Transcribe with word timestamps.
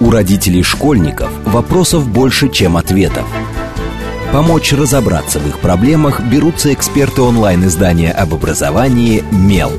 У 0.00 0.10
родителей 0.10 0.62
школьников 0.62 1.30
вопросов 1.44 2.08
больше, 2.08 2.48
чем 2.48 2.76
ответов. 2.76 3.26
Помочь 4.32 4.72
разобраться 4.72 5.38
в 5.38 5.48
их 5.48 5.60
проблемах 5.60 6.20
берутся 6.20 6.72
эксперты 6.72 7.22
онлайн-издания 7.22 8.12
об 8.12 8.34
образовании 8.34 9.24
«Мел». 9.30 9.72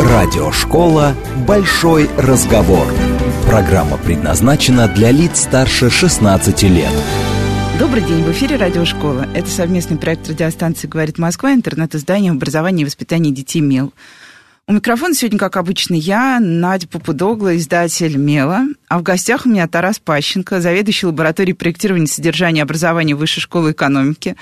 Радиошкола 0.00 1.14
«Большой 1.46 2.10
разговор». 2.18 2.86
Программа 3.46 3.96
предназначена 3.96 4.88
для 4.88 5.10
лиц 5.10 5.40
старше 5.40 5.88
16 5.88 6.62
лет. 6.64 6.92
Добрый 7.78 8.02
день, 8.02 8.22
в 8.24 8.30
эфире 8.32 8.56
Радиошкола. 8.56 9.26
Это 9.34 9.48
совместный 9.48 9.96
проект 9.96 10.28
радиостанции 10.28 10.88
«Говорит 10.88 11.16
Москва», 11.16 11.54
интернет-издание 11.54 12.32
образования 12.32 12.82
и 12.82 12.84
воспитания 12.84 13.30
детей 13.30 13.60
«Мел». 13.60 13.92
У 14.68 14.72
микрофона 14.72 15.14
сегодня, 15.14 15.38
как 15.38 15.56
обычно, 15.56 15.94
я, 15.94 16.38
Надя 16.40 16.86
Попудогла, 16.88 17.56
издатель 17.56 18.18
«Мела». 18.18 18.66
А 18.88 18.98
в 18.98 19.02
гостях 19.02 19.46
у 19.46 19.48
меня 19.48 19.66
Тарас 19.66 19.98
Пащенко, 19.98 20.60
заведующий 20.60 21.06
лабораторией 21.06 21.56
проектирования 21.56 22.06
содержания 22.06 22.62
образования 22.62 23.14
Высшей 23.14 23.40
школы 23.40 23.72
экономики, 23.72 24.36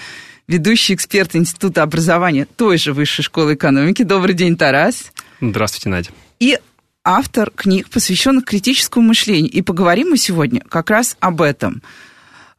ведущий 0.49 0.95
эксперт 0.95 1.37
Института 1.37 1.85
образования 1.85 2.45
той 2.57 2.77
же 2.77 2.93
Высшей 2.93 3.23
школы 3.23 3.55
экономики. 3.55 4.02
Добрый 4.02 4.35
день, 4.35 4.57
Тарас. 4.57 5.12
Здравствуйте, 5.41 5.91
Надя. 5.91 6.11
И 6.41 6.59
автор 7.05 7.52
книг, 7.52 7.88
посвященных 7.88 8.47
критическому 8.47 9.07
мышлению. 9.07 9.52
И 9.52 9.63
поговорим 9.63 10.09
мы 10.11 10.16
сегодня 10.16 10.61
как 10.61 10.91
раз 10.91 11.16
об 11.21 11.41
этом. 11.41 11.83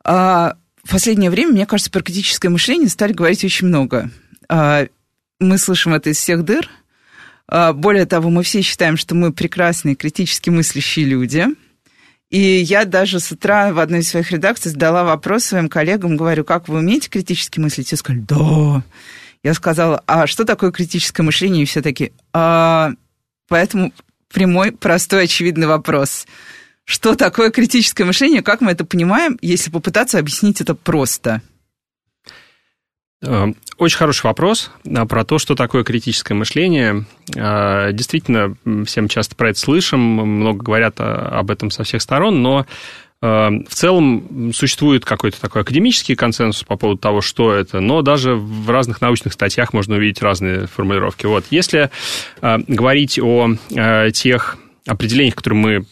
А, 0.05 0.55
в 0.85 0.91
последнее 0.91 1.29
время, 1.29 1.51
мне 1.51 1.65
кажется, 1.65 1.91
про 1.91 2.01
критическое 2.01 2.47
мышление 2.47 2.87
стали 2.87 3.11
говорить 3.11 3.43
очень 3.43 3.67
много. 3.67 4.09
А, 4.47 4.87
мы 5.41 5.57
слышим 5.57 5.93
это 5.93 6.11
из 6.11 6.17
всех 6.17 6.45
дыр– 6.45 6.69
более 7.49 8.05
того, 8.05 8.29
мы 8.29 8.43
все 8.43 8.61
считаем, 8.61 8.97
что 8.97 9.15
мы 9.15 9.31
прекрасные, 9.31 9.95
критически 9.95 10.49
мыслящие 10.49 11.05
люди. 11.05 11.45
И 12.29 12.39
я 12.39 12.83
даже 12.83 13.19
с 13.19 13.31
утра 13.31 13.71
в 13.71 13.79
одной 13.79 14.01
из 14.01 14.09
своих 14.09 14.31
редакций 14.31 14.71
задала 14.71 15.05
вопрос 15.05 15.45
своим 15.45 15.69
коллегам, 15.69 16.17
говорю, 16.17 16.43
как 16.43 16.67
вы 16.67 16.79
умеете 16.79 17.09
критически 17.09 17.59
мыслить? 17.59 17.87
Все 17.87 17.95
сказали, 17.95 18.25
да. 18.27 18.83
Я 19.43 19.53
сказала, 19.53 20.03
а 20.07 20.27
что 20.27 20.43
такое 20.43 20.71
критическое 20.71 21.23
мышление? 21.23 21.63
И 21.63 21.65
все 21.65 21.81
таки 21.81 22.11
а... 22.33 22.91
поэтому 23.47 23.93
прямой, 24.33 24.73
простой, 24.73 25.23
очевидный 25.23 25.67
вопрос. 25.67 26.27
Что 26.83 27.15
такое 27.15 27.49
критическое 27.49 28.03
мышление? 28.03 28.41
Как 28.41 28.59
мы 28.61 28.71
это 28.71 28.83
понимаем, 28.83 29.37
если 29.41 29.69
попытаться 29.69 30.19
объяснить 30.19 30.59
это 30.59 30.75
просто? 30.75 31.41
Э, 33.23 33.47
очень 33.77 33.97
хороший 33.97 34.25
вопрос 34.25 34.71
а, 34.85 35.05
про 35.05 35.25
то, 35.25 35.39
что 35.39 35.55
такое 35.55 35.83
критическое 35.83 36.33
мышление. 36.33 37.05
А, 37.35 37.91
действительно, 37.91 38.55
всем 38.85 39.07
часто 39.07 39.35
про 39.35 39.49
это 39.49 39.59
слышим, 39.59 39.99
много 39.99 40.63
говорят 40.63 40.99
об 40.99 41.49
этом 41.49 41.71
со 41.71 41.83
всех 41.83 42.01
сторон, 42.01 42.41
но 42.41 42.65
э, 43.21 43.25
в 43.25 43.73
целом 43.73 44.51
существует 44.53 45.03
какой-то 45.03 45.41
такой 45.41 45.63
академический 45.63 46.15
консенсус 46.15 46.63
по 46.63 46.77
поводу 46.77 46.99
того, 46.99 47.21
что 47.21 47.53
это, 47.53 47.79
но 47.79 48.01
даже 48.03 48.35
в 48.35 48.69
разных 48.69 49.01
научных 49.01 49.33
статьях 49.33 49.73
можно 49.73 49.95
увидеть 49.95 50.21
разные 50.21 50.67
формулировки. 50.67 51.25
Вот. 51.25 51.45
Если 51.49 51.89
э, 52.41 52.57
говорить 52.67 53.19
о 53.19 53.49
тех 54.13 54.57
определениях, 54.85 55.35
которые 55.35 55.59
мы 55.59 55.85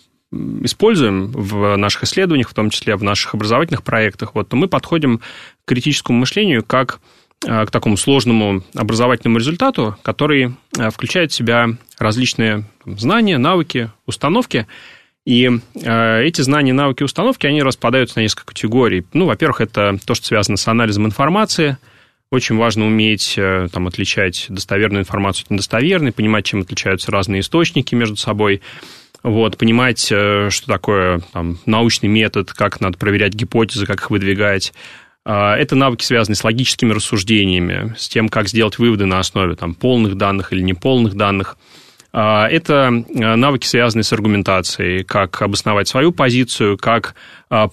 используем 0.64 1.32
в 1.32 1.76
наших 1.76 2.04
исследованиях, 2.04 2.50
в 2.50 2.54
том 2.54 2.70
числе 2.70 2.96
в 2.96 3.04
наших 3.04 3.34
образовательных 3.34 3.84
проектах, 3.84 4.36
вот, 4.36 4.50
то 4.50 4.56
мы 4.56 4.68
подходим 4.68 5.20
к 5.20 5.24
критическому 5.66 6.20
мышлению 6.20 6.64
как 6.64 7.00
Э, 7.44 7.66
к 7.66 7.72
такому 7.72 7.98
сложному 7.98 8.64
образовательному 8.74 9.38
результату, 9.38 9.98
который 10.02 10.54
э, 10.78 10.90
включает 10.90 11.32
в 11.32 11.36
себя 11.36 11.70
различные 12.00 12.66
знания, 12.86 13.38
навыки, 13.38 13.92
установки. 14.06 14.68
И 15.26 15.50
э, 15.76 16.24
эти 16.24 16.42
знания, 16.42 16.74
навыки, 16.74 17.04
установки, 17.04 17.46
они 17.46 17.62
распадаются 17.62 18.18
на 18.18 18.24
несколько 18.24 18.48
категорий. 18.48 19.06
Ну, 19.14 19.26
во-первых, 19.26 19.62
это 19.62 19.98
то, 20.06 20.16
что 20.16 20.26
связано 20.26 20.58
с 20.58 20.68
анализом 20.68 21.06
информации. 21.06 21.78
Очень 22.32 22.58
важно 22.58 22.88
уметь 22.88 23.38
там, 23.72 23.88
отличать 23.88 24.48
достоверную 24.50 25.04
информацию 25.04 25.46
от 25.46 25.52
недостоверной, 25.52 26.12
понимать, 26.12 26.46
чем 26.46 26.62
отличаются 26.62 27.12
разные 27.12 27.42
источники 27.42 27.94
между 27.94 28.16
собой. 28.16 28.62
Вот, 29.26 29.58
понимать, 29.58 30.06
что 30.06 30.64
такое 30.68 31.20
там, 31.34 31.58
научный 31.66 32.08
метод, 32.08 32.54
как 32.54 32.80
надо 32.80 33.00
проверять 33.00 33.34
гипотезы, 33.34 33.88
как 33.88 34.02
их 34.02 34.12
выдвигать, 34.12 34.72
а, 35.26 35.58
это 35.58 35.76
навыки, 35.76 36.04
связанные 36.04 36.36
с 36.36 36.44
логическими 36.44 36.94
рассуждениями, 36.94 37.96
с 37.98 38.08
тем, 38.08 38.30
как 38.30 38.48
сделать 38.48 38.78
выводы 38.78 39.08
на 39.08 39.18
основе 39.18 39.56
там, 39.56 39.74
полных 39.74 40.16
данных 40.16 40.54
или 40.54 40.62
неполных 40.62 41.16
данных. 41.16 41.58
А, 42.18 42.48
это 42.48 42.88
а, 42.88 43.36
навыки, 43.36 43.68
связанные 43.68 44.06
с 44.06 44.14
аргументацией, 44.14 45.04
как 45.04 45.42
обосновать 45.42 45.90
свою 45.90 46.14
позицию, 46.14 46.78
как 46.78 47.16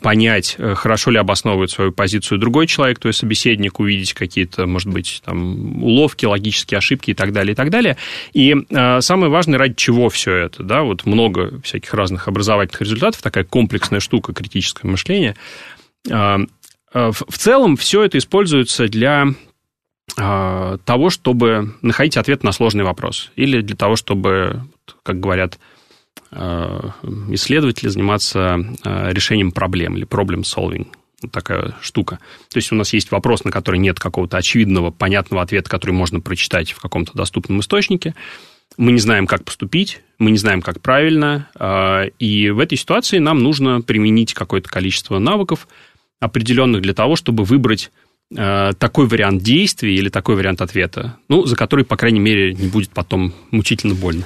понять, 0.03 0.57
э, 0.59 0.75
хорошо 0.75 1.11
ли 1.11 1.19
обосновывает 1.19 1.71
свою 1.71 1.93
позицию 1.93 2.39
другой 2.39 2.67
человек, 2.67 2.99
то 2.99 3.09
есть 3.09 3.21
собеседник, 3.21 3.81
увидеть 3.81 4.13
какие-то, 4.13 4.67
может 4.67 4.91
быть, 4.91 5.23
там, 5.25 5.83
уловки, 5.83 6.27
логические 6.27 6.79
ошибки 6.79 7.13
и 7.13 7.15
так 7.15 7.33
далее, 7.33 7.53
и 7.53 7.57
так 7.57 7.71
далее. 7.71 7.97
И 8.35 8.55
самое 9.01 9.31
важное, 9.31 9.59
ради 9.59 9.75
чего 9.75 10.11
все 10.11 10.35
это, 10.35 10.63
да, 10.63 10.83
вот 10.83 11.07
много 11.07 11.61
всяких 11.63 11.95
разных 11.95 12.29
образовательных 12.29 12.83
результатов, 12.83 13.23
такая 13.23 13.45
комплексная 13.45 14.01
штука, 14.01 14.35
критическое 14.35 14.89
мышление– 14.89 15.37
в 16.95 17.39
целом 17.39 17.77
все 17.79 18.03
это 18.03 18.19
используется 18.19 18.87
для 18.87 19.29
того, 20.15 21.11
чтобы 21.11 21.75
находить 21.83 22.17
ответ 22.17 22.43
на 22.43 22.53
сложный 22.53 22.85
вопрос. 22.85 23.31
Или 23.37 23.61
для 23.61 23.77
того, 23.77 23.97
чтобы, 23.97 24.63
как 25.03 25.21
говорят 25.21 25.59
э, 26.31 26.91
исследователи, 27.31 27.89
заниматься 27.89 28.59
решением 28.85 29.53
проблем 29.53 29.97
или 29.97 30.07
problem 30.07 30.43
solving. 30.43 30.89
Такая 31.31 31.77
штука. 31.81 32.19
То 32.51 32.59
есть 32.59 32.73
у 32.73 32.75
нас 32.75 32.93
есть 32.93 33.13
вопрос, 33.13 33.45
на 33.45 33.53
который 33.53 33.79
нет 33.79 34.01
какого-то 34.01 34.37
очевидного, 34.37 34.91
понятного 34.91 35.43
ответа, 35.43 35.71
который 35.71 35.93
можно 35.93 36.21
прочитать 36.21 36.73
в 36.73 36.81
каком-то 36.81 37.13
доступном 37.15 37.61
источнике. 37.61 38.15
Мы 38.77 38.93
не 38.93 38.99
знаем, 38.99 39.27
как 39.27 39.45
поступить, 39.45 40.01
мы 40.19 40.31
не 40.31 40.39
знаем, 40.39 40.63
как 40.63 40.81
правильно. 40.81 41.49
И 42.19 42.51
в 42.51 42.59
этой 42.59 42.77
ситуации 42.77 43.19
нам 43.19 43.39
нужно 43.39 43.83
применить 43.83 44.35
какое-то 44.35 44.69
количество 44.69 45.19
навыков, 45.19 45.69
определенных 46.21 46.83
для 46.83 46.95
того, 46.95 47.15
чтобы 47.17 47.45
выбрать 47.45 47.91
э, 47.91 48.12
такой 48.31 49.07
вариант 49.07 49.43
действий 49.43 49.95
или 49.95 50.09
такой 50.09 50.37
вариант 50.37 50.63
ответа, 50.63 51.19
ну, 51.29 51.45
за 51.45 51.55
который, 51.55 51.85
по 51.85 51.97
крайней 51.97 52.21
мере, 52.21 52.55
не 52.55 52.69
будет 52.69 52.91
потом 52.91 53.35
мучительно 53.51 53.95
больно. 53.95 54.25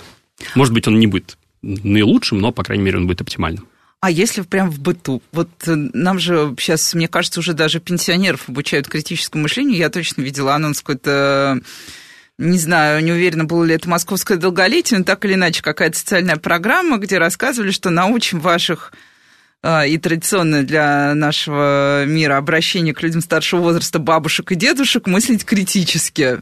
Может 0.54 0.72
быть, 0.72 0.86
он 0.86 0.98
не 0.98 1.06
будет 1.08 1.38
наилучшим, 1.62 2.38
но, 2.38 2.52
по 2.52 2.62
крайней 2.62 2.84
мере, 2.84 2.98
он 2.98 3.06
будет 3.06 3.20
оптимальным. 3.20 3.66
А 4.00 4.10
если 4.10 4.42
прям 4.42 4.70
в 4.70 4.78
быту? 4.78 5.22
Вот 5.32 5.48
э, 5.66 5.74
нам 5.74 6.18
же 6.18 6.54
сейчас, 6.60 6.94
мне 6.94 7.08
кажется, 7.08 7.40
уже 7.40 7.54
даже 7.54 7.80
пенсионеров 7.80 8.48
обучают 8.48 8.88
критическому 8.88 9.44
мышлению. 9.44 9.76
Я 9.76 9.88
точно 9.88 10.22
видела 10.22 10.54
анонс 10.54 10.80
какой-то 10.80 11.60
не 12.38 12.58
знаю, 12.58 13.02
не 13.02 13.12
уверена, 13.12 13.46
было 13.46 13.64
ли 13.64 13.74
это 13.74 13.88
московское 13.88 14.36
долголетие, 14.36 14.98
но 14.98 15.04
так 15.04 15.24
или 15.24 15.34
иначе 15.34 15.62
какая-то 15.62 15.98
социальная 15.98 16.36
программа, 16.36 16.98
где 16.98 17.16
рассказывали, 17.16 17.70
что 17.70 17.88
научим 17.88 18.40
ваших 18.40 18.92
и 19.64 19.98
традиционное 19.98 20.62
для 20.62 21.14
нашего 21.14 22.04
мира 22.04 22.36
обращение 22.36 22.94
к 22.94 23.02
людям 23.02 23.20
старшего 23.20 23.60
возраста, 23.60 23.98
бабушек 23.98 24.52
и 24.52 24.54
дедушек, 24.54 25.06
мыслить 25.06 25.44
критически. 25.44 26.40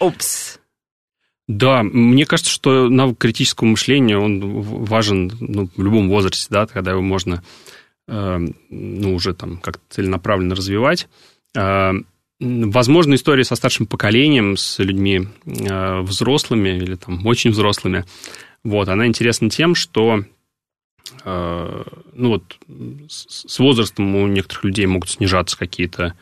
Опс. 0.00 0.58
Да, 1.50 1.82
мне 1.82 2.26
кажется, 2.26 2.52
что 2.52 2.88
навык 2.88 3.18
критического 3.18 3.66
мышления, 3.66 4.16
он 4.16 4.60
важен 4.62 5.32
ну, 5.40 5.68
в 5.76 5.82
любом 5.82 6.08
возрасте, 6.08 6.46
да, 6.48 6.66
когда 6.68 6.92
его 6.92 7.02
можно 7.02 7.42
э, 8.06 8.38
ну, 8.70 9.14
уже 9.14 9.34
там 9.34 9.58
как-то 9.58 9.82
целенаправленно 9.90 10.54
развивать. 10.54 11.08
Э, 11.56 11.90
возможно, 12.38 13.14
история 13.14 13.42
со 13.42 13.56
старшим 13.56 13.86
поколением, 13.86 14.56
с 14.56 14.78
людьми 14.78 15.26
э, 15.44 16.00
взрослыми 16.02 16.68
или 16.68 16.94
там 16.94 17.26
очень 17.26 17.50
взрослыми, 17.50 18.04
вот, 18.62 18.88
она 18.88 19.08
интересна 19.08 19.50
тем, 19.50 19.74
что 19.74 20.24
ну 21.24 22.30
вот 22.30 22.56
с 23.08 23.58
возрастом 23.58 24.14
у 24.14 24.26
некоторых 24.26 24.64
людей 24.64 24.86
могут 24.86 25.10
снижаться 25.10 25.58
какие-то 25.58 26.14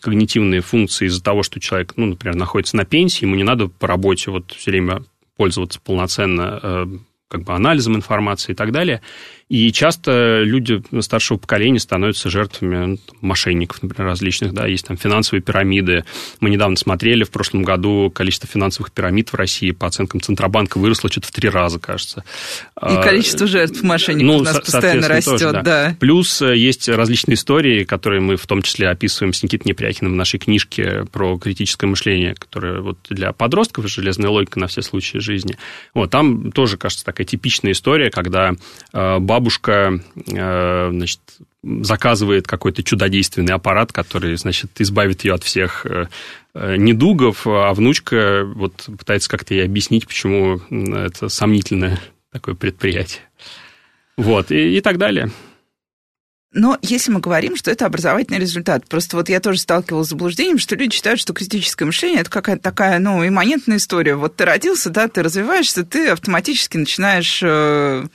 когнитивные 0.00 0.60
функции 0.60 1.06
из-за 1.06 1.22
того, 1.22 1.42
что 1.42 1.60
человек, 1.60 1.94
ну, 1.96 2.06
например, 2.06 2.36
находится 2.36 2.76
на 2.76 2.84
пенсии, 2.84 3.24
ему 3.24 3.34
не 3.36 3.44
надо 3.44 3.68
по 3.68 3.86
работе 3.86 4.30
вот 4.30 4.52
все 4.52 4.70
время 4.70 5.04
пользоваться 5.36 5.80
полноценно 5.80 6.60
э, 6.62 6.86
как 7.28 7.44
бы 7.44 7.54
анализом 7.54 7.96
информации 7.96 8.52
и 8.52 8.54
так 8.54 8.72
далее. 8.72 9.02
И 9.50 9.72
часто 9.72 10.42
люди 10.44 10.80
старшего 11.00 11.36
поколения 11.36 11.80
становятся 11.80 12.30
жертвами 12.30 12.86
ну, 12.86 12.98
мошенников, 13.20 13.82
например, 13.82 14.06
различных, 14.06 14.54
да, 14.54 14.68
есть 14.68 14.86
там 14.86 14.96
финансовые 14.96 15.42
пирамиды. 15.42 16.04
Мы 16.38 16.50
недавно 16.50 16.76
смотрели, 16.76 17.24
в 17.24 17.32
прошлом 17.32 17.64
году 17.64 18.12
количество 18.14 18.48
финансовых 18.48 18.92
пирамид 18.92 19.30
в 19.30 19.34
России 19.34 19.72
по 19.72 19.88
оценкам 19.88 20.20
Центробанка 20.20 20.78
выросло 20.78 21.10
что-то 21.10 21.26
в 21.26 21.30
три 21.32 21.48
раза, 21.48 21.80
кажется. 21.80 22.22
И 22.76 22.94
а, 22.94 23.02
количество 23.02 23.48
жертв 23.48 23.82
мошенников 23.82 24.26
ну, 24.28 24.36
у 24.36 24.42
нас 24.42 24.60
постоянно 24.60 25.08
растет, 25.08 25.40
тоже, 25.40 25.52
да. 25.52 25.62
да. 25.62 25.96
Плюс 25.98 26.40
э, 26.42 26.56
есть 26.56 26.88
различные 26.88 27.34
истории, 27.34 27.82
которые 27.82 28.20
мы 28.20 28.36
в 28.36 28.46
том 28.46 28.62
числе 28.62 28.88
описываем 28.88 29.32
с 29.32 29.42
Никитой 29.42 29.68
Непряхиным 29.68 30.12
в 30.12 30.16
нашей 30.16 30.38
книжке 30.38 31.06
про 31.10 31.36
критическое 31.38 31.88
мышление, 31.88 32.36
которое 32.36 32.80
вот 32.82 32.98
для 33.08 33.32
подростков, 33.32 33.88
железная 33.88 34.30
логика 34.30 34.60
на 34.60 34.68
все 34.68 34.80
случаи 34.82 35.18
жизни. 35.18 35.58
Вот, 35.92 36.12
там 36.12 36.52
тоже, 36.52 36.76
кажется, 36.76 37.04
такая 37.04 37.26
типичная 37.26 37.72
история, 37.72 38.10
когда 38.10 38.52
бабушка, 38.92 39.39
значит, 40.06 41.20
заказывает 41.62 42.46
какой-то 42.46 42.82
чудодейственный 42.82 43.54
аппарат, 43.54 43.92
который, 43.92 44.36
значит, 44.36 44.80
избавит 44.80 45.24
ее 45.24 45.34
от 45.34 45.44
всех 45.44 45.86
недугов, 46.54 47.46
а 47.46 47.72
внучка 47.72 48.44
вот 48.44 48.88
пытается 48.98 49.30
как-то 49.30 49.54
ей 49.54 49.64
объяснить, 49.64 50.06
почему 50.06 50.60
это 50.70 51.28
сомнительное 51.28 52.00
такое 52.32 52.54
предприятие. 52.54 53.22
Вот, 54.16 54.50
и, 54.50 54.76
и 54.76 54.80
так 54.80 54.98
далее. 54.98 55.30
Но 56.52 56.76
если 56.82 57.12
мы 57.12 57.20
говорим, 57.20 57.54
что 57.54 57.70
это 57.70 57.86
образовательный 57.86 58.40
результат, 58.40 58.88
просто 58.88 59.16
вот 59.16 59.28
я 59.28 59.38
тоже 59.38 59.60
сталкивалась 59.60 60.08
с 60.08 60.10
заблуждением, 60.10 60.58
что 60.58 60.74
люди 60.74 60.96
считают, 60.96 61.20
что 61.20 61.32
критическое 61.32 61.84
мышление– 61.84 62.20
это 62.22 62.30
какая-то 62.30 62.60
такая, 62.60 62.98
ну, 62.98 63.26
имманентная 63.26 63.76
история. 63.76 64.16
Вот 64.16 64.34
ты 64.34 64.44
родился, 64.44 64.90
да, 64.90 65.06
ты 65.06 65.22
развиваешься, 65.22 65.84
ты 65.84 66.08
автоматически 66.08 66.76
начинаешь 66.76 67.40
э, 67.40 67.46
э, 67.46 68.08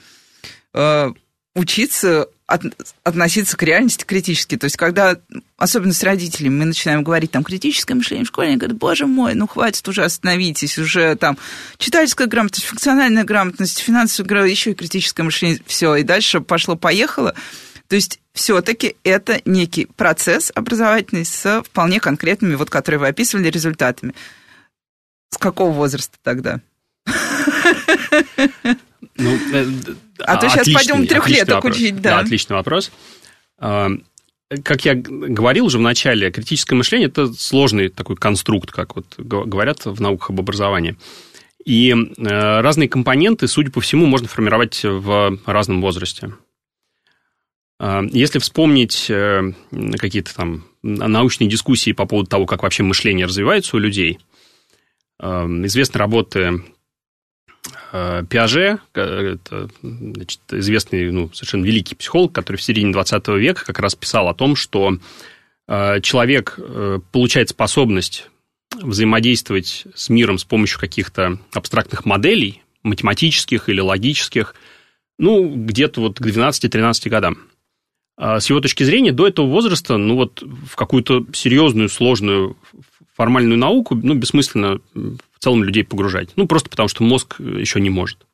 учиться 1.54 2.28
от, 2.46 2.62
относиться 3.02 3.56
к 3.56 3.62
реальности 3.62 4.04
критически. 4.04 4.56
То 4.56 4.64
есть, 4.64 4.76
когда, 4.76 5.16
особенно 5.56 5.92
с 5.92 6.02
родителями, 6.02 6.54
мы 6.54 6.64
начинаем 6.66 7.02
говорить 7.02 7.30
там 7.32 7.42
критическое 7.42 7.94
мышление 7.94 8.24
в 8.24 8.28
школе, 8.28 8.50
они 8.50 8.74
боже 8.74 9.06
мой, 9.06 9.34
ну 9.34 9.48
хватит 9.48 9.86
уже, 9.88 10.04
остановитесь, 10.04 10.78
уже 10.78 11.16
там 11.16 11.38
читательская 11.78 12.26
грамотность, 12.26 12.66
функциональная 12.66 13.24
грамотность, 13.24 13.78
финансовая 13.80 14.28
грамотность, 14.28 14.60
еще 14.60 14.70
и 14.72 14.74
критическое 14.74 15.22
мышление, 15.22 15.60
все, 15.66 15.96
и 15.96 16.02
дальше 16.02 16.40
пошло-поехало. 16.40 17.34
То 17.88 17.96
есть 17.96 18.20
все-таки 18.32 18.96
это 19.02 19.40
некий 19.44 19.86
процесс 19.86 20.52
образовательный 20.54 21.24
с 21.24 21.62
вполне 21.62 22.00
конкретными, 22.00 22.54
вот 22.54 22.68
которые 22.68 23.00
вы 23.00 23.08
описывали, 23.08 23.48
результатами. 23.48 24.14
С 25.30 25.38
какого 25.38 25.72
возраста 25.72 26.16
тогда? 26.22 26.60
Ну, 29.18 29.36
э, 29.52 29.66
а 30.20 30.36
то 30.36 30.48
сейчас 30.48 30.68
пойдем 30.68 31.06
трехлеток 31.06 31.64
учить, 31.64 32.00
да. 32.00 32.16
Да, 32.16 32.18
отличный 32.20 32.56
вопрос. 32.56 32.90
А, 33.58 33.90
как 34.62 34.84
я 34.84 34.94
говорил 34.94 35.66
уже 35.66 35.78
в 35.78 35.82
начале, 35.82 36.30
критическое 36.30 36.76
мышление– 36.76 37.08
это 37.08 37.32
сложный 37.32 37.88
такой 37.88 38.16
конструкт, 38.16 38.70
как 38.70 38.96
вот 38.96 39.06
говорят 39.18 39.84
в 39.84 40.00
науках 40.00 40.30
об 40.30 40.40
образовании. 40.40 40.96
И 41.64 41.90
э, 41.90 42.60
разные 42.60 42.88
компоненты, 42.88 43.48
судя 43.48 43.72
по 43.72 43.80
всему, 43.80 44.06
можно 44.06 44.28
формировать 44.28 44.80
в 44.84 45.38
разном 45.46 45.80
возрасте. 45.80 46.32
А, 47.78 48.02
если 48.10 48.38
вспомнить 48.38 49.10
э, 49.10 49.52
какие-то 49.98 50.34
там 50.34 50.64
научные 50.82 51.48
дискуссии 51.48 51.92
по 51.92 52.06
поводу 52.06 52.28
того, 52.28 52.46
как 52.46 52.62
вообще 52.62 52.82
мышление 52.84 53.26
развивается 53.26 53.76
у 53.76 53.80
людей, 53.80 54.20
известны 55.18 55.98
работы 55.98 56.62
Пиаже, 57.90 58.78
это, 58.92 59.68
значит, 59.82 60.40
известный, 60.50 61.10
ну, 61.10 61.30
совершенно 61.32 61.64
великий 61.64 61.94
психолог, 61.94 62.32
который 62.32 62.56
в 62.56 62.62
середине 62.62 62.92
20 62.92 63.28
века 63.28 63.64
как 63.64 63.78
раз 63.78 63.94
писал 63.94 64.28
о 64.28 64.34
том, 64.34 64.56
что 64.56 64.98
человек 65.66 66.58
получает 67.12 67.48
способность 67.50 68.30
взаимодействовать 68.80 69.86
с 69.94 70.08
миром 70.08 70.38
с 70.38 70.44
помощью 70.44 70.78
каких-то 70.78 71.38
абстрактных 71.52 72.04
моделей, 72.04 72.62
математических 72.82 73.68
или 73.68 73.80
логических, 73.80 74.54
ну, 75.18 75.48
где-то 75.48 76.00
вот 76.00 76.18
к 76.18 76.26
12-13 76.26 77.08
годам. 77.08 77.38
А 78.18 78.40
с 78.40 78.48
его 78.48 78.60
точки 78.60 78.82
зрения, 78.82 79.12
до 79.12 79.26
этого 79.26 79.46
возраста, 79.46 79.96
ну 79.96 80.14
вот 80.14 80.42
в 80.42 80.74
какую-то 80.76 81.26
серьезную, 81.32 81.88
сложную 81.88 82.56
формальную 83.14 83.58
науку, 83.58 83.94
ну, 83.94 84.14
бессмысленно 84.14 84.80
целом 85.46 85.62
людей 85.62 85.84
погружать. 85.84 86.30
Ну, 86.34 86.46
просто 86.48 86.68
потому 86.68 86.88
что 86.88 87.04
мозг 87.04 87.36
еще 87.38 87.80
не 87.80 87.90
может. 87.90 88.26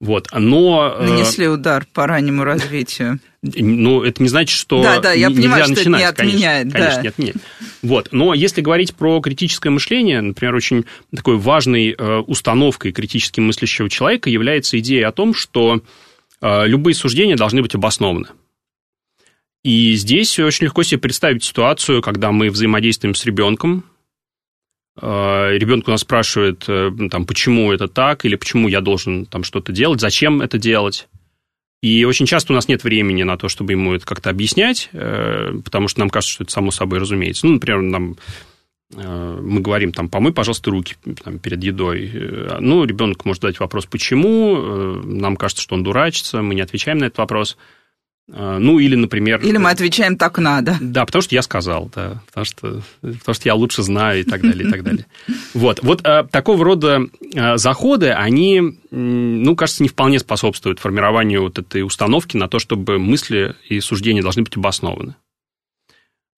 Вот, 0.00 0.28
но... 0.32 0.96
Э, 0.98 1.06
Нанесли 1.10 1.46
удар 1.46 1.86
по 1.92 2.06
раннему 2.06 2.42
развитию. 2.42 3.20
Ну, 3.42 4.02
это 4.02 4.22
не 4.22 4.28
значит, 4.28 4.56
что 4.56 4.82
да, 4.82 4.98
да, 4.98 5.12
я 5.12 5.28
нельзя 5.28 5.42
понимаю, 5.42 5.64
что 5.64 5.74
начинать. 5.74 6.02
Это 6.02 6.24
не 6.24 6.30
отменяет, 6.30 6.72
конечно, 6.72 6.72
да. 6.72 6.78
конечно, 6.78 7.02
не 7.02 7.08
отменяет. 7.08 7.36
Вот, 7.82 8.08
но 8.12 8.34
если 8.34 8.62
говорить 8.62 8.94
про 8.94 9.20
критическое 9.20 9.70
мышление, 9.70 10.20
например, 10.20 10.54
очень 10.54 10.86
такой 11.14 11.36
важной 11.36 11.94
э, 11.96 12.18
установкой 12.20 12.92
критически 12.92 13.40
мыслящего 13.40 13.90
человека 13.90 14.30
является 14.30 14.78
идея 14.78 15.08
о 15.08 15.12
том, 15.12 15.34
что 15.34 15.82
э, 16.40 16.66
любые 16.66 16.94
суждения 16.94 17.36
должны 17.36 17.62
быть 17.62 17.74
обоснованы. 17.74 18.28
И 19.62 19.94
здесь 19.94 20.38
очень 20.40 20.64
легко 20.64 20.82
себе 20.82 20.98
представить 20.98 21.44
ситуацию, 21.44 22.02
когда 22.02 22.32
мы 22.32 22.50
взаимодействуем 22.50 23.14
с 23.14 23.24
ребенком, 23.24 23.84
э, 25.00 25.58
ребенок 25.58 25.88
у 25.88 25.90
нас 25.90 26.00
спрашивает, 26.00 26.64
э, 26.68 26.90
там, 27.10 27.26
почему 27.26 27.72
это 27.72 27.88
так, 27.88 28.24
или 28.24 28.36
почему 28.36 28.68
я 28.68 28.80
должен 28.80 29.26
там 29.26 29.44
что-то 29.44 29.72
делать, 29.72 30.00
зачем 30.00 30.40
это 30.40 30.58
делать. 30.58 31.08
И 31.82 32.04
очень 32.04 32.26
часто 32.26 32.52
у 32.52 32.56
нас 32.56 32.68
нет 32.68 32.84
времени 32.84 33.24
на 33.24 33.36
то, 33.36 33.48
чтобы 33.48 33.72
ему 33.72 33.94
это 33.94 34.06
как-то 34.06 34.30
объяснять, 34.30 34.88
э, 34.92 35.52
потому 35.64 35.88
что 35.88 36.00
нам 36.00 36.10
кажется, 36.10 36.34
что 36.34 36.44
это 36.44 36.52
само 36.52 36.70
собой 36.70 36.98
разумеется. 36.98 37.46
Ну, 37.46 37.54
например, 37.54 37.82
нам 37.82 38.16
мы 38.94 39.62
говорим, 39.62 39.90
там, 39.90 40.10
помой, 40.10 40.34
пожалуйста, 40.34 40.70
руки 40.70 40.96
там, 41.24 41.38
перед 41.38 41.64
едой. 41.64 42.12
Ну, 42.60 42.84
ребенок 42.84 43.24
может 43.24 43.40
задать 43.40 43.58
вопрос, 43.58 43.86
почему, 43.86 45.00
нам 45.02 45.36
кажется, 45.36 45.62
что 45.62 45.76
он 45.76 45.82
дурачится, 45.82 46.42
мы 46.42 46.54
не 46.54 46.60
отвечаем 46.60 46.98
на 46.98 47.06
этот 47.06 47.16
вопрос– 47.16 47.56
ну, 48.34 48.78
или, 48.78 48.94
например... 48.94 49.40
Или 49.40 49.58
мы 49.58 49.70
отвечаем 49.70 50.16
«так 50.16 50.38
надо». 50.38 50.76
Да, 50.80 51.04
потому 51.04 51.20
что 51.20 51.34
я 51.34 51.42
сказал, 51.42 51.90
да, 51.94 52.22
потому 52.26 52.44
что, 52.46 52.82
потому 53.00 53.34
что 53.34 53.48
я 53.48 53.54
лучше 53.54 53.82
знаю 53.82 54.20
и 54.20 54.24
так 54.24 54.40
далее, 54.40 54.66
и 54.66 54.70
так 54.70 54.82
далее. 54.82 55.06
Вот, 55.52 55.80
вот 55.82 56.00
а, 56.04 56.24
такого 56.24 56.64
рода 56.64 57.02
а, 57.36 57.58
заходы, 57.58 58.10
они, 58.10 58.78
ну, 58.90 59.54
кажется, 59.54 59.82
не 59.82 59.90
вполне 59.90 60.18
способствуют 60.18 60.78
формированию 60.78 61.42
вот 61.42 61.58
этой 61.58 61.82
установки 61.82 62.38
на 62.38 62.48
то, 62.48 62.58
чтобы 62.58 62.98
мысли 62.98 63.54
и 63.68 63.80
суждения 63.80 64.22
должны 64.22 64.42
быть 64.42 64.56
обоснованы. 64.56 65.14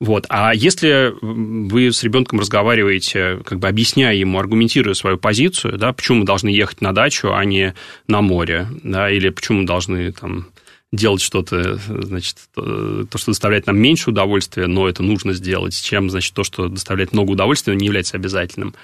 Вот. 0.01 0.27
А 0.29 0.53
если 0.53 1.15
вы 1.23 1.93
с 1.93 2.03
ребенком 2.03 2.41
разговариваете, 2.41 3.41
как 3.45 3.59
бы 3.59 3.69
объясняя 3.69 4.15
ему, 4.15 4.39
аргументируя 4.39 4.95
свою 4.95 5.17
позицию, 5.17 5.79
да, 5.79 5.93
почему 5.93 6.19
мы 6.19 6.25
должны 6.25 6.49
ехать 6.49 6.81
на 6.81 6.93
дачу, 6.93 7.33
а 7.33 7.45
не 7.45 7.75
на 8.09 8.21
море, 8.21 8.69
да, 8.83 9.09
или 9.11 9.29
почему 9.29 9.61
мы 9.61 9.67
должны 9.67 10.13
там 10.13 10.49
делать 10.95 11.21
что-то, 11.21 11.77
значит, 11.77 12.37
то, 12.55 13.07
что 13.17 13.31
доставляет 13.31 13.67
нам 13.67 13.79
меньше 13.79 14.11
удовольствия, 14.11 14.67
но 14.67 14.89
это 14.89 15.03
нужно 15.03 15.33
сделать, 15.33 15.81
чем, 15.81 16.11
значит, 16.11 16.35
то, 16.35 16.45
что 16.45 16.69
доставляет 16.69 17.13
много 17.13 17.33
удовольствия, 17.33 17.73
но 17.73 17.81
не 17.81 17.87
является 17.87 18.17
обязательным. 18.17 18.75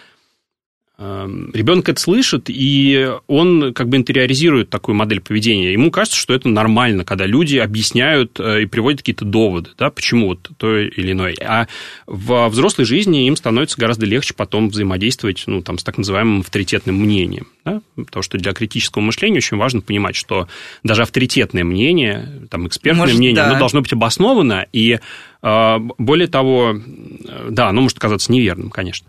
Эм, 1.02 1.50
Ребенок 1.54 1.88
это 1.88 1.98
слышит, 1.98 2.44
и 2.48 3.08
он 3.26 3.72
как 3.72 3.88
бы 3.88 3.96
интериоризирует 3.96 4.68
такую 4.68 4.96
модель 4.96 5.22
поведения. 5.22 5.72
Ему 5.72 5.90
кажется, 5.90 6.18
что 6.18 6.34
это 6.34 6.50
нормально, 6.50 7.06
когда 7.06 7.24
люди 7.24 7.56
объясняют 7.56 8.38
э, 8.38 8.62
и 8.62 8.66
приводят 8.66 9.00
какие-то 9.00 9.24
доводы, 9.24 9.70
да, 9.78 9.88
почему 9.90 10.28
вот 10.28 10.50
то 10.58 10.76
или 10.76 11.12
иное. 11.12 11.34
А 11.42 11.68
в 12.06 12.48
взрослой 12.48 12.84
жизни 12.84 13.26
им 13.26 13.36
становится 13.36 13.80
гораздо 13.80 14.04
легче 14.04 14.34
потом 14.34 14.68
взаимодействовать 14.68 15.42
ну, 15.46 15.62
там, 15.62 15.78
с 15.78 15.84
так 15.84 15.96
называемым 15.96 16.40
авторитетным 16.40 16.96
мнением. 16.96 17.46
Да? 17.64 17.80
Потому 17.96 18.22
что 18.22 18.36
для 18.36 18.52
критического 18.52 19.00
мышления 19.00 19.38
очень 19.38 19.56
важно 19.56 19.80
понимать, 19.80 20.16
что 20.16 20.48
даже 20.84 21.00
авторитетное 21.00 21.64
мнение, 21.64 22.28
там, 22.50 22.66
экспертное 22.66 23.04
может, 23.04 23.16
мнение, 23.16 23.36
да. 23.36 23.48
оно 23.48 23.58
должно 23.58 23.80
быть 23.80 23.94
обосновано, 23.94 24.66
и 24.74 24.98
э, 25.42 25.78
более 25.96 26.28
того, 26.28 26.76
э, 26.76 27.48
да, 27.48 27.68
оно 27.68 27.80
может 27.80 27.96
оказаться 27.96 28.30
неверным, 28.30 28.68
конечно. 28.68 29.08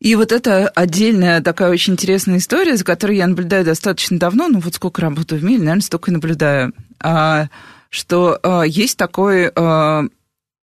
И 0.00 0.14
вот 0.14 0.32
это 0.32 0.68
отдельная 0.68 1.42
такая 1.42 1.70
очень 1.70 1.92
интересная 1.92 2.38
история, 2.38 2.76
за 2.76 2.84
которой 2.84 3.18
я 3.18 3.26
наблюдаю 3.26 3.66
достаточно 3.66 4.18
давно, 4.18 4.48
ну 4.48 4.58
вот 4.60 4.74
сколько 4.74 5.02
работаю 5.02 5.40
в 5.40 5.44
мире, 5.44 5.58
наверное, 5.58 5.82
столько 5.82 6.10
и 6.10 6.14
наблюдаю, 6.14 6.72
а, 6.98 7.48
что 7.90 8.38
а, 8.42 8.62
есть 8.62 8.96
такой 8.96 9.52
а, 9.54 10.04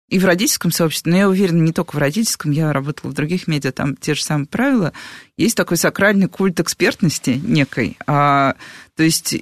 и 0.07 0.19
в 0.19 0.25
родительском 0.25 0.71
сообществе, 0.71 1.11
но 1.11 1.17
я 1.17 1.29
уверена, 1.29 1.63
не 1.63 1.73
только 1.73 1.95
в 1.95 1.97
родительском, 1.97 2.51
я 2.51 2.71
работала 2.71 3.09
в 3.09 3.15
других 3.15 3.47
медиа, 3.47 3.71
там 3.71 3.95
те 3.95 4.13
же 4.13 4.23
самые 4.23 4.45
правила, 4.45 4.93
есть 5.35 5.57
такой 5.57 5.77
сакральный 5.77 6.27
культ 6.27 6.59
экспертности 6.59 7.41
некой. 7.43 7.97
То 8.05 8.53
есть 8.99 9.37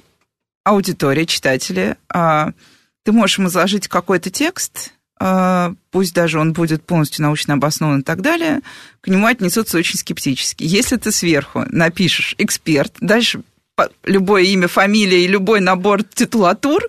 аудитория, 0.64 1.26
читатели, 1.26 1.96
ты 2.08 3.12
можешь 3.12 3.38
им 3.38 3.48
изложить 3.48 3.88
какой-то 3.88 4.30
текст, 4.30 4.94
пусть 5.90 6.14
даже 6.14 6.40
он 6.40 6.52
будет 6.52 6.84
полностью 6.84 7.22
научно 7.22 7.54
обоснован 7.54 8.00
и 8.00 8.02
так 8.02 8.22
далее, 8.22 8.60
к 9.00 9.08
нему 9.08 9.26
отнесутся 9.26 9.78
очень 9.78 9.98
скептически. 9.98 10.64
Если 10.64 10.96
ты 10.96 11.12
сверху 11.12 11.64
напишешь 11.68 12.34
«эксперт», 12.38 12.94
дальше 13.00 13.42
любое 14.04 14.42
имя, 14.42 14.68
фамилия 14.68 15.24
и 15.24 15.28
любой 15.28 15.60
набор 15.60 16.02
титулатур, 16.02 16.82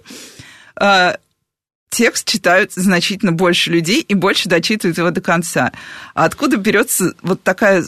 а, 0.75 1.17
текст 1.89 2.27
читают 2.27 2.73
значительно 2.73 3.31
больше 3.31 3.71
людей 3.71 4.01
и 4.01 4.13
больше 4.15 4.49
дочитывают 4.49 4.97
его 4.97 5.11
до 5.11 5.21
конца. 5.21 5.71
А 6.13 6.25
откуда 6.25 6.57
берется 6.57 7.13
вот 7.21 7.43
такая... 7.43 7.83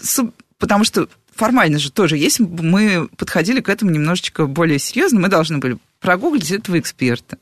Потому 0.58 0.84
что 0.86 1.10
формально 1.36 1.80
же 1.80 1.92
тоже, 1.92 2.18
если 2.18 2.44
бы 2.44 2.64
мы 2.64 3.10
подходили 3.18 3.60
к 3.62 3.70
этому 3.70 3.92
немножечко 3.92 4.46
более 4.46 4.80
серьезно, 4.80 5.20
мы 5.20 5.28
должны 5.28 5.58
были 5.58 5.78
прогуглить 6.00 6.52
этого 6.52 6.80
эксперта 6.80 7.38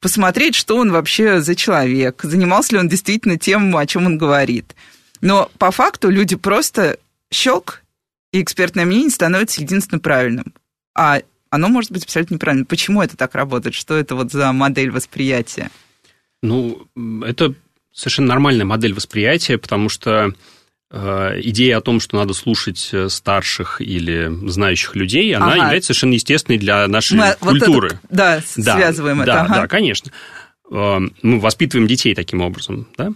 посмотреть, 0.00 0.54
что 0.54 0.76
он 0.76 0.92
вообще 0.92 1.40
за 1.40 1.54
человек, 1.54 2.20
занимался 2.22 2.74
ли 2.74 2.78
он 2.78 2.88
действительно 2.88 3.38
тем, 3.38 3.76
о 3.76 3.86
чем 3.86 4.06
он 4.06 4.18
говорит. 4.18 4.74
Но 5.20 5.50
по 5.58 5.70
факту 5.70 6.10
люди 6.10 6.36
просто 6.36 6.98
щелк, 7.30 7.82
и 8.32 8.42
экспертное 8.42 8.84
мнение 8.84 9.10
становится 9.10 9.60
единственно 9.60 9.98
правильным. 9.98 10.52
А 10.94 11.20
оно 11.50 11.68
может 11.68 11.90
быть 11.90 12.04
абсолютно 12.04 12.34
неправильно. 12.34 12.64
Почему 12.64 13.02
это 13.02 13.16
так 13.16 13.34
работает? 13.34 13.74
Что 13.74 13.96
это 13.96 14.14
вот 14.14 14.32
за 14.32 14.52
модель 14.52 14.90
восприятия? 14.90 15.70
Ну, 16.42 16.86
это 17.24 17.54
совершенно 17.92 18.28
нормальная 18.28 18.66
модель 18.66 18.94
восприятия, 18.94 19.58
потому 19.58 19.88
что 19.88 20.34
идея 20.90 21.78
о 21.78 21.80
том, 21.80 22.00
что 22.00 22.16
надо 22.16 22.32
слушать 22.32 22.88
э, 22.92 23.08
старших 23.08 23.80
или 23.80 24.30
знающих 24.48 24.96
людей, 24.96 25.34
она 25.34 25.48
ага. 25.48 25.56
является 25.56 25.88
совершенно 25.88 26.14
естественной 26.14 26.58
для 26.58 26.86
нашей 26.88 27.18
Мы 27.18 27.36
культуры. 27.38 27.88
Вот 27.88 28.10
это, 28.10 28.16
да, 28.16 28.42
да, 28.56 28.76
связываем 28.76 29.18
да, 29.18 29.22
это. 29.22 29.40
Ага. 29.42 29.54
Да, 29.54 29.68
конечно. 29.68 30.12
Э, 30.70 30.98
мы 31.22 31.40
воспитываем 31.40 31.86
детей 31.86 32.14
таким 32.14 32.40
образом, 32.40 32.88
да? 32.96 33.12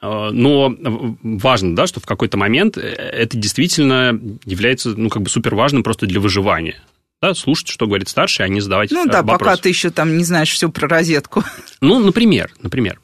Но 0.00 0.74
важно, 1.22 1.76
да, 1.76 1.86
что 1.86 2.00
в 2.00 2.06
какой-то 2.06 2.36
момент 2.36 2.76
это 2.76 3.36
действительно 3.36 4.18
является, 4.44 4.88
ну, 4.96 5.08
как 5.08 5.22
бы 5.22 5.30
супер 5.30 5.54
важным 5.54 5.84
просто 5.84 6.06
для 6.06 6.18
выживания 6.18 6.82
да, 7.22 7.34
слушать, 7.34 7.68
что 7.68 7.86
говорит 7.86 8.08
старший, 8.08 8.44
а 8.44 8.48
не 8.48 8.60
задавать 8.60 8.90
Ну 8.90 9.06
да, 9.06 9.22
вопросы. 9.22 9.38
пока 9.38 9.56
ты 9.56 9.68
еще 9.68 9.90
там 9.90 10.18
не 10.18 10.24
знаешь 10.24 10.50
все 10.50 10.68
про 10.68 10.88
розетку. 10.88 11.44
Ну, 11.80 12.00
например, 12.00 12.52
например. 12.60 13.00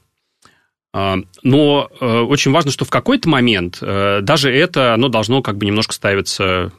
А, 0.91 1.17
но 1.43 1.91
э, 1.99 2.05
очень 2.21 2.51
важно, 2.51 2.71
что 2.71 2.83
в 2.83 2.89
какой-то 2.89 3.29
момент 3.29 3.77
э, 3.79 4.21
даже 4.23 4.51
это, 4.51 4.95
оно 4.95 5.07
должно 5.07 5.43
как 5.43 5.55
бы 5.55 5.67
немножко 5.67 5.93
ставиться 5.93 6.71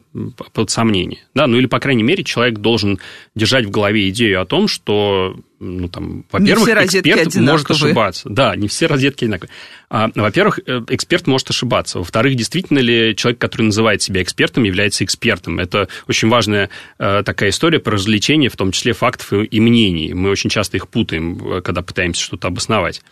под 0.53 0.69
сомнение. 0.69 1.21
Да? 1.33 1.47
Ну 1.47 1.59
или, 1.59 1.67
по 1.67 1.79
крайней 1.79 2.03
мере, 2.03 2.25
человек 2.25 2.59
должен 2.59 2.99
держать 3.37 3.67
в 3.67 3.71
голове 3.71 4.09
идею 4.09 4.43
о 4.43 4.47
том, 4.47 4.67
что, 4.67 5.37
ну, 5.61 5.89
там, 5.89 6.25
во-первых, 6.33 6.69
эксперт 6.69 7.37
может 7.37 7.71
ошибаться. 7.71 8.29
Да, 8.29 8.57
не 8.57 8.67
все 8.67 8.87
розетки 8.87 9.27
одинаковые. 9.27 9.55
А, 9.89 10.11
во-первых, 10.13 10.59
э, 10.67 10.83
эксперт 10.89 11.29
может 11.29 11.49
ошибаться. 11.51 11.99
Во-вторых, 11.99 12.35
действительно 12.35 12.81
ли 12.81 13.15
человек, 13.15 13.41
который 13.41 13.63
называет 13.63 14.03
себя 14.03 14.23
экспертом, 14.23 14.65
является 14.65 15.05
экспертом? 15.05 15.61
Это 15.61 15.87
очень 16.09 16.29
важная 16.29 16.69
такая 16.99 17.51
история 17.51 17.79
про 17.79 17.93
развлечение, 17.93 18.51
в 18.51 18.57
том 18.57 18.73
числе 18.73 18.93
фактов 18.93 19.33
и 19.33 19.61
мнений. 19.61 20.15
Мы 20.15 20.31
очень 20.31 20.51
часто 20.51 20.79
их 20.79 20.89
путаем, 20.89 21.63
когда 21.63 21.83
пытаемся 21.83 22.21
что-то 22.21 22.49
обосновать. 22.49 23.03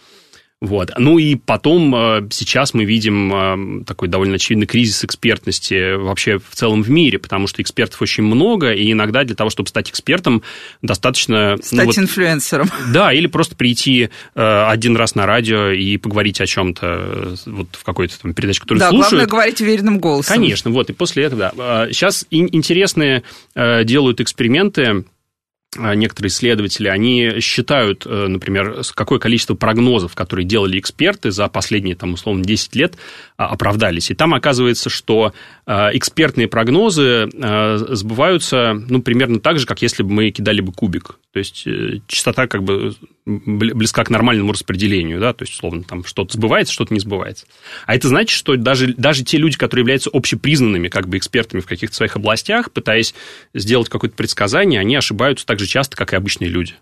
Вот. 0.61 0.91
Ну 0.99 1.19
и 1.19 1.37
потом 1.37 1.95
э, 1.95 2.29
сейчас 2.31 2.75
мы 2.75 2.85
видим 2.85 3.81
э, 3.81 3.85
такой 3.85 4.09
довольно 4.09 4.35
очевидный 4.35 4.67
кризис 4.67 5.05
экспертности 5.05 5.95
вообще 5.95 6.39
в 6.39 6.55
целом 6.55 6.83
в 6.83 6.91
мире, 6.91 7.21
потому 7.21 7.47
что 7.47 7.63
экспертов 7.63 8.03
очень 8.03 8.25
много, 8.25 8.73
и 8.73 8.91
иногда 8.91 9.23
для 9.23 9.37
того, 9.37 9.51
чтобы 9.51 9.69
стать 9.69 9.91
экспертом, 9.91 10.43
достаточно... 10.83 11.57
Ну 11.57 11.63
стать 11.63 11.79
ну, 11.79 11.85
вот, 11.85 11.99
инфлюенсером. 11.99 12.69
Да, 12.93 13.13
или 13.13 13.29
просто 13.29 13.55
прийти 13.55 14.11
э, 14.35 14.65
один 14.69 14.97
раз 14.97 15.15
на 15.15 15.27
радио 15.27 15.71
и 15.71 15.97
поговорить 15.97 16.41
о 16.41 16.47
чем-то 16.47 17.37
вот 17.47 17.69
в 17.73 17.85
какой-то 17.85 18.19
там 18.21 18.35
передаче, 18.35 18.61
которую 18.61 18.81
да, 18.81 18.89
слушают. 18.89 19.11
Да, 19.11 19.17
главное 19.17 19.31
говорить 19.31 19.61
уверенным 19.61 20.01
голосом. 20.01 20.35
Конечно, 20.35 20.73
вот, 20.73 20.91
и 20.91 20.93
после 20.93 21.25
этого, 21.25 21.53
да. 21.57 21.89
Сейчас 21.93 22.27
интересные 22.31 23.23
делают 23.55 24.21
эксперименты, 24.21 24.83
а, 24.87 25.05
некоторые 25.77 26.31
исследователи, 26.31 26.89
они 26.89 27.41
считают, 27.41 28.07
э, 28.07 28.27
например, 28.27 28.83
какое 28.95 29.19
количество 29.19 29.55
прогнозов, 29.55 30.15
которые 30.15 30.47
делали 30.47 30.79
эксперты 30.79 31.31
за 31.31 31.49
последние, 31.49 31.95
там, 31.95 32.15
условно, 32.15 32.43
10 32.43 32.75
лет, 32.75 32.97
а, 33.37 33.49
оправдались. 33.49 34.11
И 34.11 34.15
там 34.15 34.33
оказывается, 34.33 34.89
что 34.89 35.35
а, 35.67 35.91
экспертные 35.93 36.49
прогнозы 36.49 37.29
сбываются, 37.91 38.73
ну, 38.89 39.03
примерно 39.03 39.41
так 39.41 39.59
же, 39.59 39.67
как 39.67 39.83
если 39.83 40.03
бы 40.03 40.11
мы 40.11 40.31
кидали 40.31 40.61
бы 40.61 40.73
кубик. 40.73 41.19
То 41.33 41.41
есть, 41.41 41.67
э, 41.67 42.01
частота 42.07 42.47
как 42.47 42.63
бы 42.63 42.95
близка 43.27 44.03
к 44.03 44.11
нормальному 44.11 44.53
распределению, 44.53 45.21
да, 45.21 45.35
то 45.35 45.43
есть, 45.43 45.53
условно, 45.53 45.85
там 45.85 46.05
что-то 46.05 46.33
сбывается, 46.33 46.73
что-то 46.73 46.95
не 46.95 47.01
сбывается. 47.01 47.47
А 47.87 47.95
это 47.95 48.09
значит, 48.09 48.31
что 48.31 48.57
даже, 48.57 48.95
даже 48.95 49.23
те 49.23 49.37
люди, 49.37 49.59
которые 49.59 49.83
являются 49.83 50.11
общепризнанными 50.13 50.89
как 50.89 51.07
бы 51.07 51.19
экспертами 51.19 51.61
в 51.61 51.67
каких-то 51.67 51.95
своих 51.95 52.17
областях, 52.17 52.73
пытаясь 52.73 53.15
сделать 53.53 53.91
какое-то 53.91 54.17
предсказание, 54.17 54.81
они 54.81 54.97
ошибаются 54.97 55.45
так 55.45 55.58
же 55.59 55.67
часто, 55.67 55.97
как 55.97 56.13
и 56.13 56.17
обычные 56.17 56.49
люди. 56.49 56.75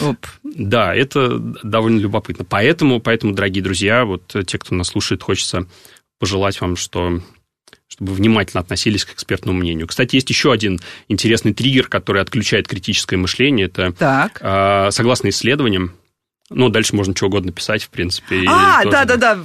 Оп. 0.00 0.26
Да, 0.42 0.94
это 0.94 1.38
довольно 1.38 2.00
любопытно. 2.00 2.44
Поэтому, 2.44 3.00
поэтому, 3.00 3.32
дорогие 3.32 3.62
друзья, 3.62 4.04
вот 4.04 4.34
те, 4.46 4.58
кто 4.58 4.74
нас 4.74 4.88
слушает, 4.88 5.22
хочется 5.22 5.66
пожелать 6.18 6.60
вам, 6.60 6.76
что 6.76 7.20
чтобы 7.88 8.12
внимательно 8.12 8.60
относились 8.60 9.04
к 9.04 9.12
экспертному 9.12 9.58
мнению. 9.58 9.86
Кстати, 9.86 10.16
есть 10.16 10.28
еще 10.28 10.52
один 10.52 10.80
интересный 11.08 11.54
триггер, 11.54 11.86
который 11.86 12.20
отключает 12.20 12.66
критическое 12.68 13.16
мышление. 13.16 13.66
Это, 13.66 13.92
так. 13.92 14.38
Э, 14.42 14.90
согласно 14.90 15.28
исследованиям, 15.28 15.92
ну, 16.50 16.68
дальше 16.68 16.94
можно 16.94 17.14
что 17.14 17.26
угодно 17.26 17.52
писать, 17.52 17.82
в 17.82 17.88
принципе. 17.88 18.44
А, 18.46 18.84
да-да-да. 18.84 19.38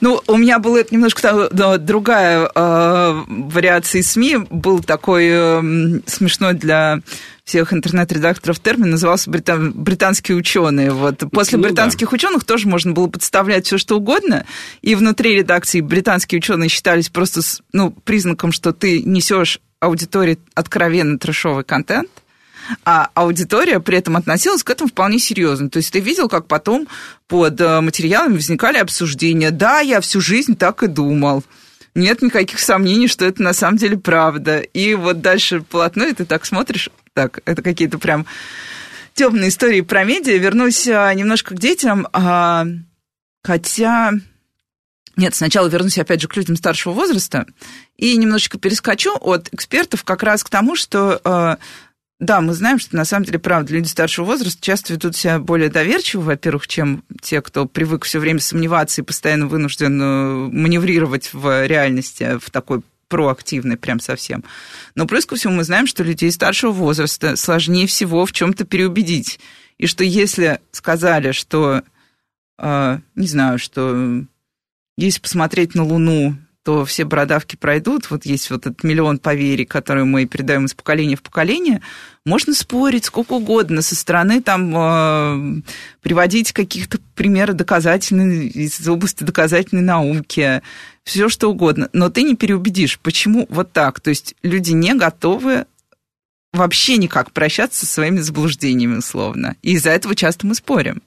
Ну, 0.00 0.20
у 0.26 0.36
меня 0.36 0.58
была 0.58 0.80
немножко 0.90 1.48
другая 1.50 2.50
э, 2.52 3.24
вариация 3.28 4.02
СМИ. 4.02 4.38
Был 4.50 4.82
такой 4.82 5.28
э, 5.30 6.00
смешной 6.06 6.54
для 6.54 7.00
всех 7.48 7.72
интернет-редакторов 7.72 8.60
термин 8.60 8.90
назывался 8.90 9.30
британ, 9.30 9.72
британские 9.72 10.36
ученые. 10.36 10.92
Вот. 10.92 11.24
После 11.32 11.56
ну, 11.56 11.64
британских 11.64 12.10
да. 12.10 12.14
ученых 12.14 12.44
тоже 12.44 12.68
можно 12.68 12.92
было 12.92 13.06
подставлять 13.06 13.66
все, 13.66 13.78
что 13.78 13.96
угодно. 13.96 14.44
И 14.82 14.94
внутри 14.94 15.34
редакции 15.34 15.80
британские 15.80 16.40
ученые 16.40 16.68
считались 16.68 17.08
просто 17.08 17.40
ну, 17.72 17.90
признаком, 17.90 18.52
что 18.52 18.72
ты 18.72 19.02
несешь 19.02 19.60
аудитории 19.80 20.38
откровенно 20.54 21.18
трешовый 21.18 21.64
контент 21.64 22.10
а 22.84 23.08
аудитория 23.14 23.80
при 23.80 23.96
этом 23.96 24.16
относилась 24.16 24.62
к 24.62 24.68
этому 24.68 24.90
вполне 24.90 25.18
серьезно. 25.18 25.70
То 25.70 25.78
есть 25.78 25.90
ты 25.90 26.00
видел, 26.00 26.28
как 26.28 26.46
потом 26.46 26.86
под 27.26 27.58
э, 27.62 27.80
материалами 27.80 28.34
возникали 28.34 28.76
обсуждения. 28.76 29.50
Да, 29.50 29.80
я 29.80 30.02
всю 30.02 30.20
жизнь 30.20 30.54
так 30.54 30.82
и 30.82 30.86
думал 30.86 31.44
нет 31.98 32.22
никаких 32.22 32.60
сомнений, 32.60 33.08
что 33.08 33.24
это 33.26 33.42
на 33.42 33.52
самом 33.52 33.76
деле 33.76 33.98
правда. 33.98 34.60
И 34.60 34.94
вот 34.94 35.20
дальше 35.20 35.60
полотно, 35.60 36.06
и 36.06 36.14
ты 36.14 36.24
так 36.24 36.46
смотришь, 36.46 36.88
так, 37.12 37.40
это 37.44 37.62
какие-то 37.62 37.98
прям 37.98 38.26
темные 39.14 39.50
истории 39.50 39.80
про 39.80 40.04
медиа. 40.04 40.38
Вернусь 40.38 40.86
а, 40.88 41.12
немножко 41.12 41.54
к 41.54 41.60
детям, 41.60 42.06
а, 42.12 42.66
хотя... 43.42 44.12
Нет, 45.16 45.34
сначала 45.34 45.66
вернусь 45.66 45.98
опять 45.98 46.20
же 46.22 46.28
к 46.28 46.36
людям 46.36 46.54
старшего 46.54 46.92
возраста 46.92 47.46
и 47.96 48.16
немножечко 48.16 48.56
перескочу 48.56 49.16
от 49.20 49.52
экспертов 49.52 50.04
как 50.04 50.22
раз 50.22 50.44
к 50.44 50.48
тому, 50.48 50.76
что 50.76 51.20
а, 51.24 51.58
да, 52.20 52.40
мы 52.40 52.52
знаем, 52.52 52.80
что 52.80 52.96
на 52.96 53.04
самом 53.04 53.26
деле, 53.26 53.38
правда, 53.38 53.72
люди 53.72 53.86
старшего 53.86 54.26
возраста 54.26 54.60
часто 54.60 54.92
ведут 54.92 55.14
себя 55.14 55.38
более 55.38 55.68
доверчиво, 55.68 56.22
во-первых, 56.22 56.66
чем 56.66 57.04
те, 57.22 57.40
кто 57.40 57.66
привык 57.66 58.04
все 58.04 58.18
время 58.18 58.40
сомневаться 58.40 59.00
и 59.00 59.04
постоянно 59.04 59.46
вынужден 59.46 60.02
э, 60.02 60.48
маневрировать 60.50 61.32
в 61.32 61.66
реальности 61.66 62.38
в 62.40 62.50
такой 62.50 62.82
проактивной 63.06 63.76
прям 63.76 64.00
совсем. 64.00 64.42
Но 64.96 65.06
плюс 65.06 65.26
ко 65.26 65.36
всему 65.36 65.54
мы 65.54 65.64
знаем, 65.64 65.86
что 65.86 66.02
людей 66.02 66.32
старшего 66.32 66.72
возраста 66.72 67.36
сложнее 67.36 67.86
всего 67.86 68.26
в 68.26 68.32
чем-то 68.32 68.64
переубедить. 68.64 69.38
И 69.78 69.86
что 69.86 70.02
если 70.02 70.60
сказали, 70.72 71.30
что, 71.30 71.82
э, 72.58 72.98
не 73.14 73.26
знаю, 73.28 73.60
что 73.60 74.24
если 74.96 75.20
посмотреть 75.20 75.76
на 75.76 75.84
Луну, 75.84 76.36
то 76.68 76.84
все 76.84 77.06
бородавки 77.06 77.56
пройдут, 77.56 78.10
вот 78.10 78.26
есть 78.26 78.50
вот 78.50 78.66
этот 78.66 78.84
миллион 78.84 79.16
поверий, 79.16 79.64
которые 79.64 80.04
мы 80.04 80.26
передаем 80.26 80.66
из 80.66 80.74
поколения 80.74 81.16
в 81.16 81.22
поколение, 81.22 81.80
можно 82.26 82.52
спорить 82.52 83.06
сколько 83.06 83.32
угодно 83.32 83.80
со 83.80 83.96
стороны 83.96 84.42
там 84.42 84.76
э, 84.76 85.62
приводить 86.02 86.52
каких-то 86.52 86.98
примеры 87.14 87.54
доказательной 87.54 88.48
из 88.48 88.86
области 88.86 89.24
доказательной 89.24 89.80
науки, 89.80 90.60
все 91.04 91.30
что 91.30 91.50
угодно, 91.50 91.88
но 91.94 92.10
ты 92.10 92.22
не 92.22 92.36
переубедишь, 92.36 92.98
почему 92.98 93.46
вот 93.48 93.72
так, 93.72 94.00
то 94.00 94.10
есть 94.10 94.34
люди 94.42 94.72
не 94.72 94.92
готовы 94.92 95.64
вообще 96.52 96.98
никак 96.98 97.32
прощаться 97.32 97.86
со 97.86 97.90
своими 97.90 98.20
заблуждениями, 98.20 98.98
условно. 98.98 99.56
И 99.62 99.72
из-за 99.72 99.88
этого 99.88 100.14
часто 100.14 100.46
мы 100.46 100.54
спорим. 100.54 101.00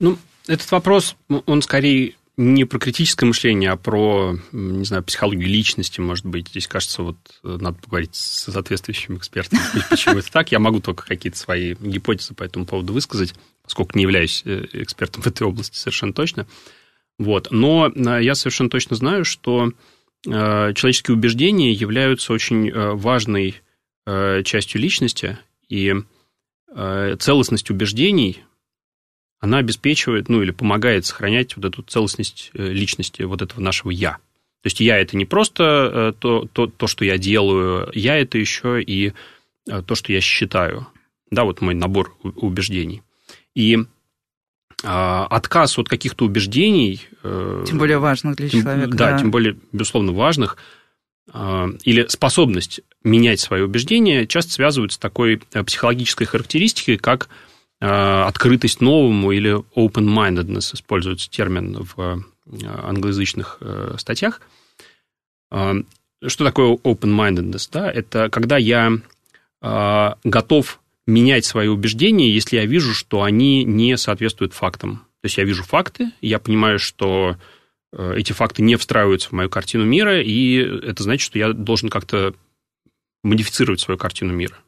Ну, 0.00 0.16
этот 0.46 0.70
вопрос, 0.70 1.16
он 1.28 1.60
скорее 1.60 2.14
не 2.36 2.64
про 2.64 2.78
критическое 2.78 3.26
мышление, 3.26 3.70
а 3.70 3.76
про, 3.76 4.38
не 4.52 4.84
знаю, 4.84 5.02
психологию 5.02 5.48
личности, 5.48 6.00
может 6.00 6.24
быть. 6.24 6.48
Здесь, 6.48 6.66
кажется, 6.66 7.02
вот 7.02 7.16
э, 7.44 7.58
надо 7.60 7.78
поговорить 7.78 8.14
с 8.14 8.50
соответствующим 8.50 9.18
экспертом, 9.18 9.58
почему 9.90 10.18
это 10.18 10.32
так. 10.32 10.50
Я 10.50 10.58
могу 10.58 10.80
только 10.80 11.04
какие-то 11.06 11.38
свои 11.38 11.74
гипотезы 11.74 12.34
по 12.34 12.42
этому 12.42 12.64
поводу 12.64 12.94
высказать, 12.94 13.34
поскольку 13.62 13.98
не 13.98 14.02
являюсь 14.02 14.42
э, 14.46 14.66
экспертом 14.72 15.22
в 15.22 15.26
этой 15.26 15.46
области 15.46 15.76
совершенно 15.76 16.14
точно. 16.14 16.46
Вот. 17.18 17.48
Но 17.50 17.92
э, 17.94 18.22
я 18.22 18.34
совершенно 18.34 18.70
точно 18.70 18.96
знаю, 18.96 19.24
что 19.24 19.72
человеческие 20.24 21.16
убеждения 21.16 21.72
являются 21.72 22.32
очень 22.32 22.70
важной 22.72 23.56
частью 24.06 24.80
личности, 24.80 25.36
и 25.68 25.96
целостность 27.18 27.70
убеждений 27.70 28.44
она 29.42 29.58
обеспечивает, 29.58 30.28
ну, 30.28 30.40
или 30.40 30.52
помогает 30.52 31.04
сохранять 31.04 31.56
вот 31.56 31.64
эту 31.64 31.82
целостность 31.82 32.52
э, 32.54 32.64
личности 32.64 33.22
вот 33.22 33.42
этого 33.42 33.60
нашего 33.60 33.90
«я». 33.90 34.12
То 34.12 34.66
есть 34.66 34.78
я 34.78 34.98
это 34.98 35.16
не 35.16 35.24
просто 35.24 35.64
э, 35.64 36.12
то, 36.16 36.48
то, 36.52 36.68
то, 36.68 36.86
что 36.86 37.04
я 37.04 37.18
делаю, 37.18 37.90
я 37.92 38.16
это 38.18 38.38
еще 38.38 38.80
и 38.80 39.12
э, 39.68 39.82
то, 39.82 39.96
что 39.96 40.12
я 40.12 40.20
считаю. 40.20 40.86
Да, 41.32 41.42
вот 41.42 41.60
мой 41.60 41.74
набор 41.74 42.16
убеждений. 42.22 43.02
И 43.56 43.78
а, 44.84 45.26
отказ 45.26 45.78
от 45.78 45.88
каких-то 45.88 46.24
убеждений... 46.24 47.00
Тем 47.22 47.78
более 47.78 47.98
важных 47.98 48.36
для 48.36 48.48
тем, 48.48 48.62
человека. 48.62 48.96
Да, 48.96 49.12
да, 49.12 49.18
тем 49.18 49.30
более, 49.30 49.56
безусловно, 49.72 50.12
важных, 50.12 50.56
или 51.32 52.06
способность 52.08 52.80
менять 53.02 53.40
свои 53.40 53.62
убеждения 53.62 54.26
часто 54.26 54.52
связывают 54.52 54.92
с 54.92 54.98
такой 54.98 55.38
психологической 55.38 56.26
характеристикой, 56.26 56.98
как 56.98 57.28
открытость 57.84 58.80
новому 58.80 59.32
или 59.32 59.56
open-mindedness, 59.76 60.74
используется 60.74 61.28
термин 61.28 61.84
в 61.96 62.24
англоязычных 62.46 63.58
статьях. 63.96 64.40
Что 65.50 66.44
такое 66.44 66.76
open-mindedness? 66.76 67.68
Да? 67.72 67.90
Это 67.90 68.28
когда 68.30 68.56
я 68.56 68.92
готов 69.60 70.80
менять 71.06 71.44
свои 71.44 71.66
убеждения, 71.66 72.30
если 72.30 72.56
я 72.56 72.66
вижу, 72.66 72.94
что 72.94 73.24
они 73.24 73.64
не 73.64 73.96
соответствуют 73.96 74.52
фактам. 74.54 74.98
То 75.20 75.26
есть 75.26 75.36
я 75.38 75.44
вижу 75.44 75.64
факты, 75.64 76.12
я 76.20 76.38
понимаю, 76.38 76.78
что 76.78 77.36
э, 77.92 78.14
эти 78.16 78.32
факты 78.32 78.62
не 78.62 78.76
встраиваются 78.76 79.28
в 79.28 79.32
мою 79.32 79.48
картину 79.50 79.84
мира, 79.84 80.20
и 80.20 80.56
это 80.56 81.02
значит, 81.02 81.24
что 81.24 81.38
я 81.38 81.52
должен 81.52 81.90
как-то 81.90 82.34
модифицировать 83.24 83.80
свою 83.80 83.98
картину 83.98 84.32
мира. 84.32 84.58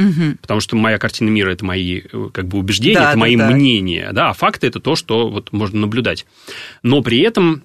Угу. 0.00 0.36
Потому 0.40 0.60
что 0.60 0.76
моя 0.76 0.98
картина 0.98 1.28
мира 1.28 1.50
это 1.50 1.64
мои 1.64 2.00
э, 2.00 2.28
как 2.32 2.46
бы 2.46 2.58
убеждения, 2.58 2.98
да, 2.98 3.04
это 3.04 3.12
да, 3.12 3.18
мои 3.18 3.36
да. 3.36 3.50
мнения, 3.50 4.10
да, 4.12 4.30
а 4.30 4.32
факты 4.32 4.66
это 4.66 4.80
то, 4.80 4.96
что 4.96 5.28
вот 5.28 5.52
можно 5.52 5.80
наблюдать. 5.80 6.26
Но 6.82 7.02
при 7.02 7.20
этом 7.20 7.62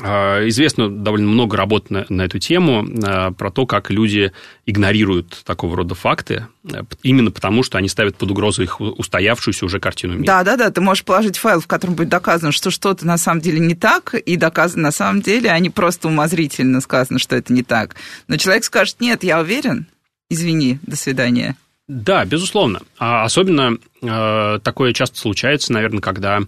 а, 0.00 0.46
известно 0.48 0.88
довольно 0.88 1.28
много 1.28 1.56
работ 1.56 1.90
на, 1.90 2.06
на 2.08 2.22
эту 2.22 2.38
тему, 2.38 2.86
а, 3.02 3.32
про 3.32 3.50
то, 3.50 3.66
как 3.66 3.90
люди 3.90 4.32
игнорируют 4.66 5.42
такого 5.44 5.76
рода 5.76 5.94
факты, 5.94 6.46
э, 6.64 6.82
именно 7.02 7.30
потому, 7.30 7.62
что 7.62 7.78
они 7.78 7.88
ставят 7.88 8.16
под 8.16 8.30
угрозу 8.30 8.62
их 8.62 8.80
устоявшуюся 8.80 9.64
уже 9.64 9.80
картину 9.80 10.14
мира. 10.14 10.26
Да, 10.26 10.44
да, 10.44 10.56
да, 10.56 10.70
ты 10.70 10.80
можешь 10.80 11.04
положить 11.04 11.38
файл, 11.38 11.60
в 11.60 11.66
котором 11.66 11.94
будет 11.94 12.10
доказано, 12.10 12.52
что 12.52 12.70
что-то 12.70 13.06
на 13.06 13.18
самом 13.18 13.40
деле 13.40 13.58
не 13.58 13.74
так, 13.74 14.14
и 14.14 14.36
доказано 14.36 14.84
на 14.84 14.92
самом 14.92 15.22
деле, 15.22 15.50
а 15.50 15.58
не 15.58 15.70
просто 15.70 16.08
умозрительно 16.08 16.80
сказано, 16.80 17.18
что 17.18 17.34
это 17.34 17.52
не 17.52 17.62
так. 17.62 17.96
Но 18.28 18.36
человек 18.36 18.64
скажет, 18.64 19.00
нет, 19.00 19.24
я 19.24 19.40
уверен, 19.40 19.86
извини, 20.30 20.78
до 20.82 20.96
свидания. 20.96 21.56
Да, 21.88 22.24
безусловно. 22.24 22.82
А 22.98 23.24
особенно 23.24 23.78
э, 24.02 24.58
такое 24.62 24.92
часто 24.92 25.18
случается, 25.18 25.72
наверное, 25.72 26.00
когда 26.00 26.40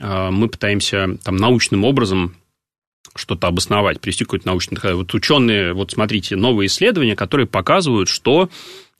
э, 0.00 0.30
мы 0.30 0.48
пытаемся 0.48 1.16
там 1.22 1.36
научным 1.36 1.84
образом 1.84 2.34
что-то 3.14 3.46
обосновать, 3.46 4.00
привести 4.00 4.24
какой-то 4.24 4.48
научный. 4.48 4.94
Вот 4.94 5.14
ученые, 5.14 5.72
вот 5.72 5.92
смотрите, 5.92 6.34
новые 6.34 6.66
исследования, 6.66 7.14
которые 7.14 7.46
показывают, 7.46 8.08
что 8.08 8.48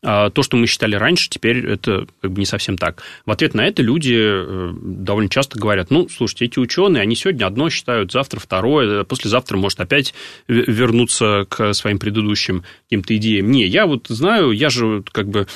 то, 0.02 0.42
что 0.42 0.56
мы 0.56 0.66
считали 0.66 0.96
раньше, 0.96 1.30
теперь 1.30 1.64
это 1.64 2.06
как 2.20 2.32
бы 2.32 2.40
не 2.40 2.46
совсем 2.46 2.76
так. 2.76 3.02
В 3.24 3.30
ответ 3.30 3.54
на 3.54 3.64
это 3.64 3.82
люди 3.82 4.16
э, 4.18 4.72
довольно 4.82 5.30
часто 5.30 5.58
говорят, 5.58 5.90
ну, 5.90 6.08
слушайте, 6.08 6.46
эти 6.46 6.58
ученые, 6.58 7.02
они 7.02 7.14
сегодня 7.14 7.46
одно 7.46 7.70
считают, 7.70 8.10
завтра 8.10 8.40
второе, 8.40 9.04
послезавтра 9.04 9.56
может 9.56 9.80
опять 9.80 10.12
вернуться 10.48 11.46
к 11.48 11.72
своим 11.72 12.00
предыдущим 12.00 12.64
каким-то 12.86 13.16
идеям. 13.16 13.50
Не, 13.52 13.64
я 13.64 13.86
вот 13.86 14.08
знаю, 14.08 14.50
я 14.50 14.70
же 14.70 15.04
как 15.12 15.28
бы 15.28 15.46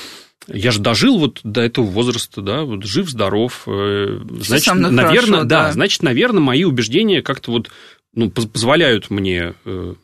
я 0.48 0.70
же 0.70 0.80
дожил 0.80 1.18
вот 1.18 1.40
до 1.42 1.62
этого 1.62 1.86
возраста, 1.86 2.40
да, 2.40 2.62
вот 2.62 2.84
жив, 2.84 3.08
здоров. 3.08 3.64
Э, 3.66 4.20
значит, 4.40 4.74
наверное, 4.74 5.06
хорошо, 5.06 5.44
да, 5.44 5.64
да, 5.64 5.72
значит, 5.72 6.02
наверное, 6.02 6.40
мои 6.40 6.62
убеждения 6.62 7.20
как-то 7.20 7.50
вот 7.50 7.70
ну, 8.14 8.30
позволяют 8.30 9.10
мне 9.10 9.54
э, 9.64 9.94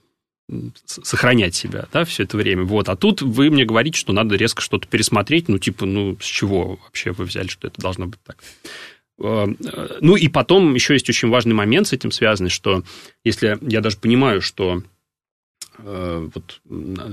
сохранять 0.85 1.55
себя, 1.55 1.87
да, 1.93 2.05
все 2.05 2.25
это 2.25 2.37
время. 2.37 2.65
Вот. 2.65 2.89
А 2.89 2.97
тут 2.97 3.23
вы 3.23 3.51
мне 3.51 3.65
говорите, 3.65 3.99
что 3.99 4.13
надо 4.13 4.37
резко 4.37 4.63
что-то 4.63 4.87
пересмотреть, 4.89 5.49
ну, 5.49 5.59
типа, 5.59 5.87
ну, 5.87 6.17
с 6.21 6.25
чего 6.25 6.79
вообще 6.83 7.13
вы 7.13 7.25
взяли, 7.25 7.49
что 7.49 7.69
это 7.69 7.81
должно 7.81 8.07
быть 8.07 8.21
так? 8.23 8.37
Э, 9.23 9.47
ну, 10.01 10.17
и 10.17 10.29
потом 10.29 10.75
еще 10.75 10.95
есть 10.95 11.09
очень 11.09 11.29
важный 11.29 11.55
момент 11.55 11.89
с 11.89 11.93
этим 11.93 12.11
связанный, 12.11 12.51
что 12.51 12.83
если 13.25 13.59
я 13.63 13.81
даже 13.81 13.97
понимаю, 13.97 14.41
что 14.43 14.83
э, 15.79 16.29
вот 16.35 16.61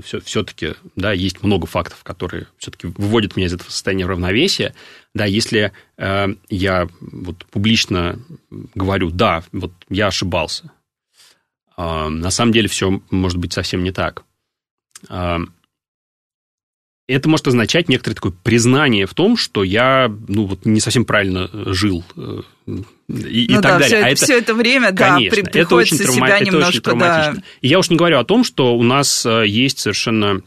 все, 0.04 0.20
все-таки, 0.20 0.74
да, 0.96 1.12
есть 1.12 1.42
много 1.42 1.66
фактов, 1.66 2.02
которые 2.02 2.46
все-таки 2.58 2.88
выводят 2.88 3.36
меня 3.36 3.46
из 3.46 3.54
этого 3.54 3.70
состояния 3.70 4.06
равновесия, 4.06 4.74
да, 5.14 5.24
если 5.24 5.72
э, 5.96 6.28
я 6.48 6.88
вот 7.00 7.44
публично 7.46 8.18
говорю, 8.74 9.10
да, 9.10 9.44
вот 9.52 9.72
я 9.88 10.08
ошибался, 10.08 10.72
на 12.08 12.30
самом 12.30 12.52
деле 12.52 12.68
все 12.68 13.00
может 13.10 13.38
быть 13.38 13.52
совсем 13.52 13.82
не 13.82 13.92
так. 13.92 14.24
Это 17.10 17.28
может 17.28 17.48
означать 17.48 17.88
некоторое 17.88 18.14
такое 18.14 18.32
признание 18.44 19.04
в 19.04 19.14
том, 19.14 19.36
что 19.36 19.64
я 19.64 20.08
ну, 20.28 20.46
вот 20.46 20.64
не 20.64 20.78
совсем 20.78 21.04
правильно 21.04 21.50
жил 21.52 22.04
э, 22.16 22.42
и, 22.68 22.76
ну, 22.76 22.84
и 23.08 23.54
так 23.54 23.62
да, 23.62 23.78
далее. 23.80 23.88
Все, 23.88 23.96
а 23.96 24.08
это, 24.10 24.24
все 24.24 24.38
это 24.38 24.54
время, 24.54 24.92
конечно, 24.92 25.42
да, 25.42 25.50
при, 25.50 25.60
это 25.60 25.74
очень, 25.74 25.98
травма, 25.98 26.14
себя 26.14 26.38
это 26.38 26.68
очень 26.68 26.80
травматично. 26.80 27.34
Да. 27.34 27.42
И 27.62 27.66
я 27.66 27.80
уж 27.80 27.90
не 27.90 27.96
говорю 27.96 28.18
о 28.20 28.24
том, 28.24 28.44
что 28.44 28.76
у 28.76 28.84
нас 28.84 29.26
э, 29.26 29.44
есть 29.48 29.80
совершенно... 29.80 30.42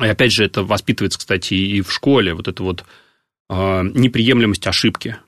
И 0.00 0.06
опять 0.06 0.32
же, 0.32 0.42
это 0.42 0.62
воспитывается, 0.62 1.18
кстати, 1.18 1.52
и 1.52 1.82
в 1.82 1.92
школе, 1.92 2.32
вот 2.32 2.48
эта 2.48 2.62
вот 2.62 2.84
э, 3.50 3.82
неприемлемость 3.92 4.66
ошибки. 4.66 5.18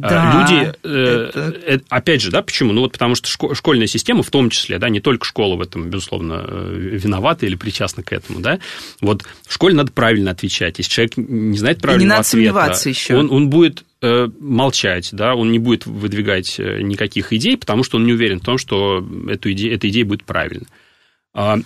А, 0.00 0.08
да, 0.08 0.40
Люди, 0.40 0.72
э, 0.84 1.30
это... 1.34 1.60
э, 1.66 1.80
опять 1.88 2.22
же, 2.22 2.30
да, 2.30 2.42
почему? 2.42 2.72
Ну 2.72 2.82
вот 2.82 2.92
потому 2.92 3.16
что 3.16 3.54
школьная 3.54 3.88
система, 3.88 4.22
в 4.22 4.30
том 4.30 4.48
числе, 4.48 4.78
да, 4.78 4.88
не 4.88 5.00
только 5.00 5.26
школа 5.26 5.56
в 5.56 5.60
этом, 5.60 5.90
безусловно, 5.90 6.44
э, 6.46 6.76
виновата 6.78 7.44
или 7.44 7.56
причастна 7.56 8.04
к 8.04 8.12
этому, 8.12 8.38
да. 8.38 8.60
Вот 9.00 9.24
в 9.46 9.52
школе 9.52 9.74
надо 9.74 9.90
правильно 9.90 10.30
отвечать. 10.30 10.78
Если 10.78 10.92
человек 10.92 11.16
не 11.16 11.58
знает 11.58 11.80
правильного 11.80 12.04
не 12.04 12.08
надо 12.08 12.20
ответа, 12.20 12.30
сомневаться 12.30 12.88
еще. 12.88 13.16
Он, 13.16 13.30
он 13.30 13.50
будет 13.50 13.84
молчать, 14.00 15.10
да, 15.12 15.34
он 15.34 15.52
не 15.52 15.58
будет 15.58 15.84
выдвигать 15.84 16.58
никаких 16.58 17.34
идей, 17.34 17.58
потому 17.58 17.84
что 17.84 17.98
он 17.98 18.06
не 18.06 18.14
уверен 18.14 18.40
в 18.40 18.44
том, 18.44 18.56
что 18.56 19.06
эту 19.28 19.52
идею, 19.52 19.74
эта 19.74 19.90
идея 19.90 20.06
будет 20.06 20.24
правильна. 20.24 20.64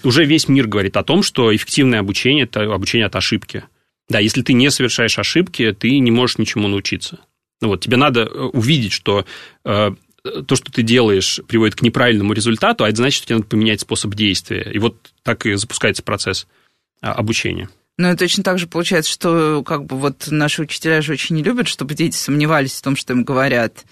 Уже 0.03 0.25
весь 0.25 0.49
мир 0.49 0.67
говорит 0.67 0.97
о 0.97 1.05
том, 1.05 1.23
что 1.23 1.55
эффективное 1.55 2.01
обучение– 2.01 2.43
это 2.53 2.63
обучение 2.75 3.07
от 3.07 3.15
ошибки. 3.15 3.63
Да, 4.09 4.19
если 4.19 4.43
ты 4.43 4.53
не 4.53 4.69
совершаешь 4.73 5.17
ошибки, 5.17 5.71
ты 5.79 5.97
не 6.01 6.11
можешь 6.11 6.39
ничему 6.39 6.67
научиться. 6.67 7.21
Ну, 7.65 7.71
вот, 7.71 7.81
тебе 7.81 7.97
надо 7.97 8.21
э, 8.21 8.27
увидеть, 8.27 8.93
что 8.93 9.25
э, 9.65 9.91
то, 10.23 10.55
что 10.55 10.71
ты 10.71 10.83
делаешь, 10.83 11.41
приводит 11.49 11.77
к 11.77 11.81
неправильному 11.81 12.35
результату, 12.35 12.85
а 12.85 12.89
это 12.91 12.99
значит, 12.99 13.17
что 13.17 13.27
тебе 13.29 13.37
надо 13.37 13.49
поменять 13.49 13.81
способ 13.81 14.15
действия. 14.15 14.71
И 14.71 14.79
вот 14.79 15.13
так 15.23 15.47
и 15.47 15.55
запускается 15.55 16.03
процесс 16.03 16.47
а, 17.01 17.15
обучения. 17.15 17.71
Ну, 17.97 18.13
и 18.13 18.17
точно 18.17 18.45
так 18.45 18.59
же 18.59 18.67
получается, 18.67 19.11
что 19.11 19.63
как 19.65 19.87
бы 19.87 19.97
вот 19.97 20.27
наши 20.31 20.61
учителя 20.61 21.01
же 21.01 21.15
очень 21.15 21.37
не 21.37 21.43
любят, 21.43 21.67
чтобы 21.67 21.95
дети 21.95 22.17
сомневались 22.17 22.75
в 22.75 22.83
том, 22.83 22.97
что 22.97 23.15
им 23.15 23.25
говорят. 23.25 23.87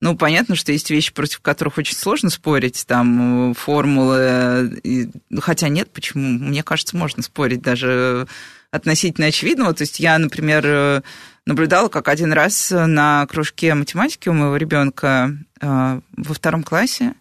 Ну, 0.00 0.16
понятно, 0.16 0.54
что 0.54 0.72
есть 0.72 0.88
вещи, 0.88 1.12
против 1.12 1.40
которых 1.40 1.76
очень 1.76 1.96
сложно 1.96 2.30
спорить, 2.30 2.86
там, 2.86 3.52
формулы, 3.52 4.80
и... 4.82 5.10
хотя 5.38 5.68
нет, 5.68 5.90
почему? 5.92 6.30
Мне 6.30 6.62
кажется, 6.62 6.96
можно 6.96 7.22
спорить 7.22 7.60
даже 7.60 8.26
относительно 8.70 9.26
очевидного. 9.26 9.74
То 9.74 9.82
есть 9.82 10.00
я, 10.00 10.18
например, 10.18 11.02
наблюдала, 11.48 11.88
как 11.88 12.08
один 12.08 12.32
раз 12.32 12.70
на 12.70 13.26
кружке 13.26 13.72
математики 13.72 14.28
у 14.28 14.34
моего 14.34 14.56
ребенка 14.56 15.34
э, 15.60 16.00
во 16.16 16.34
втором 16.34 16.62
классе 16.62 17.14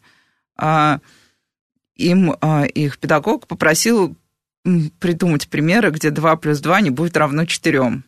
э, 0.62 1.00
им 1.96 2.34
э, 2.34 2.68
их 2.68 3.00
педагог 3.00 3.48
попросил 3.48 4.18
придумать 5.00 5.48
примеры, 5.48 5.92
где 5.92 6.12
2 6.12 6.36
плюс 6.36 6.60
2 6.60 6.82
не 6.82 6.90
будет 6.90 7.16
равно 7.16 7.46
4. 7.46 8.04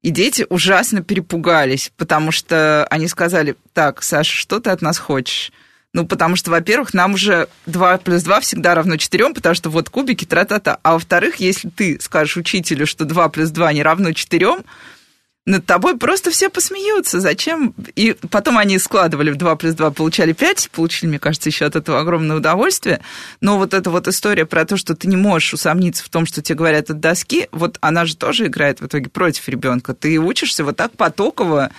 И 0.00 0.10
дети 0.10 0.46
ужасно 0.48 1.02
перепугались, 1.02 1.92
потому 1.98 2.30
что 2.32 2.86
они 2.88 3.06
сказали, 3.06 3.54
так, 3.74 4.02
Саша, 4.02 4.34
что 4.34 4.60
ты 4.60 4.70
от 4.70 4.80
нас 4.80 4.96
хочешь? 4.96 5.52
Ну, 5.92 6.06
потому 6.06 6.36
что, 6.36 6.50
во-первых, 6.50 6.94
нам 6.94 7.14
уже 7.14 7.48
2 7.66 7.98
плюс 7.98 8.22
2 8.22 8.40
всегда 8.40 8.74
равно 8.74 8.96
4, 8.96 9.34
потому 9.34 9.54
что 9.54 9.68
вот 9.68 9.90
кубики, 9.90 10.24
тра-та-та. 10.24 10.78
А 10.82 10.94
во-вторых, 10.94 11.36
если 11.36 11.68
ты 11.68 12.00
скажешь 12.00 12.38
учителю, 12.38 12.86
что 12.86 13.04
2 13.04 13.28
плюс 13.28 13.50
2 13.50 13.74
не 13.74 13.82
равно 13.82 14.12
4, 14.12 14.56
над 15.46 15.66
тобой 15.66 15.98
просто 15.98 16.30
все 16.30 16.48
посмеются. 16.48 17.20
Зачем? 17.20 17.74
И 17.96 18.16
потом 18.30 18.56
они 18.56 18.78
складывали 18.78 19.30
в 19.30 19.36
2 19.36 19.56
плюс 19.56 19.74
2, 19.74 19.90
получали 19.90 20.32
5, 20.32 20.70
получили, 20.70 21.10
мне 21.10 21.18
кажется, 21.18 21.50
еще 21.50 21.66
от 21.66 21.76
этого 21.76 22.00
огромное 22.00 22.36
удовольствие. 22.36 23.00
Но 23.40 23.58
вот 23.58 23.74
эта 23.74 23.90
вот 23.90 24.08
история 24.08 24.46
про 24.46 24.64
то, 24.64 24.76
что 24.76 24.94
ты 24.94 25.06
не 25.06 25.16
можешь 25.16 25.52
усомниться 25.52 26.02
в 26.02 26.08
том, 26.08 26.24
что 26.24 26.40
тебе 26.40 26.56
говорят 26.56 26.90
от 26.90 27.00
доски, 27.00 27.48
вот 27.52 27.76
она 27.80 28.06
же 28.06 28.16
тоже 28.16 28.46
играет 28.46 28.80
в 28.80 28.86
итоге 28.86 29.10
против 29.10 29.48
ребенка. 29.48 29.94
Ты 29.94 30.18
учишься 30.18 30.64
вот 30.64 30.76
так 30.76 30.92
потоково, 30.92 31.70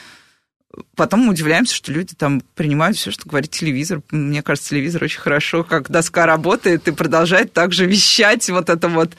потом 0.95 1.21
мы 1.21 1.31
удивляемся, 1.31 1.73
что 1.73 1.91
люди 1.91 2.13
там 2.15 2.41
принимают 2.53 2.97
все, 2.97 3.09
что 3.09 3.27
говорит 3.27 3.51
телевизор. 3.51 4.01
Мне 4.11 4.43
кажется, 4.43 4.69
телевизор 4.69 5.03
очень 5.03 5.21
хорошо, 5.21 5.63
как 5.63 5.89
доска 5.89 6.25
работает 6.25 6.87
и 6.87 6.91
продолжает 6.91 7.53
также 7.53 7.85
вещать 7.85 8.47
вот 8.49 8.69
это 8.69 8.87
вот 8.89 9.13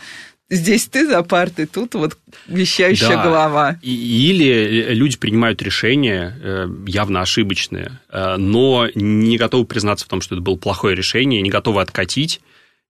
Здесь 0.48 0.86
ты 0.86 1.08
за 1.08 1.24
партой, 1.24 1.66
тут 1.66 1.94
вот 1.94 2.16
вещающая 2.46 3.16
да. 3.16 3.24
голова. 3.24 3.78
Или 3.82 4.94
люди 4.94 5.18
принимают 5.18 5.60
решения 5.60 6.38
э, 6.40 6.68
явно 6.86 7.20
ошибочные, 7.20 7.98
э, 8.10 8.36
но 8.36 8.88
не 8.94 9.38
готовы 9.38 9.64
признаться 9.64 10.04
в 10.04 10.08
том, 10.08 10.20
что 10.20 10.36
это 10.36 10.42
было 10.42 10.54
плохое 10.54 10.94
решение, 10.94 11.42
не 11.42 11.50
готовы 11.50 11.80
откатить. 11.80 12.40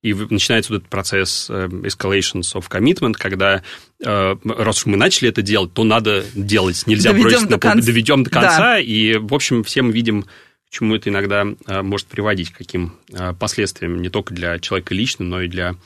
И 0.02 0.12
начинается 0.12 0.70
вот 0.70 0.80
этот 0.80 0.90
процесс 0.90 1.46
э, 1.48 1.68
escalations 1.68 2.54
of 2.54 2.66
commitment, 2.68 3.14
когда 3.14 3.62
раз 3.98 4.76
уж 4.76 4.86
мы 4.86 4.98
начали 4.98 5.30
это 5.30 5.40
делать, 5.40 5.72
то 5.72 5.82
надо 5.82 6.26
делать. 6.34 6.86
Нельзя 6.86 7.12
доведем 7.12 7.30
бросить 7.30 7.50
на 7.50 7.58
конца. 7.58 7.86
доведем 7.86 8.22
до 8.22 8.30
конца. 8.30 8.58
Да. 8.58 8.78
И, 8.78 9.16
в 9.16 9.32
общем, 9.32 9.64
все 9.64 9.80
мы 9.80 9.92
видим 9.92 10.24
к 10.24 10.70
чему 10.70 10.96
это 10.96 11.08
иногда 11.08 11.46
может 11.66 12.08
приводить, 12.08 12.50
к 12.50 12.58
каким 12.58 12.96
последствиям 13.38 14.02
не 14.02 14.10
только 14.10 14.34
для 14.34 14.58
человека 14.58 14.94
лично, 14.94 15.24
но 15.24 15.40
и 15.40 15.48
для 15.48 15.76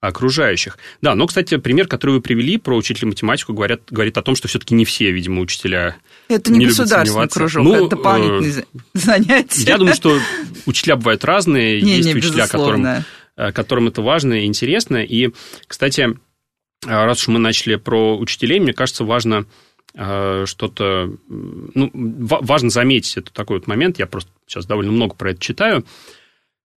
окружающих. 0.00 0.78
Да, 1.02 1.14
но, 1.14 1.26
кстати, 1.26 1.56
пример, 1.56 1.88
который 1.88 2.12
вы 2.12 2.20
привели 2.20 2.56
про 2.56 2.76
учителя 2.76 3.08
математику, 3.08 3.52
говорят, 3.52 3.82
говорит 3.90 4.16
о 4.16 4.22
том, 4.22 4.36
что 4.36 4.46
все-таки 4.46 4.74
не 4.74 4.84
все, 4.84 5.10
видимо, 5.10 5.40
учителя 5.40 5.96
Это 6.28 6.52
не, 6.52 6.58
не 6.58 6.66
государственный 6.66 7.28
кружок, 7.28 7.64
ну, 7.64 7.74
это 7.74 7.96
дополнительные 7.96 8.62
э, 8.62 8.78
занятия. 8.94 9.62
Я 9.62 9.78
думаю, 9.78 9.96
что 9.96 10.18
учителя 10.66 10.96
бывают 10.96 11.24
разные. 11.24 11.82
Не, 11.82 11.96
Есть 11.96 12.08
не, 12.08 12.14
учителя, 12.14 12.46
которым, 12.46 12.86
э, 12.86 13.52
которым 13.52 13.88
это 13.88 14.00
важно 14.02 14.34
и 14.34 14.46
интересно. 14.46 14.98
И, 14.98 15.30
кстати, 15.66 16.02
э, 16.02 16.16
раз 16.86 17.22
уж 17.22 17.28
мы 17.28 17.40
начали 17.40 17.74
про 17.74 18.16
учителей, 18.16 18.60
мне 18.60 18.74
кажется, 18.74 19.04
важно 19.04 19.46
э, 19.94 20.44
что-то... 20.46 21.12
Ну, 21.28 21.90
важно 21.92 22.70
заметить 22.70 23.16
это 23.16 23.32
такой 23.32 23.58
вот 23.58 23.66
момент. 23.66 23.98
Я 23.98 24.06
просто 24.06 24.30
сейчас 24.46 24.64
довольно 24.64 24.92
много 24.92 25.16
про 25.16 25.32
это 25.32 25.40
читаю 25.40 25.84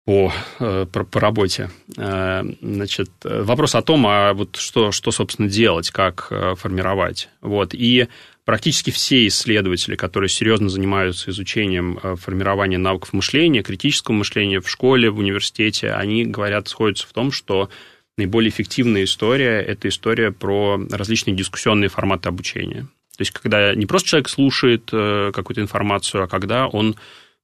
по, 0.10 0.34
э, 0.60 0.88
по, 0.92 1.04
по 1.04 1.20
работе. 1.20 1.70
Э, 1.96 2.42
значит, 2.62 3.12
вопрос 3.24 3.76
о 3.76 3.84
том, 3.84 4.08
а 4.08 4.34
вот 4.34 4.56
что, 4.56 4.92
что, 4.92 5.12
собственно, 5.12 5.48
делать, 5.48 5.92
как 5.92 6.30
э, 6.32 6.56
формировать. 6.56 7.30
Вот. 7.42 7.76
И 7.76 8.08
практически 8.44 8.90
все 8.90 9.28
исследователи, 9.28 9.96
которые 9.96 10.30
серьезно 10.30 10.68
занимаются 10.68 11.30
изучением 11.30 12.00
формирования 12.16 12.80
навыков 12.80 13.14
мышления, 13.14 13.62
критического 13.62 14.16
мышления 14.16 14.62
в 14.62 14.68
школе, 14.68 15.12
в 15.12 15.20
университете, 15.20 15.92
они 15.92 16.26
говорят, 16.26 16.70
сходятся 16.70 17.06
в 17.06 17.14
том, 17.14 17.32
что 17.32 17.70
наиболее 18.18 18.50
эффективная 18.50 19.04
история– 19.04 19.62
это 19.68 19.90
история 19.90 20.32
про 20.32 20.82
различные 20.90 21.36
дискуссионные 21.36 21.90
форматы 21.90 22.30
обучения. 22.30 22.88
То 23.16 23.22
есть, 23.22 23.30
когда 23.30 23.76
не 23.76 23.86
просто 23.86 24.10
человек 24.10 24.30
слушает 24.30 24.86
какую-то 24.90 25.62
информацию, 25.62 26.24
а 26.24 26.28
когда 26.28 26.68
он 26.68 26.96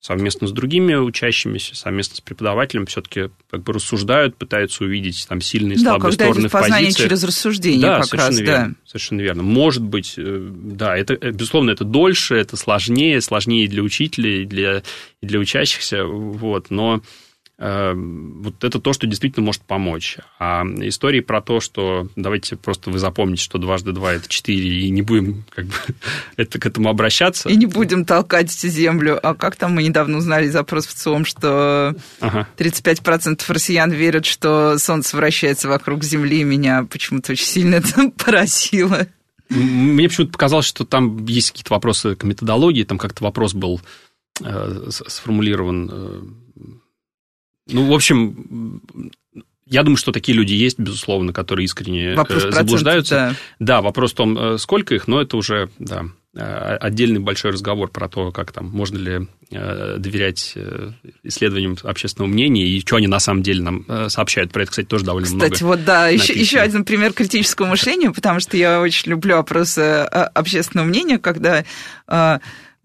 совместно 0.05 0.47
с 0.47 0.51
другими 0.51 0.93
учащимися, 0.93 1.75
совместно 1.75 2.17
с 2.17 2.21
преподавателем 2.21 2.85
все-таки 2.85 3.31
как 3.49 3.63
бы 3.63 3.73
рассуждают, 3.73 4.37
пытаются 4.37 4.83
увидеть 4.83 5.25
там 5.27 5.41
сильные 5.41 5.77
и 5.77 5.83
да, 5.83 5.91
слабые 5.91 6.11
когда 6.11 6.25
стороны 6.25 6.47
в 6.47 6.51
познание 6.51 6.91
через 6.91 7.23
рассуждение 7.23 7.81
да, 7.81 7.97
как 7.97 8.05
совершенно 8.05 8.29
раз, 8.29 8.39
верно, 8.39 8.67
да. 8.67 8.75
Совершенно 8.85 9.21
верно. 9.21 9.41
Может 9.41 9.81
быть, 9.81 10.13
э, 10.17 10.51
да, 10.53 10.95
это, 10.95 11.15
э, 11.15 11.31
безусловно, 11.31 11.71
это 11.71 11.85
дольше, 11.85 12.35
это 12.35 12.55
сложнее, 12.55 13.19
сложнее 13.19 13.67
для 13.67 13.81
учителей, 13.81 14.43
и 14.43 14.45
для, 14.45 14.83
и 15.21 15.25
для 15.25 15.39
учащихся, 15.39 16.05
вот, 16.05 16.69
но 16.69 17.01
вот 17.57 18.63
это 18.65 18.79
то, 18.81 18.91
что 18.91 19.07
действительно 19.07 19.45
может 19.45 19.61
помочь. 19.61 20.17
А 20.39 20.63
истории 20.81 21.21
про 21.21 21.41
то, 21.41 21.61
что 21.61 22.09
давайте 22.17 22.57
просто 22.57 22.89
вы 22.89 22.99
запомните, 22.99 23.43
что 23.43 23.57
дважды 23.57 23.93
два 23.93 24.13
это 24.13 24.27
четыре, 24.27 24.81
и 24.81 24.89
не 24.89 25.01
будем 25.01 25.45
как 25.49 25.65
бы 25.65 25.75
это, 26.35 26.59
к 26.59 26.65
этому 26.65 26.89
обращаться. 26.89 27.47
И 27.47 27.55
не 27.55 27.65
будем 27.65 28.03
толкать 28.03 28.51
землю. 28.51 29.19
А 29.25 29.35
как 29.35 29.55
там 29.55 29.73
мы 29.73 29.83
недавно 29.83 30.17
узнали 30.17 30.49
запрос 30.49 30.85
в 30.85 30.93
ЦИОМ, 30.93 31.23
что 31.23 31.95
ага. 32.19 32.47
35% 32.57 33.41
россиян 33.47 33.91
верят, 33.91 34.25
что 34.25 34.77
Солнце 34.77 35.15
вращается 35.15 35.69
вокруг 35.69 36.03
Земли, 36.03 36.43
меня 36.43 36.83
почему-то 36.83 37.31
очень 37.31 37.45
сильно 37.47 37.75
это 37.75 38.09
поразило. 38.11 39.07
Мне 39.49 40.09
почему-то 40.09 40.33
показалось, 40.33 40.65
что 40.65 40.83
там 40.83 41.23
есть 41.25 41.51
какие-то 41.51 41.73
вопросы 41.73 42.15
к 42.15 42.23
методологии, 42.23 42.83
там 42.83 42.97
как-то 42.97 43.23
вопрос 43.23 43.53
был 43.53 43.79
э, 44.43 44.89
сформулирован 44.89 45.89
э, 45.91 46.21
ну, 47.67 47.87
в 47.87 47.93
общем, 47.93 48.81
я 49.65 49.81
думаю, 49.81 49.97
что 49.97 50.11
такие 50.11 50.37
люди 50.37 50.53
есть, 50.53 50.77
безусловно, 50.77 51.33
которые 51.33 51.65
искренне 51.65 52.11
э, 52.11 52.15
вопрос 52.15 52.43
заблуждаются. 52.43 53.15
Да. 53.59 53.75
да, 53.77 53.81
вопрос 53.81 54.11
в 54.11 54.15
том, 54.15 54.37
э, 54.37 54.57
сколько 54.59 54.93
их, 54.93 55.07
но 55.07 55.21
это 55.21 55.37
уже, 55.37 55.69
да, 55.79 56.05
э, 56.35 56.77
отдельный 56.77 57.19
большой 57.19 57.49
разговор 57.51 57.89
про 57.89 58.07
то, 58.07 58.31
как 58.31 58.51
там, 58.51 58.69
можно 58.69 58.97
ли 58.97 59.27
доверять 59.51 60.57
исследованиям 61.21 61.77
общественного 61.83 62.27
мнения 62.27 62.65
и 62.65 62.79
что 62.81 62.95
они 62.95 63.05
на 63.05 63.19
самом 63.19 63.43
деле 63.43 63.61
нам 63.61 64.09
сообщают. 64.09 64.51
Про 64.51 64.63
это, 64.63 64.71
кстати, 64.71 64.87
тоже 64.87 65.05
довольно 65.05 65.27
кстати, 65.27 65.37
много 65.37 65.53
Кстати, 65.53 65.63
вот 65.63 65.85
да, 65.85 66.09
еще, 66.09 66.33
еще 66.33 66.57
один 66.57 66.83
пример 66.83 67.13
критического 67.13 67.67
мышления, 67.67 68.09
потому 68.09 68.39
что 68.39 68.57
я 68.57 68.81
очень 68.81 69.11
люблю 69.11 69.37
опросы 69.37 69.79
общественного 69.79 70.87
мнения, 70.87 71.19
когда 71.19 71.63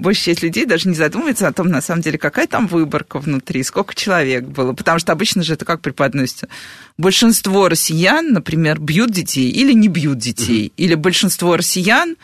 большая 0.01 0.35
часть 0.35 0.43
людей 0.43 0.67
даже 0.67 0.89
не 0.89 0.95
задумывается 0.95 1.47
о 1.47 1.53
том, 1.53 1.69
на 1.69 1.81
самом 1.81 2.03
деле, 2.03 2.19
какая 2.19 2.47
там 2.47 2.67
выборка 2.67 3.19
внутри, 3.19 3.63
сколько 3.63 3.95
человек 3.95 4.45
было. 4.45 4.73
Потому 4.73 4.99
что 4.99 5.13
обычно 5.13 5.43
же 5.43 5.55
это 5.55 5.65
как 5.65 5.81
преподносится? 5.81 6.49
Большинство 6.99 7.69
россиян, 7.69 8.33
например, 8.33 8.81
бьют 8.81 9.11
детей 9.11 9.51
или 9.51 9.73
не 9.73 9.89
бьют 9.89 10.19
детей. 10.19 10.73
Или 10.77 10.95
большинство 10.95 11.57
россиян 11.57 12.17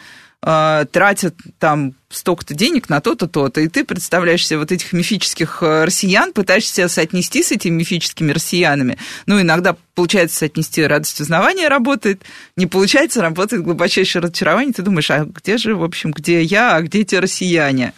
тратят 0.46 1.34
там 1.58 1.94
столько-то 2.08 2.54
денег 2.54 2.88
на 2.88 3.00
то-то, 3.00 3.26
то-то, 3.26 3.60
и 3.60 3.68
ты 3.68 3.84
представляешь 3.84 4.46
себе 4.46 4.60
вот 4.60 4.70
этих 4.70 4.92
мифических 4.92 5.58
э, 5.60 5.84
россиян, 5.84 6.32
пытаешься 6.32 6.72
себя 6.72 6.88
соотнести 6.88 7.42
с 7.42 7.50
этими 7.50 7.74
мифическими 7.74 8.30
россиянами. 8.30 8.96
Ну, 9.26 9.40
иногда 9.40 9.76
получается 9.96 10.38
соотнести 10.38 10.86
радость 10.86 11.20
узнавания 11.20 11.66
работает, 11.66 12.22
не 12.54 12.66
получается, 12.66 13.22
работает 13.22 13.64
глубочайшее 13.64 14.22
разочарование, 14.22 14.72
ты 14.72 14.82
думаешь, 14.82 15.10
а 15.10 15.24
где 15.24 15.58
же, 15.58 15.74
в 15.74 15.82
общем, 15.82 16.12
где 16.12 16.42
я, 16.42 16.76
а 16.76 16.82
где 16.82 17.00
эти 17.00 17.16
россияне? 17.16 17.92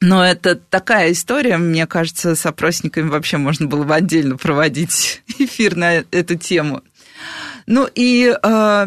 Но 0.00 0.24
это 0.24 0.54
такая 0.54 1.10
история, 1.10 1.56
мне 1.56 1.88
кажется, 1.88 2.36
с 2.36 2.46
опросниками 2.46 3.08
вообще 3.08 3.36
можно 3.36 3.66
было 3.66 3.82
бы 3.82 3.96
отдельно 3.96 4.36
проводить 4.36 5.22
эфир 5.40 5.74
на 5.74 6.04
эту 6.12 6.36
тему. 6.36 6.82
Ну 7.66 7.88
и 7.92 8.32
э, 8.40 8.86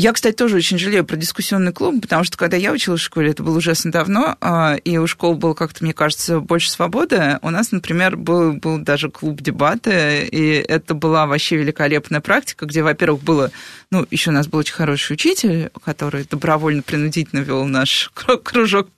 я, 0.00 0.12
кстати, 0.12 0.36
тоже 0.36 0.58
очень 0.58 0.78
жалею 0.78 1.04
про 1.04 1.16
дискуссионный 1.16 1.72
клуб, 1.72 2.00
потому 2.00 2.22
что 2.22 2.38
когда 2.38 2.56
я 2.56 2.70
училась 2.70 3.00
в 3.00 3.04
школе, 3.04 3.32
это 3.32 3.42
было 3.42 3.58
ужасно 3.58 3.90
давно, 3.90 4.36
а, 4.40 4.76
и 4.76 4.96
у 4.96 5.08
школ 5.08 5.34
было 5.34 5.54
как-то, 5.54 5.82
мне 5.82 5.92
кажется, 5.92 6.38
больше 6.38 6.70
свободы. 6.70 7.40
У 7.42 7.50
нас, 7.50 7.72
например, 7.72 8.16
был, 8.16 8.52
был 8.52 8.78
даже 8.78 9.10
клуб 9.10 9.40
дебаты, 9.40 10.24
и 10.30 10.50
это 10.68 10.94
была 10.94 11.26
вообще 11.26 11.56
великолепная 11.56 12.20
практика, 12.20 12.66
где, 12.66 12.84
во-первых, 12.84 13.24
было... 13.24 13.50
Ну, 13.90 14.06
еще 14.08 14.30
у 14.30 14.34
нас 14.34 14.46
был 14.46 14.60
очень 14.60 14.74
хороший 14.74 15.14
учитель, 15.14 15.72
который 15.84 16.24
добровольно-принудительно 16.30 17.40
вел 17.40 17.64
наш 17.64 18.12
кружок 18.44 18.90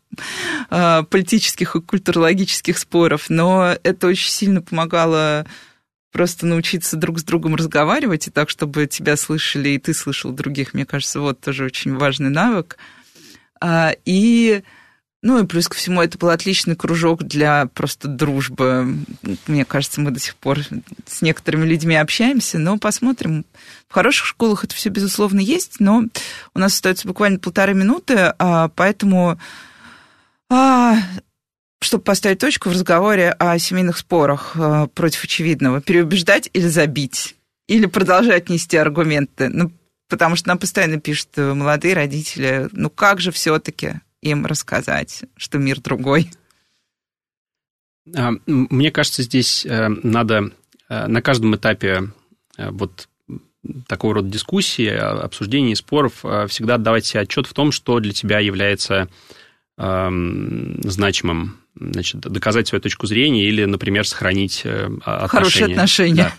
а, 0.69 1.05
политических 1.05 1.77
и 1.77 1.81
культурологических 1.81 2.77
споров, 2.77 3.31
но 3.31 3.75
это 3.83 4.07
очень 4.07 4.31
сильно 4.31 4.61
помогало 4.61 5.47
просто 6.13 6.47
научиться 6.47 6.97
друг 6.97 7.19
с 7.19 7.25
другом 7.25 7.55
разговаривать, 7.55 8.29
и 8.29 8.31
так, 8.31 8.51
чтобы 8.51 8.87
тебя 8.87 9.17
слышали, 9.17 9.71
и 9.71 9.79
ты 9.79 9.95
слышал 9.95 10.33
других, 10.33 10.75
мне 10.75 10.85
кажется, 10.85 11.21
вот 11.21 11.41
тоже 11.41 11.65
очень 11.65 11.97
важный 11.97 12.31
навык. 12.31 12.79
А, 13.61 13.95
и, 14.05 14.63
ну 15.23 15.43
и 15.43 15.47
плюс 15.47 15.69
ко 15.69 15.77
всему, 15.77 16.03
это 16.03 16.19
был 16.19 16.31
отличный 16.31 16.75
кружок 16.75 17.23
для 17.23 17.67
просто 17.67 18.09
дружбы. 18.09 18.97
Мне 19.47 19.65
кажется, 19.65 20.01
мы 20.01 20.11
до 20.11 20.19
сих 20.19 20.35
пор 20.37 20.61
с 21.07 21.23
некоторыми 21.23 21.67
людьми 21.67 21.95
общаемся, 21.95 22.59
но 22.59 22.79
посмотрим. 22.79 23.45
В 23.89 23.93
хороших 23.93 24.27
школах 24.27 24.65
это 24.65 24.75
все, 24.75 24.89
безусловно, 24.89 25.41
есть, 25.41 25.79
но 25.79 26.05
у 26.55 26.59
нас 26.59 26.75
остается 26.75 27.07
буквально 27.07 27.39
полторы 27.39 27.75
минуты, 27.75 28.35
а, 28.39 28.69
поэтому 28.75 29.39
а, 30.49 30.97
чтобы 31.81 32.05
поставить 32.05 32.39
точку 32.39 32.69
в 32.69 32.73
разговоре 32.73 33.31
о 33.33 33.59
семейных 33.59 33.99
спорах 33.99 34.53
э, 34.55 34.87
против 34.95 35.25
очевидного, 35.25 35.81
переубеждать 35.81 36.51
или 36.53 36.67
забить, 36.67 37.37
или 37.69 37.87
продолжать 37.87 38.51
нести 38.51 38.77
аргументы. 38.77 39.49
Ну, 39.49 39.73
потому 40.09 40.37
что 40.37 40.49
нам 40.49 40.59
постоянно 40.59 41.01
пишут 41.01 41.31
э, 41.37 41.55
молодые 41.55 41.95
родители, 41.95 42.69
ну 42.73 42.91
как 42.91 43.21
же 43.21 43.33
все-таки 43.33 44.01
им 44.21 44.45
рассказать, 44.45 45.25
что 45.37 45.59
мир 45.59 45.81
другой? 45.81 46.31
А, 48.15 48.33
мне 48.47 48.91
кажется, 48.91 49.23
здесь 49.23 49.65
э, 49.65 49.89
надо 49.89 50.51
на 50.89 51.23
каждом 51.23 51.55
этапе 51.55 52.09
вот 52.59 53.09
такого 53.87 54.15
рода 54.15 54.29
дискуссии, 54.29 54.89
обсуждений, 54.89 55.77
споров 55.77 56.25
всегда 56.49 56.75
отдавать 56.75 57.07
себе 57.07 57.21
отчет 57.21 57.47
в 57.47 57.53
том, 57.53 57.71
что 57.71 58.01
для 58.01 58.13
тебя 58.13 58.41
является 58.41 59.09
эм, 59.79 60.81
значимым 60.83 61.60
значит, 61.75 62.21
доказать 62.21 62.69
свою 62.69 62.83
точку 62.83 63.07
зрения 63.07 63.45
или, 63.45 63.65
например, 63.65 64.07
сохранить 64.07 64.63
э, 64.65 64.87
отношения. 64.87 65.29
Хорошие 65.29 65.67
отношения. 65.67 66.15
Да. 66.25 66.35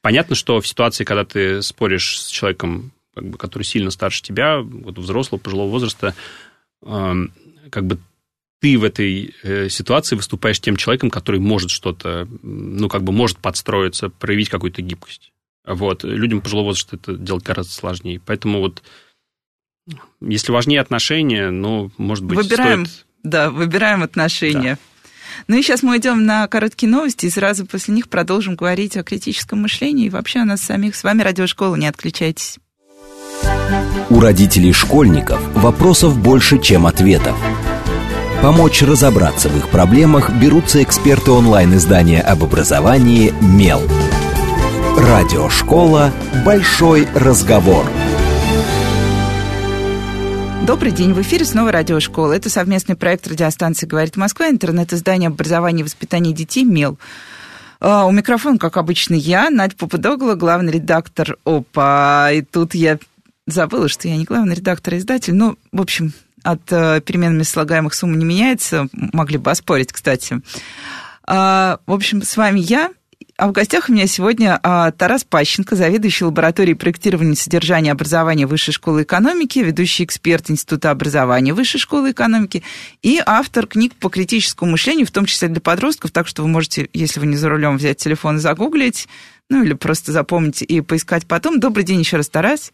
Понятно, 0.00 0.36
что 0.36 0.60
в 0.60 0.66
ситуации, 0.66 1.04
когда 1.04 1.24
ты 1.24 1.62
споришь 1.62 2.20
с 2.20 2.28
человеком, 2.28 2.92
как 3.14 3.28
бы, 3.28 3.38
который 3.38 3.64
сильно 3.64 3.90
старше 3.90 4.22
тебя, 4.22 4.60
вот 4.60 4.98
взрослого, 4.98 5.40
пожилого 5.40 5.70
возраста, 5.70 6.14
э, 6.82 7.14
как 7.70 7.86
бы 7.86 7.98
ты 8.60 8.78
в 8.78 8.84
этой 8.84 9.34
э, 9.42 9.68
ситуации 9.68 10.16
выступаешь 10.16 10.60
тем 10.60 10.76
человеком, 10.76 11.10
который 11.10 11.40
может 11.40 11.70
что-то, 11.70 12.28
ну, 12.42 12.88
как 12.88 13.02
бы 13.02 13.12
может 13.12 13.38
подстроиться, 13.38 14.08
проявить 14.08 14.48
какую-то 14.48 14.82
гибкость. 14.82 15.32
Вот. 15.64 16.04
Людям 16.04 16.40
пожилого 16.40 16.66
возраста 16.66 16.96
это 16.96 17.16
делать 17.16 17.44
гораздо 17.44 17.72
сложнее. 17.72 18.20
Поэтому 18.24 18.60
вот 18.60 18.82
если 20.20 20.52
важнее 20.52 20.80
отношения, 20.80 21.50
ну, 21.50 21.90
может 21.96 22.24
быть, 22.24 22.38
Выбираем 22.38 22.86
стоит 22.86 23.05
да, 23.30 23.50
выбираем 23.50 24.02
отношения. 24.02 24.74
Да. 24.74 24.78
Ну 25.48 25.58
и 25.58 25.62
сейчас 25.62 25.82
мы 25.82 25.98
идем 25.98 26.24
на 26.24 26.46
короткие 26.48 26.90
новости, 26.90 27.26
и 27.26 27.30
сразу 27.30 27.66
после 27.66 27.94
них 27.94 28.08
продолжим 28.08 28.56
говорить 28.56 28.96
о 28.96 29.02
критическом 29.02 29.62
мышлении 29.62 30.06
и 30.06 30.10
вообще 30.10 30.40
о 30.40 30.44
нас 30.44 30.62
самих. 30.62 30.96
С 30.96 31.04
вами 31.04 31.22
Радиошкола, 31.22 31.76
не 31.76 31.86
отключайтесь. 31.86 32.58
У 34.08 34.20
родителей 34.20 34.72
школьников 34.72 35.40
вопросов 35.54 36.18
больше, 36.18 36.60
чем 36.60 36.86
ответов. 36.86 37.36
Помочь 38.40 38.82
разобраться 38.82 39.48
в 39.48 39.56
их 39.56 39.68
проблемах 39.68 40.30
берутся 40.30 40.82
эксперты 40.82 41.32
онлайн-издания 41.32 42.20
об 42.20 42.44
образовании 42.44 43.34
«Мел». 43.40 43.82
Радиошкола 44.96 46.12
«Большой 46.44 47.08
разговор». 47.14 47.86
Добрый 50.66 50.90
день, 50.90 51.12
в 51.12 51.22
эфире 51.22 51.44
снова 51.44 51.70
радиошкола. 51.70 52.32
Это 52.32 52.50
совместный 52.50 52.96
проект 52.96 53.28
радиостанции 53.28 53.86
«Говорит 53.86 54.16
Москва», 54.16 54.48
интернет-издание 54.48 55.28
образования 55.28 55.82
и 55.82 55.84
воспитания 55.84 56.32
детей 56.32 56.64
«Мел». 56.64 56.98
А, 57.78 58.04
у 58.04 58.10
микрофона, 58.10 58.58
как 58.58 58.76
обычно, 58.76 59.14
я, 59.14 59.48
Надя 59.48 59.76
Попудогла, 59.76 60.34
главный 60.34 60.72
редактор 60.72 61.36
ОПА. 61.44 62.30
И 62.32 62.42
тут 62.42 62.74
я 62.74 62.98
забыла, 63.46 63.88
что 63.88 64.08
я 64.08 64.16
не 64.16 64.24
главный 64.24 64.56
редактор, 64.56 64.94
а 64.94 64.98
издатель. 64.98 65.34
Ну, 65.34 65.56
в 65.70 65.80
общем, 65.80 66.12
от 66.42 66.60
э, 66.72 67.00
переменами 67.00 67.44
слагаемых 67.44 67.94
сумма 67.94 68.16
не 68.16 68.24
меняется. 68.24 68.88
Могли 68.92 69.38
бы 69.38 69.52
оспорить, 69.52 69.92
кстати. 69.92 70.40
А, 71.28 71.78
в 71.86 71.92
общем, 71.92 72.22
с 72.22 72.36
вами 72.36 72.58
я, 72.58 72.90
а 73.38 73.48
в 73.48 73.52
гостях 73.52 73.88
у 73.88 73.92
меня 73.92 74.06
сегодня 74.06 74.58
а, 74.62 74.90
Тарас 74.92 75.24
Пащенко, 75.24 75.76
заведующий 75.76 76.24
лабораторией 76.24 76.76
проектирования 76.76 77.32
и 77.32 77.36
содержания 77.36 77.92
образования 77.92 78.46
Высшей 78.46 78.72
школы 78.72 79.02
экономики, 79.02 79.58
ведущий 79.58 80.04
эксперт 80.04 80.50
Института 80.50 80.90
образования 80.90 81.52
Высшей 81.52 81.78
школы 81.78 82.12
экономики 82.12 82.62
и 83.02 83.20
автор 83.24 83.66
книг 83.66 83.94
по 83.94 84.08
критическому 84.08 84.72
мышлению, 84.72 85.06
в 85.06 85.10
том 85.10 85.26
числе 85.26 85.48
для 85.48 85.60
подростков, 85.60 86.12
так 86.12 86.26
что 86.26 86.42
вы 86.42 86.48
можете, 86.48 86.88
если 86.94 87.20
вы 87.20 87.26
не 87.26 87.36
за 87.36 87.50
рулем, 87.50 87.76
взять 87.76 87.98
телефон 87.98 88.36
и 88.36 88.40
загуглить, 88.40 89.06
ну 89.50 89.62
или 89.62 89.74
просто 89.74 90.12
запомнить 90.12 90.62
и 90.62 90.80
поискать 90.80 91.26
потом. 91.26 91.60
Добрый 91.60 91.84
день 91.84 92.00
еще 92.00 92.16
раз, 92.16 92.30
Тарас. 92.30 92.72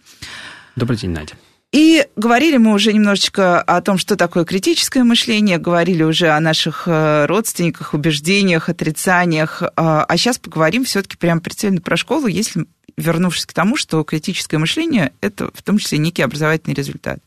Добрый 0.76 0.96
день, 0.96 1.10
Надя. 1.10 1.34
И 1.72 2.06
говорили 2.16 2.58
мы 2.58 2.74
уже 2.74 2.92
немножечко 2.92 3.60
о 3.62 3.80
том, 3.80 3.96
что 3.96 4.16
такое 4.16 4.44
критическое 4.44 5.04
мышление, 5.04 5.56
говорили 5.56 6.02
уже 6.02 6.28
о 6.28 6.38
наших 6.38 6.86
э, 6.86 7.24
родственниках, 7.24 7.94
убеждениях, 7.94 8.68
отрицаниях. 8.68 9.62
А 9.74 10.16
сейчас 10.18 10.38
поговорим 10.38 10.84
все-таки 10.84 11.16
прям 11.16 11.40
прицельно 11.40 11.80
про 11.80 11.96
школу, 11.96 12.26
если 12.26 12.66
вернувшись 12.98 13.46
к 13.46 13.54
тому, 13.54 13.76
что 13.76 14.04
критическое 14.04 14.58
мышление– 14.58 15.12
это 15.22 15.50
в 15.54 15.62
том 15.62 15.78
числе 15.78 15.96
некий 15.96 16.20
образовательный 16.20 16.74
результат. 16.74 17.20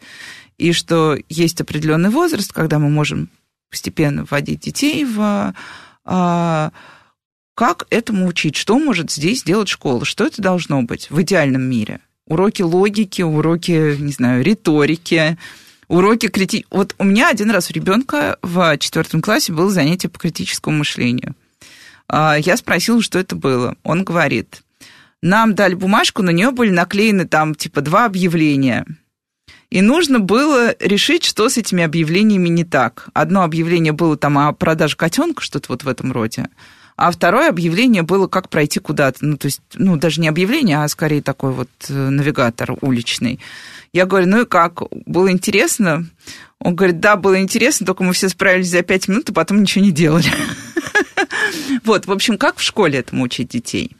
И 0.59 0.73
что 0.73 1.17
есть 1.27 1.59
определенный 1.59 2.11
возраст, 2.11 2.53
когда 2.53 2.77
мы 2.77 2.89
можем 2.89 3.29
постепенно 3.71 4.25
вводить 4.29 4.59
детей 4.59 5.05
в 5.05 5.55
а, 6.05 6.71
как 7.55 7.87
этому 7.89 8.27
учить, 8.27 8.55
что 8.55 8.77
может 8.77 9.09
здесь 9.09 9.43
делать 9.43 9.69
школа, 9.69 10.05
что 10.05 10.23
это 10.23 10.39
должно 10.39 10.83
быть 10.83 11.09
в 11.09 11.19
идеальном 11.19 11.63
мире– 11.63 11.99
уроки 12.27 12.61
логики, 12.61 13.21
уроки, 13.21 13.95
не 13.97 14.11
знаю, 14.11 14.43
риторики, 14.43 15.37
уроки 15.87 16.27
крити... 16.27 16.65
Вот 16.71 16.95
у 16.97 17.03
меня 17.03 17.29
один 17.29 17.51
раз 17.51 17.69
у 17.69 17.73
ребенка 17.73 18.37
в 18.41 18.77
четвертом 18.77 19.21
классе 19.21 19.53
было 19.53 19.69
занятие 19.69 20.09
по 20.09 20.19
критическому 20.19 20.79
мышлению. 20.79 21.35
А, 22.07 22.35
я 22.37 22.57
спросила, 22.57 23.01
что 23.01 23.19
это 23.19 23.35
было. 23.35 23.75
Он 23.83 24.03
говорит, 24.03 24.63
нам 25.21 25.55
дали 25.55 25.73
бумажку, 25.73 26.21
на 26.21 26.29
нее 26.29 26.51
были 26.51 26.69
наклеены 26.69 27.27
там 27.27 27.55
типа 27.55 27.81
два 27.81 28.05
объявления. 28.05 28.85
И 29.71 29.81
нужно 29.81 30.19
было 30.19 30.75
решить, 30.79 31.23
что 31.23 31.49
с 31.49 31.57
этими 31.57 31.83
объявлениями 31.83 32.47
не 32.49 32.63
так. 32.63 33.09
Одно 33.13 33.43
объявление 33.43 33.93
было 33.93 34.15
там 34.15 34.37
о 34.37 34.53
продаже 34.53 34.95
котенка, 34.95 35.41
что-то 35.41 35.65
вот 35.69 35.83
в 35.83 35.87
этом 35.87 36.11
роде. 36.11 36.47
А 36.97 37.11
второе 37.11 37.49
объявление 37.49 38.03
было, 38.03 38.27
как 38.27 38.49
пройти 38.49 38.79
куда-то. 38.79 39.25
Ну, 39.25 39.37
то 39.37 39.47
есть, 39.47 39.61
ну, 39.73 39.97
даже 39.97 40.21
не 40.21 40.29
объявление, 40.29 40.81
а 40.81 40.87
скорее 40.87 41.21
такой 41.21 41.51
вот 41.51 41.69
э, 41.89 41.93
навигатор 41.93 42.75
уличный. 42.81 43.39
Я 43.91 44.05
говорю, 44.05 44.27
ну 44.27 44.41
и 44.41 44.45
как? 44.45 44.81
Было 45.05 45.29
интересно? 45.31 46.05
Он 46.59 46.75
говорит, 46.75 47.01
да, 47.01 47.17
было 47.17 47.41
интересно, 47.41 47.85
только 47.85 48.03
мы 48.03 48.13
все 48.13 48.29
справились 48.29 48.69
за 48.69 48.81
пять 48.81 49.07
минут, 49.09 49.29
а 49.29 49.33
потом 49.33 49.61
ничего 49.61 49.83
не 49.83 49.91
делали. 49.91 50.27
Вот, 51.83 52.07
в 52.07 52.11
общем, 52.11 52.37
как 52.37 52.57
в 52.57 52.61
школе 52.61 52.99
этому 52.99 53.23
учить 53.23 53.49
детей? 53.49 53.95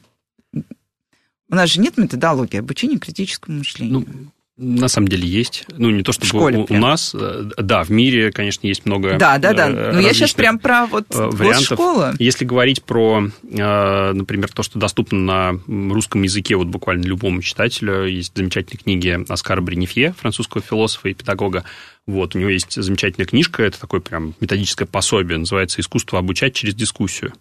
У 0.54 1.56
нас 1.56 1.70
же 1.70 1.80
нет 1.80 1.98
методологии 1.98 2.58
обучения 2.58 2.98
критическому 2.98 3.60
мышлению. 3.60 4.06
Ну, 4.08 4.32
на 4.58 4.88
самом 4.88 5.10
деле 5.10 5.28
есть. 5.28 5.66
Ну, 5.70 5.90
не 5.90 6.02
то 6.02 6.14
чтобы 6.14 6.28
школе, 6.28 6.58
у, 6.70 6.74
у 6.74 6.78
нас. 6.78 7.14
Э, 7.14 7.50
да, 7.58 7.84
в 7.84 7.90
мире, 7.90 8.32
конечно, 8.32 8.66
есть 8.66 8.86
много 8.86 9.18
Да, 9.18 9.38
да, 9.38 9.54
да. 9.54 9.70
Но 9.70 10.00
я 10.00 10.14
сейчас 10.14 10.34
прям 10.34 10.60
про 10.60 10.86
вот 10.86 11.06
э, 11.14 11.30
вариантов. 11.30 12.20
Если 12.20 12.46
говорить 12.46 12.84
про, 12.84 13.28
э, 13.44 14.12
например, 14.14 14.50
то, 14.52 14.64
что 14.64 14.80
доступно 14.80 15.20
на 15.68 15.94
русском 15.94 16.24
языке 16.24 16.56
вот 16.56 16.68
буквально 16.68 17.04
любому 17.04 17.42
читателю, 17.42 18.06
есть 18.06 18.32
замечательные 18.36 18.82
книги 18.82 19.26
Оскара 19.28 19.60
Бренефье, 19.60 20.14
французского 20.18 20.64
философа 20.64 21.10
и 21.10 21.14
педагога. 21.14 21.66
Вот, 22.08 22.36
у 22.36 22.40
него 22.40 22.50
есть 22.50 22.72
замечательная 22.82 23.28
книжка, 23.28 23.64
это 23.64 23.80
такое 23.80 24.00
прям 24.00 24.36
методическое 24.40 24.88
пособие, 24.88 25.38
называется 25.38 25.82
«Искусство 25.82 26.20
обучать 26.20 26.54
через 26.54 26.76
дискуссию». 26.76 27.34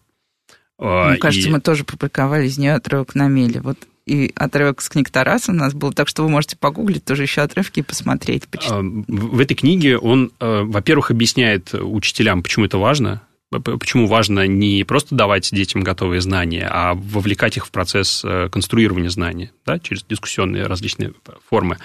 Мне 0.79 1.18
кажется, 1.18 1.48
и... 1.48 1.53
мы 1.53 1.61
тоже 1.61 1.85
публиковали 1.85 2.46
из 2.46 2.59
нее 2.59 2.74
отрывок 2.74 3.14
на 3.14 3.29
меле. 3.29 3.61
Вот 3.61 3.79
и 4.07 4.33
отрывок 4.37 4.83
с 4.83 4.88
книг 4.88 5.11
Тараса 5.11 5.53
у 5.53 5.55
нас 5.55 5.73
был, 5.73 5.93
так 5.93 6.09
что 6.09 6.23
вы 6.23 6.29
можете 6.29 6.57
погуглить 6.57 7.05
тоже 7.05 7.23
еще 7.23 7.40
отрывки 7.40 7.81
и 7.81 7.83
посмотреть. 7.83 8.47
Почитать. 8.49 8.83
В 8.83 9.40
этой 9.40 9.55
книге 9.55 9.99
он, 9.99 10.31
э, 10.40 10.62
во-первых, 10.62 11.11
объясняет 11.11 11.75
учителям, 11.75 12.43
почему 12.43 12.67
это 12.67 12.77
важно, 12.77 13.23
почему 13.51 14.07
важно 14.07 14.47
не 14.47 14.85
просто 14.85 15.14
давать 15.14 15.49
детям 15.53 15.83
готовые 15.83 16.21
знания, 16.21 16.69
а 16.71 16.95
вовлекать 16.95 17.57
их 17.57 17.67
в 17.67 17.71
процесс 17.71 18.23
э, 18.25 18.49
конструирования 18.51 19.09
знания 19.09 19.53
да, 19.64 19.79
через 19.79 20.05
дискуссионные 20.05 20.67
различные 20.67 21.14
формы. 21.49 21.79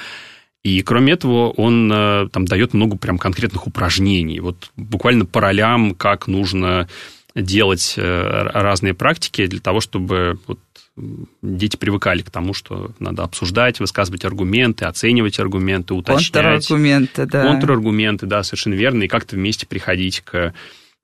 И 0.62 0.82
кроме 0.82 1.14
этого, 1.14 1.52
он 1.52 1.90
э, 1.90 2.28
там 2.34 2.44
дает 2.44 2.74
много 2.74 2.98
прям 2.98 3.18
конкретных 3.18 3.66
упражнений. 3.66 4.42
Вот 4.42 4.72
буквально 4.76 5.26
по 5.26 5.40
ролям, 5.40 5.96
как 5.96 6.28
нужно 6.28 6.90
делать 7.34 7.94
разные 7.96 8.94
практики 8.96 9.46
для 9.46 9.62
того, 9.62 9.80
чтобы 9.80 10.40
вот 10.48 10.60
дети 11.42 11.78
привыкали 11.78 12.22
к 12.22 12.30
тому, 12.30 12.54
что 12.54 12.92
надо 13.00 13.24
обсуждать, 13.24 13.80
высказывать 13.80 14.26
аргументы, 14.26 14.86
оценивать 14.86 15.40
аргументы, 15.40 15.94
уточнять. 15.94 16.68
Контраргументы, 16.68 17.26
да. 17.26 17.44
Контраргументы, 17.44 18.26
да, 18.26 18.44
совершенно 18.44 18.76
верно, 18.76 19.04
и 19.04 19.08
как-то 19.08 19.36
вместе 19.36 19.66
приходить 19.66 20.22
к 20.22 20.54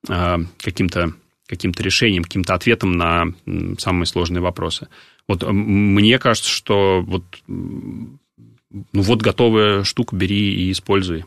э, 0.08 0.36
каким-то 0.58 1.14
каким 1.46 1.72
решениям, 1.78 2.24
каким-то 2.24 2.54
ответам 2.54 2.92
на 2.92 3.26
самые 3.78 4.06
сложные 4.06 4.42
вопросы. 4.42 4.88
Вот 5.28 5.44
мне 5.48 6.18
кажется, 6.18 6.50
что 6.50 7.02
вот, 7.06 7.24
ну 7.46 8.18
вот 8.92 9.22
готовая 9.22 9.84
штука, 9.84 10.16
бери 10.16 10.54
и 10.54 10.72
используй. 10.72 11.24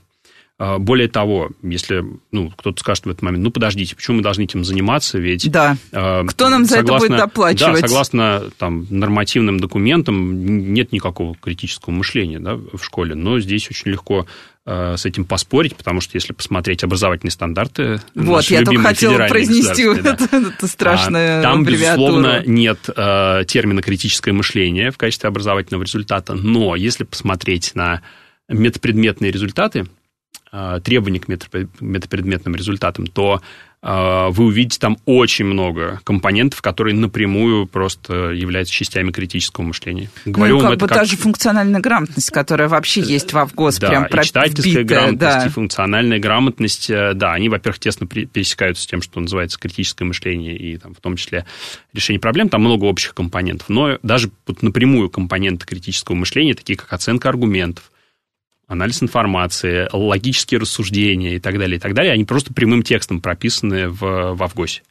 А, 0.62 0.78
более 0.78 1.08
того, 1.08 1.52
если 1.63 2.04
ну, 2.34 2.52
кто-то 2.52 2.82
скажет 2.82 3.06
в 3.06 3.10
этот 3.10 3.22
момент, 3.22 3.45
ну, 3.45 3.50
подождите, 3.50 3.95
почему 3.95 4.17
мы 4.17 4.24
должны 4.24 4.43
этим 4.43 4.65
заниматься, 4.65 5.17
ведь... 5.17 5.50
Да, 5.50 5.78
э, 5.93 6.26
кто 6.28 6.50
нам 6.50 6.65
за 6.65 6.76
согласно, 6.76 7.06
это 7.06 7.13
будет 7.13 7.22
оплачивать? 7.22 7.82
Да, 7.82 7.88
согласно 7.88 8.43
там, 8.58 8.86
нормативным 8.89 9.62
документам 9.62 10.74
нет 10.74 10.91
никакого 10.91 11.34
критического 11.36 11.93
мышления 11.93 12.39
да, 12.39 12.56
в 12.56 12.80
школе, 12.82 13.15
но 13.15 13.39
здесь 13.39 13.69
очень 13.69 13.91
легко 13.91 14.28
э, 14.65 14.98
с 14.98 15.06
этим 15.06 15.24
поспорить, 15.24 15.78
потому 15.78 16.02
что 16.02 16.17
если 16.17 16.34
посмотреть 16.34 16.84
образовательные 16.84 17.32
стандарты... 17.32 18.02
Вот, 18.13 18.43
я 18.48 18.65
только 18.65 18.82
хотела 18.82 19.28
произнести 19.30 19.86
да, 19.86 20.17
это, 20.19 20.36
это 20.36 20.67
страшное 20.67 21.39
а, 21.39 21.41
Там, 21.41 21.63
безусловно, 21.63 22.43
нет 22.45 22.80
э, 22.93 23.45
термина 23.48 23.82
критическое 23.82 24.34
мышление 24.34 24.91
в 24.91 24.98
качестве 24.98 25.30
образовательного 25.30 25.84
результата, 25.84 26.34
но 26.34 26.76
если 26.76 27.06
посмотреть 27.06 27.76
на 27.76 28.02
метапредметные 28.50 29.32
результаты, 29.32 29.86
требований 30.51 31.19
к 31.19 31.27
метапредметным 31.27 32.55
результатам, 32.55 33.05
то 33.05 33.39
э, 33.83 34.27
вы 34.31 34.45
увидите 34.45 34.79
там 34.79 34.97
очень 35.05 35.45
много 35.45 36.01
компонентов, 36.03 36.63
которые 36.63 36.95
напрямую 36.95 37.67
просто 37.67 38.31
являются 38.31 38.73
частями 38.73 39.11
критического 39.11 39.65
мышления. 39.65 40.09
Говорю 40.25 40.55
ну, 40.55 40.59
как 40.61 40.69
вам, 40.69 40.77
бы 40.79 40.85
это 40.85 40.95
та 40.95 41.05
же 41.05 41.17
функциональная 41.17 41.79
грамотность, 41.79 42.31
которая 42.31 42.67
вообще 42.67 43.01
есть 43.01 43.31
во 43.31 43.45
ВГОС, 43.45 43.77
да, 43.77 43.89
прям 43.89 44.05
и 44.07 44.23
читательская 44.23 44.83
грамотность, 44.83 45.19
да. 45.19 45.45
и 45.45 45.49
функциональная 45.49 46.17
грамотность, 46.17 46.89
э, 46.89 47.13
да, 47.13 47.33
они, 47.33 47.47
во-первых, 47.47 47.77
тесно 47.77 48.07
пересекаются 48.07 48.81
с 48.81 48.87
тем, 48.87 49.03
что 49.03 49.19
называется 49.19 49.59
критическое 49.59 50.05
мышление, 50.05 50.57
и 50.57 50.77
там, 50.77 50.95
в 50.95 50.99
том 50.99 51.15
числе 51.15 51.45
решение 51.93 52.19
проблем, 52.19 52.49
там 52.49 52.61
много 52.61 52.85
общих 52.85 53.13
компонентов, 53.13 53.69
но 53.69 53.99
даже 54.01 54.31
вот 54.47 54.63
напрямую 54.63 55.11
компоненты 55.11 55.67
критического 55.67 56.15
мышления, 56.15 56.55
такие 56.55 56.75
как 56.75 56.91
оценка 56.91 57.29
аргументов, 57.29 57.91
анализ 58.69 59.03
информации, 59.03 59.89
логические 59.91 60.62
рассуждения 60.62 61.36
и 61.36 61.39
так 61.39 61.58
далее, 61.58 61.77
и 61.77 61.79
так 61.79 61.93
далее, 61.93 62.13
они 62.13 62.23
просто 62.23 62.53
прямым 62.53 62.84
текстом 62.84 63.19
прописаны 63.19 63.89
в, 63.89 64.36
в 64.36 64.43
Авгосе. 64.43 64.84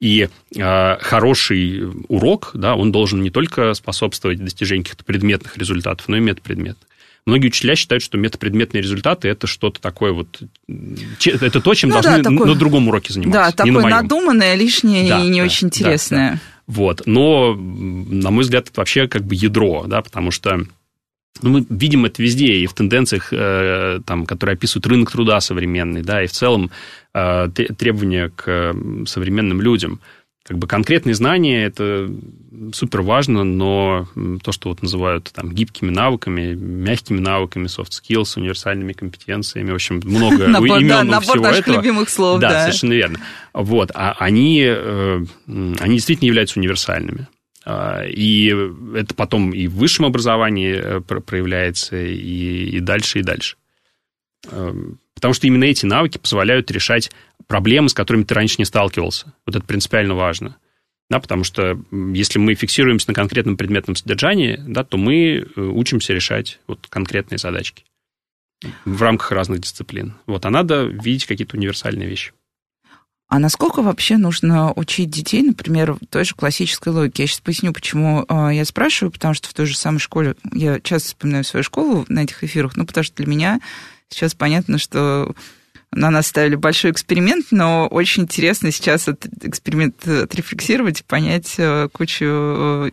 И 0.00 0.28
э, 0.56 0.96
хороший 1.00 1.82
урок, 2.08 2.52
да, 2.54 2.76
он 2.76 2.92
должен 2.92 3.22
не 3.22 3.30
только 3.30 3.74
способствовать 3.74 4.42
достижению 4.42 4.84
каких-то 4.84 5.04
предметных 5.04 5.58
результатов, 5.58 6.08
но 6.08 6.16
и 6.16 6.20
метапредметных. 6.20 6.88
Многие 7.26 7.46
учителя 7.46 7.74
считают, 7.74 8.02
что 8.02 8.18
метапредметные 8.18 8.82
результаты 8.82 9.28
это 9.28 9.46
что-то 9.46 9.80
такое 9.80 10.12
вот... 10.12 10.42
Это 10.68 11.60
то, 11.60 11.74
чем 11.74 11.90
ну, 11.90 11.94
должны 11.94 12.22
да, 12.22 12.30
такой, 12.30 12.46
на 12.46 12.54
другом 12.54 12.88
уроке 12.88 13.14
заниматься. 13.14 13.56
Да, 13.56 13.64
такое 13.64 13.86
надуманное, 13.86 14.54
лишнее 14.54 15.08
да, 15.08 15.20
и 15.20 15.28
не 15.28 15.40
да, 15.40 15.46
очень 15.46 15.68
интересное. 15.68 16.32
Да, 16.32 16.34
да. 16.34 16.40
Вот. 16.66 17.02
Но, 17.06 17.54
на 17.54 18.30
мой 18.30 18.42
взгляд, 18.42 18.68
это 18.68 18.80
вообще 18.80 19.08
как 19.08 19.24
бы 19.24 19.34
ядро, 19.34 19.84
да, 19.86 20.02
потому 20.02 20.30
что 20.30 20.66
ну, 21.42 21.50
мы 21.50 21.66
видим 21.68 22.04
это 22.04 22.22
везде, 22.22 22.54
и 22.54 22.66
в 22.66 22.74
тенденциях, 22.74 23.32
э, 23.32 24.00
там, 24.06 24.24
которые 24.26 24.54
описывают 24.54 24.86
рынок 24.86 25.10
труда 25.10 25.40
современный, 25.40 26.02
да, 26.02 26.22
и 26.22 26.26
в 26.26 26.32
целом 26.32 26.70
э, 27.12 27.48
требования 27.48 28.30
к 28.34 28.74
современным 29.06 29.60
людям. 29.60 30.00
Как 30.46 30.58
бы 30.58 30.66
конкретные 30.66 31.14
знания– 31.14 31.64
это 31.66 32.10
супер 32.74 33.00
важно, 33.00 33.44
но 33.44 34.06
то, 34.42 34.52
что 34.52 34.68
вот 34.68 34.82
называют 34.82 35.32
там 35.34 35.50
гибкими 35.50 35.90
навыками, 35.90 36.52
мягкими 36.52 37.18
навыками, 37.18 37.66
soft 37.66 37.92
skills, 37.92 38.34
универсальными 38.38 38.92
компетенциями, 38.92 39.70
в 39.70 39.74
общем, 39.74 40.02
много 40.04 40.46
набор, 40.46 40.80
имен 40.80 40.88
да, 40.88 41.04
набор 41.04 41.22
всего 41.22 41.44
наших 41.44 41.62
этого. 41.62 41.76
любимых 41.76 42.10
слов, 42.10 42.40
да. 42.40 42.50
Да, 42.50 42.60
совершенно 42.64 42.92
верно. 42.92 43.20
Вот, 43.54 43.90
а 43.94 44.16
они, 44.18 44.62
э, 44.66 45.24
они 45.46 45.94
действительно 45.94 46.26
являются 46.26 46.60
универсальными. 46.60 47.26
А, 47.64 48.04
и 48.04 48.54
это 48.94 49.14
потом 49.14 49.52
и 49.52 49.66
в 49.66 49.76
высшем 49.76 50.04
образовании 50.04 50.74
э, 50.74 51.00
проявляется, 51.00 51.96
и, 51.96 52.76
и 52.76 52.80
дальше, 52.80 53.20
и 53.20 53.22
дальше. 53.22 53.56
Эм, 54.50 54.98
потому 55.14 55.32
что 55.32 55.46
именно 55.46 55.64
эти 55.64 55.86
навыки 55.86 56.18
позволяют 56.18 56.70
решать 56.70 57.10
проблемы, 57.46 57.88
с 57.88 57.94
которыми 57.94 58.24
ты 58.24 58.34
раньше 58.34 58.56
не 58.58 58.64
сталкивался. 58.64 59.32
Вот 59.46 59.56
это 59.56 59.64
принципиально 59.64 60.14
важно. 60.14 60.56
Да, 61.10 61.20
потому 61.20 61.44
что 61.44 61.78
если 62.12 62.38
мы 62.38 62.54
фиксируемся 62.54 63.08
на 63.08 63.14
конкретном 63.14 63.56
предметном 63.56 63.94
содержании, 63.94 64.58
да, 64.66 64.84
то 64.84 64.96
мы 64.96 65.36
э, 65.36 65.60
учимся 65.60 66.12
решать 66.12 66.60
вот 66.66 66.86
конкретные 66.88 67.38
задачки 67.38 67.84
в 68.84 69.02
рамках 69.02 69.32
разных 69.32 69.60
дисциплин. 69.60 70.14
Вот, 70.26 70.44
а 70.46 70.50
надо 70.50 70.84
видеть 70.84 71.26
какие-то 71.26 71.56
универсальные 71.56 72.08
вещи. 72.08 72.32
А 73.28 73.38
насколько 73.38 73.82
вообще 73.82 74.16
нужно 74.16 74.72
учить 74.74 75.10
детей, 75.10 75.42
например, 75.42 75.96
той 76.10 76.24
же 76.24 76.34
классической 76.34 76.90
логике? 76.90 77.22
Я 77.22 77.26
сейчас 77.26 77.40
поясню, 77.40 77.72
почему 77.72 78.24
э, 78.28 78.50
я 78.52 78.64
спрашиваю, 78.64 79.10
потому 79.10 79.34
что 79.34 79.48
в 79.48 79.54
той 79.54 79.66
же 79.66 79.76
самой 79.76 79.98
школе, 79.98 80.36
я 80.52 80.78
часто 80.80 81.08
вспоминаю 81.08 81.44
свою 81.44 81.64
школу 81.64 82.04
на 82.08 82.20
этих 82.20 82.44
эфирах, 82.44 82.76
ну, 82.76 82.86
потому 82.86 83.02
что 83.02 83.16
для 83.16 83.26
меня 83.26 83.60
сейчас 84.08 84.34
понятно, 84.34 84.78
что 84.78 85.34
на 85.94 86.10
нас 86.10 86.26
ставили 86.26 86.56
большой 86.56 86.90
эксперимент, 86.90 87.46
но 87.50 87.86
очень 87.86 88.24
интересно 88.24 88.70
сейчас 88.70 89.08
этот 89.08 89.44
эксперимент 89.44 90.06
отрефлексировать 90.06 91.00
и 91.00 91.04
понять 91.04 91.54
э, 91.58 91.88
кучу 91.92 92.24
э, 92.24 92.90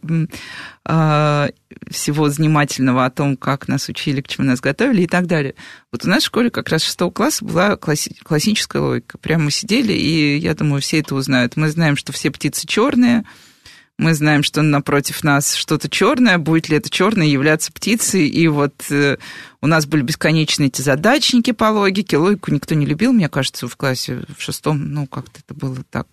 э, 0.86 1.50
всего 1.90 2.30
занимательного 2.30 3.06
о 3.06 3.10
том, 3.10 3.38
как 3.38 3.68
нас 3.68 3.90
учили, 3.90 4.22
к 4.22 4.28
чему 4.28 4.48
нас 4.48 4.62
готовили 4.62 5.04
и 5.04 5.08
так 5.08 5.26
далее. 5.26 5.56
Вот 5.92 6.06
у 6.06 6.10
нас 6.10 6.24
в 6.24 6.28
школе 6.28 6.50
как 6.50 6.70
раз 6.70 6.84
шестого 6.84 7.12
класса 7.12 7.44
была 7.44 7.76
класси- 7.76 8.16
классическая 8.24 8.82
логика. 8.82 9.18
Прямо 9.18 9.46
мы 9.46 9.52
сидели, 9.52 9.94
и 9.94 10.38
я 10.38 10.54
думаю, 10.54 10.82
все 10.82 11.00
это 11.00 11.16
узнают. 11.16 11.58
Мы 11.58 11.70
знаем, 11.70 11.98
что 11.98 12.12
все 12.14 12.30
птицы 12.30 12.68
черные, 12.68 13.24
мы 14.02 14.16
знаем, 14.16 14.42
что 14.42 14.64
напротив 14.64 15.24
нас 15.24 15.54
что-то 15.54 15.88
черное, 15.88 16.40
будет 16.40 16.70
ли 16.70 16.78
это 16.78 16.90
черное 16.90 17.28
являться 17.28 17.72
птицей, 17.72 18.28
и 18.28 18.48
вот 18.48 18.74
э, 18.90 19.18
у 19.62 19.68
нас 19.68 19.86
были 19.86 20.02
бесконечные 20.02 20.70
эти 20.70 20.82
задачники 20.82 21.52
по 21.52 21.66
логике, 21.66 22.18
логику 22.18 22.52
никто 22.52 22.74
не 22.74 22.88
любил, 22.88 23.14
мне 23.14 23.30
кажется, 23.30 23.68
в 23.68 23.78
классе 23.78 24.24
в 24.36 24.42
шестом, 24.42 24.92
ну, 24.92 25.06
как-то 25.06 25.42
это 25.46 25.54
было 25.54 25.78
так 25.92 26.08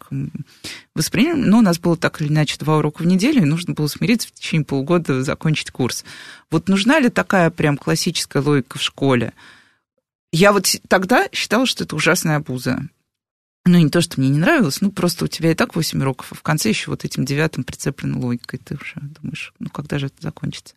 воспринято, 0.94 1.38
но 1.38 1.58
у 1.58 1.62
нас 1.62 1.78
было 1.78 1.96
так 1.96 2.20
или 2.20 2.28
иначе 2.28 2.58
два 2.58 2.76
урока 2.76 3.02
в 3.02 3.06
неделю, 3.06 3.40
и 3.40 3.46
нужно 3.46 3.72
было 3.72 3.86
смириться 3.86 4.28
в 4.28 4.32
течение 4.32 4.66
полугода 4.66 5.22
закончить 5.22 5.70
курс. 5.70 6.04
Вот 6.50 6.68
нужна 6.68 7.00
ли 7.00 7.08
такая 7.08 7.48
прям 7.48 7.78
классическая 7.78 8.42
логика 8.42 8.76
в 8.76 8.82
школе? 8.82 9.32
Я 10.30 10.52
вот 10.52 10.66
тогда 10.88 11.26
считала, 11.32 11.64
что 11.64 11.84
это 11.84 11.96
ужасная 11.96 12.36
обуза. 12.36 12.82
Ну, 13.68 13.76
не 13.76 13.90
то, 13.90 14.00
что 14.00 14.18
мне 14.18 14.30
не 14.30 14.38
нравилось, 14.38 14.80
ну, 14.80 14.90
просто 14.90 15.26
у 15.26 15.28
тебя 15.28 15.50
и 15.50 15.54
так 15.54 15.76
8 15.76 16.00
уроков, 16.00 16.28
а 16.32 16.34
в 16.34 16.40
конце 16.40 16.70
еще 16.70 16.90
вот 16.90 17.04
этим 17.04 17.26
девятым 17.26 17.64
прицеплена 17.64 18.18
логика, 18.18 18.56
и 18.56 18.58
ты 18.58 18.76
уже 18.76 18.94
думаешь, 19.20 19.52
ну, 19.58 19.68
когда 19.68 19.98
же 19.98 20.06
это 20.06 20.16
закончится? 20.20 20.74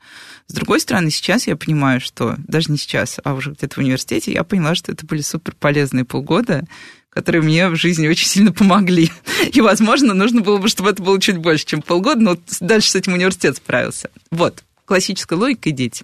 С 0.47 0.53
другой 0.53 0.81
стороны, 0.81 1.09
сейчас 1.09 1.47
я 1.47 1.55
понимаю, 1.55 2.01
что, 2.01 2.35
даже 2.49 2.69
не 2.69 2.77
сейчас, 2.77 3.17
а 3.23 3.33
уже 3.33 3.51
где-то 3.51 3.75
в 3.75 3.77
университете, 3.77 4.33
я 4.33 4.43
поняла, 4.43 4.75
что 4.75 4.91
это 4.91 5.05
были 5.05 5.21
супер 5.21 5.55
полезные 5.57 6.03
полгода, 6.03 6.65
которые 7.09 7.41
мне 7.41 7.69
в 7.69 7.77
жизни 7.77 8.09
очень 8.09 8.27
сильно 8.27 8.51
помогли. 8.51 9.09
И, 9.53 9.61
возможно, 9.61 10.13
нужно 10.13 10.41
было 10.41 10.57
бы, 10.57 10.67
чтобы 10.67 10.89
это 10.89 11.01
было 11.01 11.17
чуть 11.21 11.37
больше, 11.37 11.65
чем 11.65 11.81
полгода, 11.81 12.19
но 12.19 12.37
дальше 12.59 12.89
с 12.89 12.95
этим 12.95 13.13
университет 13.13 13.55
справился. 13.55 14.09
Вот, 14.31 14.65
классическая 14.83 15.37
логика 15.37 15.69
и 15.69 15.71
дети. 15.71 16.03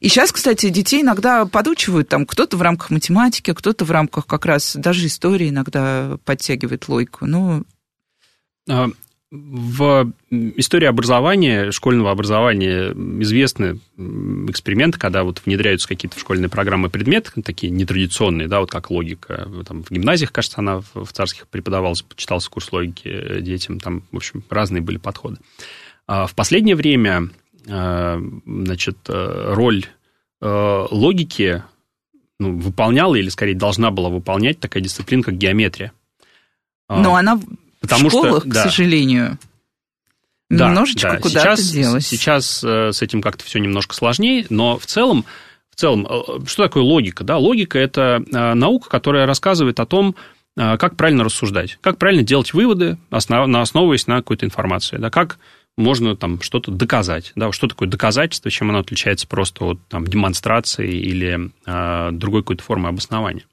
И 0.00 0.08
сейчас, 0.08 0.32
кстати, 0.32 0.68
детей 0.70 1.02
иногда 1.02 1.46
подучивают, 1.46 2.08
там 2.08 2.26
кто-то 2.26 2.56
в 2.56 2.62
рамках 2.62 2.90
математики, 2.90 3.52
кто-то 3.52 3.84
в 3.84 3.90
рамках 3.90 4.26
как 4.26 4.46
раз 4.46 4.76
даже 4.76 5.06
истории 5.06 5.50
иногда 5.50 6.18
подтягивает 6.24 6.88
логику. 6.88 7.26
Ну, 7.26 7.64
в 9.30 10.12
истории 10.30 10.86
образования, 10.86 11.72
школьного 11.72 12.12
образования 12.12 12.92
известны 12.92 13.80
эксперименты, 14.48 14.98
когда 14.98 15.24
вот 15.24 15.42
внедряются 15.44 15.88
какие-то 15.88 16.16
в 16.16 16.20
школьные 16.20 16.48
программы 16.48 16.90
предметы, 16.90 17.42
такие 17.42 17.70
нетрадиционные, 17.70 18.46
да, 18.46 18.60
вот 18.60 18.70
как 18.70 18.90
логика. 18.90 19.48
Там 19.66 19.82
в 19.82 19.90
гимназиях, 19.90 20.30
кажется, 20.30 20.58
она 20.58 20.80
в 20.94 21.12
царских 21.12 21.48
преподавалась, 21.48 22.04
читался 22.14 22.48
курс 22.50 22.70
логики 22.72 23.40
детям, 23.40 23.80
там, 23.80 24.04
в 24.12 24.16
общем, 24.16 24.44
разные 24.48 24.80
были 24.80 24.98
подходы. 24.98 25.38
А 26.06 26.26
в 26.26 26.34
последнее 26.34 26.76
время 26.76 27.30
Э, 27.45 27.45
значит, 27.66 28.96
э, 29.08 29.52
роль 29.54 29.84
э, 30.40 30.86
логики 30.90 31.62
ну, 32.38 32.58
выполняла 32.58 33.14
или, 33.16 33.28
скорее, 33.28 33.54
должна 33.54 33.90
была 33.90 34.08
выполнять 34.08 34.60
такая 34.60 34.82
дисциплина, 34.82 35.22
как 35.22 35.34
геометрия. 35.34 35.92
А, 36.88 37.00
Но 37.00 37.16
она 37.16 37.40
Потому 37.80 38.08
в 38.08 38.12
школах, 38.12 38.40
что, 38.42 38.48
да. 38.48 38.60
к 38.60 38.70
сожалению, 38.70 39.38
да, 40.48 40.68
немножечко 40.68 41.12
да. 41.12 41.18
куда-то 41.18 41.56
сейчас, 41.56 41.70
делась. 41.72 42.06
Сейчас 42.06 42.62
с 42.62 43.02
этим 43.02 43.20
как-то 43.20 43.44
все 43.44 43.58
немножко 43.58 43.94
сложнее, 43.94 44.46
но 44.48 44.78
в 44.78 44.86
целом, 44.86 45.24
в 45.70 45.76
целом, 45.76 46.06
что 46.46 46.62
такое 46.62 46.84
логика? 46.84 47.24
Да, 47.24 47.38
логика– 47.38 47.78
это 47.80 48.22
наука, 48.30 48.88
которая 48.88 49.26
рассказывает 49.26 49.80
о 49.80 49.86
том, 49.86 50.14
как 50.56 50.96
правильно 50.96 51.24
рассуждать, 51.24 51.78
как 51.80 51.98
правильно 51.98 52.22
делать 52.22 52.54
выводы, 52.54 52.96
основ, 53.10 53.52
основываясь 53.56 54.06
на 54.06 54.16
какой-то 54.16 54.46
информации, 54.46 54.98
да, 54.98 55.10
как 55.10 55.38
можно 55.76 56.16
там 56.16 56.40
что-то 56.40 56.70
доказать. 56.70 57.32
Да, 57.36 57.52
что 57.52 57.68
такое 57.68 57.88
доказательство, 57.88 58.50
чем 58.50 58.70
оно 58.70 58.80
отличается 58.80 59.26
просто 59.26 59.64
от 59.64 59.78
там, 59.88 60.06
демонстрации 60.06 60.90
или 60.90 61.50
э, 61.66 62.10
другой 62.12 62.42
какой-то 62.42 62.62
формы 62.62 62.88
обоснования. 62.88 63.44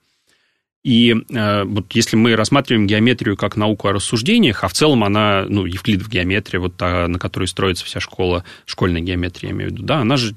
И 0.84 1.14
э, 1.14 1.64
вот 1.64 1.94
если 1.94 2.18
мы 2.18 2.36
рассматриваем 2.36 2.88
геометрию 2.88 3.38
как 3.38 3.56
науку 3.56 3.88
о 3.88 3.94
рассуждениях, 3.94 4.64
а 4.64 4.68
в 4.68 4.74
целом 4.74 5.04
она, 5.04 5.46
ну, 5.48 5.66
Евклидов 5.66 6.10
геометрия, 6.10 6.60
вот 6.60 6.76
та, 6.76 7.08
на 7.08 7.20
которой 7.20 7.48
строится 7.48 7.86
вся 7.86 8.02
школа, 8.02 8.44
школьная 8.66 9.02
геометрия, 9.02 9.52
я 9.52 9.56
имею 9.56 9.70
в 9.70 9.74
виду, 9.74 9.84
да, 9.84 10.00
она 10.00 10.18
же 10.18 10.36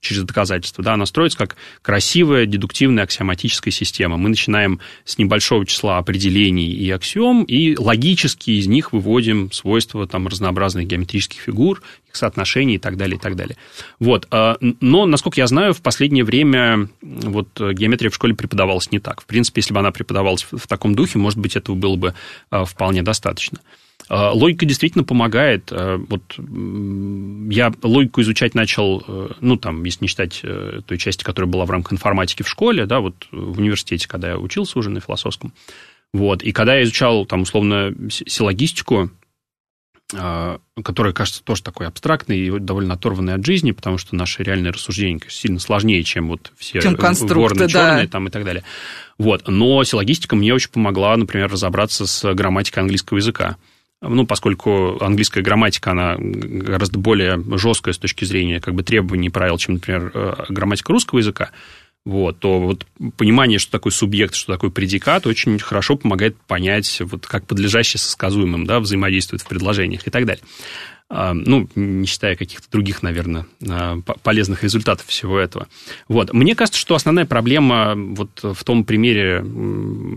через 0.00 0.22
доказательства. 0.24 0.82
Да, 0.82 0.94
она 0.94 1.06
строится 1.06 1.38
как 1.38 1.56
красивая 1.82 2.46
дедуктивная 2.46 3.04
аксиоматическая 3.04 3.72
система. 3.72 4.16
Мы 4.16 4.30
начинаем 4.30 4.80
с 5.04 5.18
небольшого 5.18 5.66
числа 5.66 5.98
определений 5.98 6.70
и 6.70 6.90
аксиом, 6.90 7.44
и 7.44 7.76
логически 7.76 8.52
из 8.52 8.66
них 8.66 8.92
выводим 8.92 9.52
свойства 9.52 10.06
там, 10.06 10.26
разнообразных 10.26 10.86
геометрических 10.86 11.40
фигур, 11.40 11.82
их 12.08 12.16
соотношений 12.16 12.76
и 12.76 12.78
так 12.78 12.96
далее, 12.96 13.16
и 13.16 13.20
так 13.20 13.36
далее. 13.36 13.56
Вот. 13.98 14.26
А, 14.30 14.56
но, 14.80 15.04
насколько 15.06 15.40
я 15.40 15.46
знаю, 15.46 15.74
в 15.74 15.82
последнее 15.82 16.24
время 16.24 16.88
вот, 17.02 17.48
геометрия 17.60 18.10
в 18.10 18.14
школе 18.14 18.34
преподавалась 18.34 18.90
не 18.90 19.00
так. 19.00 19.20
В 19.20 19.26
принципе, 19.26 19.60
если 19.60 19.74
бы 19.74 19.80
она 19.80 19.90
преподавалась 19.92 20.46
в 20.50 20.66
таком 20.66 20.94
духе, 20.94 21.18
может 21.18 21.38
быть, 21.38 21.56
этого 21.56 21.76
было 21.76 21.96
бы 21.96 22.14
а, 22.50 22.64
вполне 22.64 23.02
достаточно. 23.02 23.60
А, 24.10 24.32
логика 24.32 24.66
действительно 24.66 25.04
помогает. 25.04 25.70
А, 25.70 25.96
вот 25.96 26.22
я 26.36 27.72
логику 27.82 28.20
изучать 28.22 28.56
начал, 28.56 29.04
э, 29.06 29.28
ну, 29.40 29.56
там, 29.56 29.84
если 29.84 30.04
не 30.04 30.08
считать 30.08 30.40
э, 30.42 30.80
той 30.84 30.98
части, 30.98 31.22
которая 31.22 31.48
была 31.48 31.64
в 31.64 31.70
рамках 31.70 31.92
информатики 31.92 32.42
в 32.42 32.48
школе, 32.48 32.86
да, 32.86 32.98
вот 32.98 33.28
в 33.30 33.58
университете, 33.58 34.08
когда 34.08 34.30
я 34.30 34.38
учился 34.38 34.80
уже 34.80 34.90
на 34.90 34.98
философском. 34.98 35.52
Вот, 36.12 36.42
и 36.42 36.50
когда 36.50 36.74
я 36.74 36.82
изучал, 36.82 37.24
там, 37.24 37.42
условно, 37.42 37.94
силлогистику, 38.10 39.10
а, 40.16 40.58
которая 40.82 41.12
кажется 41.12 41.44
тоже 41.44 41.62
такой 41.62 41.86
абстрактной 41.86 42.40
и 42.40 42.58
довольно 42.58 42.94
оторванной 42.94 43.34
от 43.34 43.46
жизни, 43.46 43.70
потому 43.70 43.96
что 43.96 44.16
наши 44.16 44.42
реальные 44.42 44.72
рассуждения 44.72 45.20
сильно 45.28 45.60
сложнее, 45.60 46.02
чем 46.02 46.26
вот 46.26 46.50
все 46.58 46.80
чем 46.80 46.96
ворны 46.96 47.68
черные 47.68 48.08
там 48.08 48.26
и 48.26 48.30
так 48.32 48.44
далее. 48.44 48.64
Вот. 49.18 49.46
Но 49.46 49.84
силлогистика 49.84 50.34
мне 50.34 50.52
очень 50.52 50.70
помогла, 50.70 51.16
например, 51.16 51.48
разобраться 51.48 52.08
с 52.08 52.34
грамматикой 52.34 52.82
английского 52.82 53.18
языка 53.18 53.56
ну, 54.02 54.26
поскольку 54.26 54.98
английская 55.02 55.42
грамматика, 55.42 55.90
она 55.92 56.16
гораздо 56.18 56.98
более 56.98 57.42
жесткая 57.58 57.92
с 57.92 57.98
точки 57.98 58.24
зрения 58.24 58.60
как 58.60 58.74
бы 58.74 58.82
требований 58.82 59.28
и 59.28 59.30
правил, 59.30 59.58
чем, 59.58 59.74
например, 59.74 60.10
э, 60.14 60.34
грамматика 60.48 60.92
русского 60.92 61.18
языка, 61.18 61.50
вот, 62.06 62.38
то 62.38 62.60
вот 62.60 62.86
понимание, 63.18 63.58
что 63.58 63.72
такое 63.72 63.92
субъект, 63.92 64.34
что 64.34 64.54
такое 64.54 64.70
предикат, 64.70 65.26
очень 65.26 65.58
хорошо 65.58 65.96
помогает 65.96 66.36
понять, 66.46 67.02
вот 67.02 67.26
как 67.26 67.46
подлежащее 67.46 67.98
со 67.98 68.10
сказуемым 68.10 68.64
да, 68.64 68.80
взаимодействует 68.80 69.42
в 69.42 69.46
предложениях 69.46 70.06
и 70.06 70.10
так 70.10 70.24
далее. 70.24 70.42
Ну, 71.10 71.68
не 71.74 72.06
считая 72.06 72.36
каких-то 72.36 72.70
других, 72.70 73.02
наверное, 73.02 73.46
а, 73.68 73.98
полезных 74.22 74.62
результатов 74.62 75.06
всего 75.06 75.38
этого. 75.38 75.66
Вот. 76.08 76.32
Мне 76.32 76.54
кажется, 76.54 76.78
что 76.78 76.94
основная 76.94 77.26
проблема 77.26 77.94
вот 77.96 78.30
в 78.42 78.62
том 78.62 78.84
примере, 78.84 79.44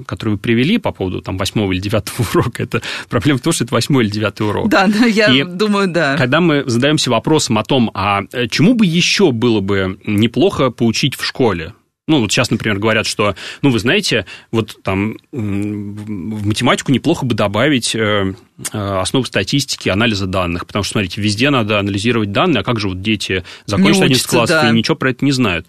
который 0.05 0.31
вы 0.31 0.37
привели 0.37 0.77
по 0.77 0.91
поводу 0.91 1.21
там, 1.21 1.37
восьмого 1.37 1.71
или 1.71 1.79
девятого 1.79 2.25
урока, 2.33 2.61
это 2.61 2.81
проблема 3.09 3.39
в 3.39 3.41
том, 3.41 3.53
что 3.53 3.63
это 3.63 3.73
восьмой 3.73 4.03
или 4.03 4.11
девятый 4.11 4.47
урок. 4.47 4.69
Да, 4.69 4.87
да 4.87 5.05
я 5.05 5.33
И 5.33 5.43
думаю, 5.43 5.87
да. 5.87 6.15
Когда 6.15 6.41
мы 6.41 6.63
задаемся 6.67 7.09
вопросом 7.09 7.57
о 7.57 7.63
том, 7.63 7.89
а 7.93 8.23
э, 8.31 8.47
чему 8.47 8.75
бы 8.75 8.85
еще 8.85 9.31
было 9.31 9.61
бы 9.61 9.99
неплохо 10.05 10.69
поучить 10.69 11.15
в 11.15 11.25
школе, 11.25 11.73
ну, 12.07 12.19
вот 12.19 12.31
сейчас, 12.31 12.51
например, 12.51 12.79
говорят, 12.79 13.05
что, 13.05 13.35
ну, 13.61 13.69
вы 13.69 13.79
знаете, 13.79 14.25
вот 14.51 14.77
там 14.83 15.17
в 15.31 16.45
математику 16.47 16.91
неплохо 16.91 17.25
бы 17.25 17.33
добавить 17.33 17.95
э, 17.95 18.33
э, 18.73 18.77
основы 18.77 19.25
статистики, 19.25 19.87
анализа 19.87 20.25
данных, 20.25 20.67
потому 20.67 20.83
что, 20.83 20.93
смотрите, 20.93 21.21
везде 21.21 21.49
надо 21.49 21.79
анализировать 21.79 22.33
данные, 22.33 22.61
а 22.61 22.63
как 22.63 22.79
же 22.79 22.89
вот 22.89 23.01
дети 23.01 23.45
закончат 23.65 24.03
11 24.03 24.27
класс 24.27 24.49
да. 24.49 24.69
и 24.69 24.73
ничего 24.73 24.95
про 24.95 25.11
это 25.11 25.23
не 25.23 25.31
знают. 25.31 25.65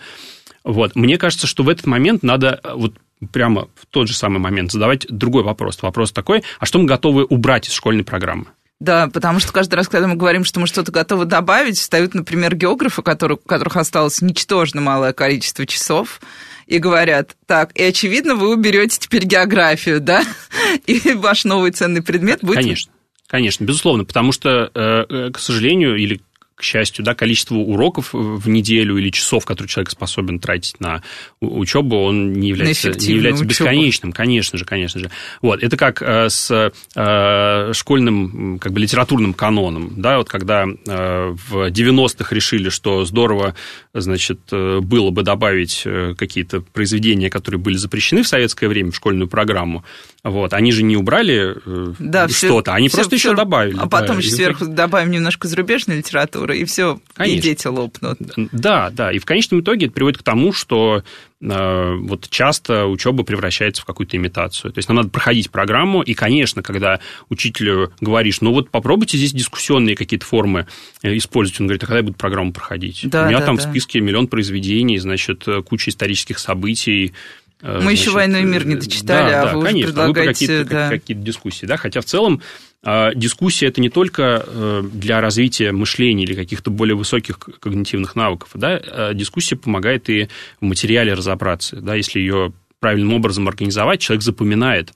Вот, 0.65 0.97
мне 0.97 1.19
кажется, 1.19 1.47
что 1.47 1.63
в 1.63 1.69
этот 1.69 1.87
момент 1.87 2.25
надо 2.25 2.61
э, 2.65 2.73
вот 2.75 2.95
прямо 3.33 3.69
в 3.77 3.87
тот 3.91 4.09
же 4.09 4.15
самый 4.15 4.39
момент 4.39 4.73
задавать 4.73 5.07
другой 5.09 5.45
вопрос. 5.45 5.81
Вопрос 5.83 6.11
такой, 6.11 6.43
а 6.59 6.67
что 6.67 6.81
мы 6.81 6.87
готовы 6.87 7.25
убрать 7.25 7.69
из 7.69 7.73
школьной 7.75 8.03
программы? 8.03 8.47
Да, 8.85 9.09
потому 9.09 9.41
что 9.41 9.51
каждый 9.51 9.77
раз, 9.77 9.89
когда 9.89 10.07
мы 10.07 10.15
говорим, 10.15 10.45
что 10.45 10.61
мы 10.61 10.67
что-то 10.67 10.93
готовы 10.93 11.25
добавить, 11.25 11.79
встают, 11.79 12.13
например, 12.13 12.55
географы, 12.55 13.01
которые, 13.01 13.39
у 13.43 13.49
которых 13.49 13.79
осталось 13.79 14.21
ничтожно 14.21 14.83
малое 14.83 15.15
количество 15.15 15.65
часов, 15.65 16.21
и 16.67 16.77
говорят, 16.77 17.35
так, 17.47 17.75
и 17.79 17.83
очевидно, 17.83 18.35
вы 18.35 18.53
уберете 18.53 18.99
теперь 19.01 19.25
географию, 19.25 20.03
да, 20.03 20.23
и 20.87 21.15
ваш 21.15 21.45
новый 21.45 21.71
ценный 21.71 22.03
предмет 22.03 22.41
будет... 22.43 22.57
Конечно, 22.57 22.93
конечно, 23.27 23.65
безусловно, 23.65 24.05
потому 24.05 24.33
что, 24.33 24.71
э, 24.75 25.05
э, 25.09 25.31
к 25.31 25.39
сожалению, 25.39 25.97
или 25.97 26.21
к 26.55 26.63
счастью, 26.63 27.05
да, 27.05 27.15
количество 27.15 27.57
уроков 27.57 28.11
в 28.13 28.49
неделю 28.49 28.97
или 28.97 29.11
часов, 29.11 29.45
которые 29.45 29.69
человек 29.69 29.91
способен 29.91 30.39
тратить 30.39 30.79
на 30.81 31.03
учебу, 31.41 31.97
он 31.97 32.33
не 32.33 32.49
является, 32.49 32.91
не 32.91 33.15
является 33.15 33.45
бесконечным, 33.45 34.13
конечно 34.13 34.57
же, 34.59 34.65
конечно 34.65 35.01
же. 35.01 35.11
Вот, 35.43 35.63
это 35.63 35.77
как 35.77 36.01
э, 36.01 36.29
с 36.29 36.73
э, 36.95 37.73
школьным 37.73 38.59
как 38.61 38.73
бы 38.73 38.81
литературным 38.81 39.35
каноном, 39.35 39.95
да, 39.97 40.19
вот 40.19 40.29
когда 40.29 40.65
э, 40.65 41.35
в 41.49 41.71
90-х 41.71 42.35
решили, 42.35 42.69
что 42.69 43.05
здорово, 43.05 43.55
значит, 43.93 44.41
было 44.51 45.11
бы 45.11 45.23
добавить 45.23 45.87
какие-то 46.17 46.61
произведения, 46.61 47.31
которые 47.31 47.61
были 47.61 47.77
запрещены 47.77 48.23
в 48.23 48.29
советское 48.29 48.69
время 48.69 48.93
в 48.93 48.97
школьную 48.97 49.29
программу, 49.29 49.85
вот, 50.25 50.55
они 50.55 50.73
же 50.73 50.83
не 50.83 50.97
убрали 50.97 51.55
да, 51.99 52.29
что-то, 52.29 52.73
они 52.73 52.89
все, 52.89 52.97
просто 52.97 53.17
все, 53.17 53.29
еще 53.29 53.37
добавили. 53.37 53.77
А 53.79 53.87
потом 53.87 54.17
да, 54.17 54.23
еще 54.23 54.31
сверху 54.31 54.65
добавим 54.65 55.11
немножко 55.11 55.47
зарубежной 55.47 55.99
литературы, 55.99 56.59
и 56.59 56.65
все, 56.65 56.99
Конечно. 57.13 57.39
и 57.39 57.43
дети 57.43 57.67
лопнут. 57.67 58.19
Да, 58.51 58.89
да, 58.91 59.13
и 59.13 59.19
в 59.19 59.27
конечном 59.27 59.61
итоге 59.61 59.85
это 59.85 59.95
приводит 59.95 60.19
к 60.19 60.23
тому, 60.23 60.55
что 60.55 61.03
э, 61.43 61.95
вот 61.97 62.31
часто 62.31 62.87
учеба 62.87 63.23
превращается 63.23 63.83
в 63.83 63.85
какую-то 63.85 64.17
имитацию. 64.17 64.73
То 64.73 64.79
есть 64.79 64.89
нам 64.89 64.97
надо 64.97 65.11
проходить 65.11 65.51
программу, 65.51 66.01
и, 66.01 66.15
конечно, 66.15 66.63
когда 66.63 67.01
учителю 67.29 67.93
говоришь, 68.01 68.41
ну 68.41 68.51
вот 68.53 68.71
попробуйте 68.71 69.19
здесь 69.19 69.35
дискуссионные 69.35 69.95
какие-то 69.95 70.25
формы 70.25 70.67
э, 71.03 71.15
использовать, 71.19 71.61
он 71.61 71.67
говорит, 71.67 71.83
а 71.83 71.87
когда 71.87 71.99
я 71.99 72.03
буду 72.03 72.17
программу 72.17 72.51
проходить? 72.51 73.01
Да, 73.05 73.25
У 73.25 73.29
меня 73.29 73.41
да, 73.41 73.45
там 73.45 73.57
да. 73.57 73.63
в 73.63 73.71
списке 73.71 74.01
миллион 74.01 74.29
произведений, 74.29 74.99
значит, 74.99 75.47
куча 75.67 75.91
исторических 75.91 76.39
событий, 76.39 77.13
Э, 77.13 77.44
Мы 77.63 77.81
значит, 77.81 78.01
еще 78.01 78.11
«Войну 78.11 78.39
и 78.39 78.43
мир» 78.43 78.67
не 78.67 78.77
дочитали, 78.77 79.31
да, 79.31 79.43
а 79.43 79.45
да, 79.47 79.57
вы 79.57 79.65
конечно, 79.65 79.79
уже 79.79 79.87
предлагаете... 79.87 80.29
Вы 80.29 80.33
какие-то, 80.33 80.71
да. 80.71 80.89
какие 80.91 81.17
дискуссии, 81.17 81.67
да, 81.67 81.77
хотя 81.77 82.01
в 82.01 82.05
целом 82.05 82.43
а, 82.83 83.15
дискуссия– 83.15 83.67
это 83.69 83.81
не 83.81 83.89
только 83.89 84.45
э, 84.47 84.83
для 84.93 85.21
развития 85.23 85.73
мышления 85.73 86.25
или 86.25 86.35
каких-то 86.35 86.71
более 86.71 86.97
высоких 86.97 87.39
когнитивных 87.39 88.17
навыков, 88.17 88.51
да, 88.55 89.15
дискуссия 89.15 89.57
помогает 89.57 90.11
и 90.11 90.29
в 90.61 90.65
материале 90.65 91.15
разобраться, 91.15 91.77
да, 91.77 91.95
если 91.95 92.19
ее 92.19 92.53
правильным 92.81 93.15
образом 93.15 93.49
организовать, 93.49 94.01
человек 94.01 94.23
запоминает 94.23 94.93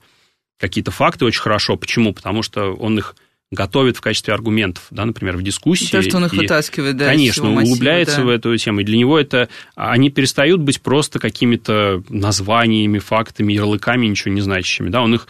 какие-то 0.59 0.91
факты 0.91 1.25
очень 1.25 1.41
хорошо. 1.41 1.75
Почему? 1.75 2.13
Потому 2.13 2.43
что 2.43 2.73
он 2.73 2.99
их 2.99 3.15
готовит 3.51 3.97
в 3.97 4.01
качестве 4.01 4.33
аргументов, 4.33 4.85
да, 4.91 5.05
например, 5.05 5.37
в 5.37 5.41
дискуссии. 5.41 5.89
То, 5.91 6.01
что 6.01 6.17
он 6.17 6.25
их 6.25 6.33
и, 6.33 6.37
вытаскивает, 6.37 6.97
да, 6.97 7.05
Конечно, 7.05 7.45
массива, 7.45 7.61
углубляется 7.61 8.17
да. 8.17 8.23
в 8.23 8.29
эту 8.29 8.55
тему. 8.57 8.81
И 8.81 8.83
для 8.83 8.97
него 8.97 9.19
это... 9.19 9.49
Они 9.75 10.09
перестают 10.11 10.61
быть 10.61 10.81
просто 10.81 11.19
какими-то 11.19 12.03
названиями, 12.09 12.99
фактами, 12.99 13.53
ярлыками, 13.53 14.05
ничего 14.05 14.33
не 14.33 14.41
значащими. 14.41 14.89
Да, 14.89 15.01
он 15.01 15.15
их 15.15 15.27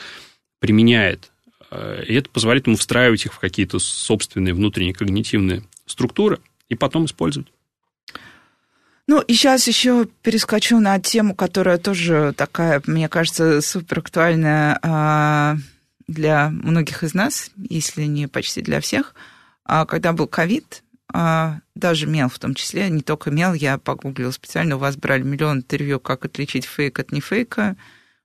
применяет. 0.60 1.32
И 1.72 2.14
это 2.14 2.30
позволяет 2.30 2.68
ему 2.68 2.76
встраивать 2.76 3.26
их 3.26 3.34
в 3.34 3.40
какие-то 3.40 3.80
собственные 3.80 4.54
внутренние 4.54 4.94
когнитивные 4.94 5.64
структуры 5.86 6.40
и 6.68 6.76
потом 6.76 7.06
использовать. 7.06 7.48
Ну, 9.08 9.22
и 9.22 9.34
сейчас 9.34 9.68
еще 9.68 10.08
перескочу 10.22 10.80
на 10.80 11.00
тему, 11.00 11.34
которая 11.34 11.80
тоже 11.80 12.34
такая, 12.38 12.82
мне 12.86 13.10
кажется, 13.10 13.60
супер 13.62 14.00
актуальная 14.00 14.78
а, 14.84 15.58
для 16.10 16.50
многих 16.50 17.04
из 17.04 17.14
нас, 17.14 17.52
если 17.58 18.04
не 18.04 18.28
почти 18.28 18.62
для 18.62 18.82
всех, 18.82 19.14
а 19.64 19.86
когда 19.86 20.12
был 20.12 20.28
ковид, 20.28 20.84
а, 21.14 21.60
даже 21.76 22.08
мел 22.08 22.30
в 22.30 22.40
том 22.40 22.56
числе, 22.56 22.90
не 22.90 23.02
только 23.02 23.32
мел, 23.32 23.54
я 23.54 23.78
погуглила 23.78 24.32
специально, 24.32 24.76
у 24.76 24.80
вас 24.80 24.98
брали 24.98 25.24
миллион 25.24 25.60
интервью, 25.60 26.00
как 26.00 26.26
отличить 26.26 26.66
фейк 26.66 27.00
от 27.00 27.12
не 27.12 27.22
фейка, 27.22 27.76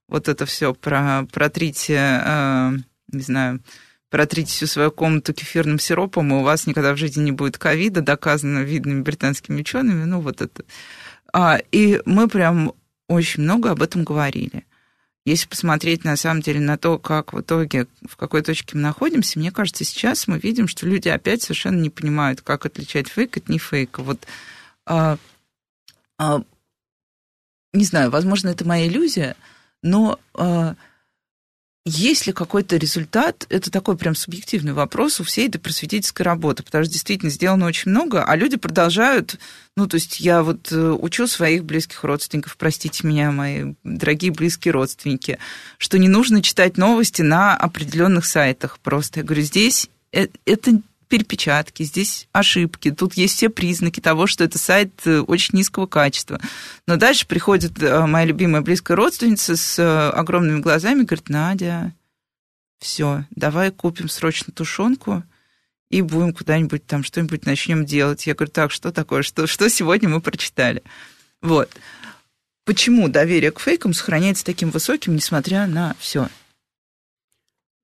вот 0.07 0.27
это 0.27 0.45
все 0.45 0.73
про 0.73 1.25
протрите, 1.31 1.97
а, 1.99 2.73
не 3.11 3.21
знаю, 3.21 3.61
протрите 4.09 4.51
всю 4.51 4.67
свою 4.67 4.91
комнату 4.91 5.33
кефирным 5.33 5.79
сиропом, 5.79 6.31
и 6.31 6.37
у 6.37 6.41
вас 6.41 6.67
никогда 6.67 6.93
в 6.93 6.97
жизни 6.97 7.23
не 7.23 7.31
будет 7.31 7.57
ковида, 7.57 8.01
доказано 8.01 8.59
видными 8.59 9.01
британскими 9.01 9.61
учеными, 9.61 10.05
ну 10.05 10.21
вот 10.21 10.41
это. 10.41 10.63
И 11.71 12.01
мы 12.05 12.27
прям 12.29 12.73
очень 13.07 13.43
много 13.43 13.71
об 13.71 13.81
этом 13.81 14.03
говорили. 14.03 14.65
Если 15.25 15.47
посмотреть 15.47 16.03
на 16.03 16.15
самом 16.17 16.41
деле 16.41 16.59
на 16.59 16.77
то, 16.77 16.99
как 16.99 17.33
в 17.33 17.41
итоге, 17.41 17.87
в 18.07 18.15
какой 18.15 18.43
точке 18.43 18.75
мы 18.75 18.81
находимся, 18.81 19.39
мне 19.39 19.51
кажется, 19.51 19.83
сейчас 19.83 20.27
мы 20.27 20.37
видим, 20.37 20.67
что 20.67 20.85
люди 20.85 21.09
опять 21.09 21.41
совершенно 21.41 21.81
не 21.81 21.89
понимают, 21.89 22.41
как 22.41 22.67
отличать 22.67 23.07
фейк 23.07 23.35
от 23.37 23.49
не 23.49 23.57
фейка. 23.57 24.03
Вот, 24.03 24.27
а, 24.85 25.17
а, 26.19 26.43
не 27.73 27.85
знаю, 27.85 28.11
возможно, 28.11 28.49
это 28.49 28.67
моя 28.67 28.87
иллюзия, 28.87 29.35
но 29.81 30.19
а, 30.35 30.75
есть 31.85 32.25
ли 32.25 32.33
какой-то 32.33 32.77
результат? 32.77 33.45
Это 33.49 33.69
такой 33.69 33.95
прям 33.95 34.15
субъективный 34.15 34.73
вопрос 34.73 35.19
у 35.19 35.23
всей 35.23 35.47
этой 35.47 35.59
просветительской 35.59 36.25
работы, 36.25 36.63
потому 36.63 36.83
что 36.83 36.91
действительно 36.91 37.29
сделано 37.29 37.67
очень 37.67 37.91
много, 37.91 38.23
а 38.23 38.35
люди 38.35 38.57
продолжают... 38.57 39.39
Ну, 39.77 39.87
то 39.87 39.95
есть 39.95 40.21
я 40.21 40.41
вот 40.41 40.71
э, 40.71 40.91
учу 40.91 41.27
своих 41.27 41.65
близких 41.65 42.03
родственников, 42.03 42.55
простите 42.57 43.05
меня, 43.05 43.31
мои 43.31 43.73
дорогие 43.83 44.31
близкие 44.31 44.71
родственники, 44.71 45.37
что 45.77 45.99
не 45.99 46.07
нужно 46.07 46.41
читать 46.41 46.77
новости 46.77 47.21
на 47.21 47.55
определенных 47.55 48.25
сайтах 48.25 48.79
просто. 48.79 49.19
Я 49.19 49.25
говорю, 49.25 49.41
здесь 49.41 49.89
э, 50.13 50.27
это 50.45 50.81
перепечатки, 51.07 51.83
здесь 51.83 52.27
ошибки, 52.31 52.91
тут 52.91 53.13
есть 53.15 53.35
все 53.35 53.49
признаки 53.49 53.99
того, 53.99 54.27
что 54.27 54.43
это 54.43 54.57
сайт 54.57 55.01
э, 55.05 55.19
очень 55.19 55.57
низкого 55.57 55.85
качества. 55.87 56.39
Но 56.87 56.97
дальше 56.97 57.27
приходит 57.27 57.81
э, 57.81 58.05
моя 58.05 58.25
любимая 58.25 58.61
близкая 58.61 58.97
родственница 58.97 59.55
с 59.55 59.79
э, 59.79 60.09
огромными 60.09 60.59
глазами 60.59 61.03
говорит, 61.03 61.29
Надя, 61.29 61.93
все, 62.79 63.25
давай 63.31 63.71
купим 63.71 64.09
срочно 64.09 64.51
тушенку 64.53 65.23
и 65.89 66.01
будем 66.01 66.33
куда-нибудь 66.33 66.85
там 66.85 67.03
что-нибудь 67.03 67.45
начнем 67.45 67.85
делать. 67.85 68.27
Я 68.27 68.35
говорю, 68.35 68.51
так, 68.51 68.71
что 68.71 68.91
такое, 68.91 69.21
что, 69.21 69.47
что 69.47 69.69
сегодня 69.69 70.09
мы 70.09 70.21
прочитали? 70.21 70.83
Вот. 71.41 71.69
Почему 72.65 73.07
доверие 73.07 73.51
к 73.51 73.59
фейкам 73.59 73.93
сохраняется 73.93 74.43
таким 74.43 74.71
высоким, 74.71 75.15
несмотря 75.15 75.67
на 75.67 75.95
все? 75.99 76.27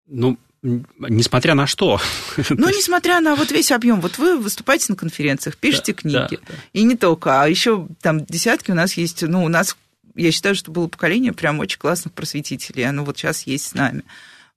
Ну, 0.08 0.38
Несмотря 0.64 1.56
на 1.56 1.66
что? 1.66 2.00
Ну, 2.50 2.70
несмотря 2.70 3.20
на 3.20 3.36
вот 3.36 3.52
весь 3.52 3.72
объем. 3.72 4.00
Вот 4.00 4.18
вы 4.18 4.38
выступаете 4.38 4.88
на 4.90 4.96
конференциях, 4.96 5.58
пишете 5.58 5.94
да, 5.94 6.00
книги. 6.00 6.40
Да, 6.42 6.48
да. 6.48 6.54
И 6.74 6.84
не 6.84 6.96
только, 6.96 7.42
а 7.42 7.48
еще 7.48 7.88
там 8.02 8.24
десятки 8.26 8.72
у 8.72 8.76
нас 8.76 8.94
есть, 8.94 9.24
ну, 9.24 9.44
у 9.44 9.48
нас, 9.48 9.76
я 10.16 10.32
считаю, 10.32 10.54
что 10.56 10.72
было 10.72 10.88
поколение 10.88 11.34
прям 11.34 11.60
очень 11.60 11.80
классных 11.80 12.14
просветителей. 12.14 12.88
Оно 12.88 13.04
вот 13.04 13.18
сейчас 13.18 13.48
есть 13.48 13.70
с 13.70 13.74
нами. 13.74 14.04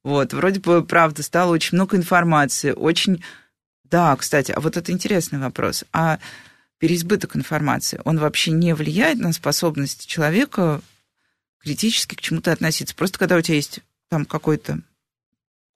Вот, 0.03 0.35
вроде 0.35 0.61
бы, 0.61 0.85
правда, 0.85 1.23
стало 1.23 1.53
очень 1.53 1.77
много 1.77 1.97
информации, 1.97 2.73
очень... 2.73 3.25
Да, 3.85 4.15
кстати, 4.17 4.53
а 4.53 4.61
вот 4.61 4.77
это 4.77 4.93
интересный 4.93 5.39
вопрос. 5.39 5.85
А 5.93 6.19
переизбыток 6.79 7.37
информации, 7.37 8.01
он 8.05 8.19
вообще 8.19 8.51
не 8.51 8.75
влияет 8.75 9.19
на 9.19 9.33
способность 9.33 10.07
человека 10.07 10.83
критически 11.61 12.15
к 12.15 12.21
чему-то 12.21 12.53
относиться? 12.53 12.95
Просто 12.95 13.19
когда 13.19 13.37
у 13.37 13.41
тебя 13.41 13.57
есть 13.57 13.81
там 14.11 14.27
какой-то 14.27 14.81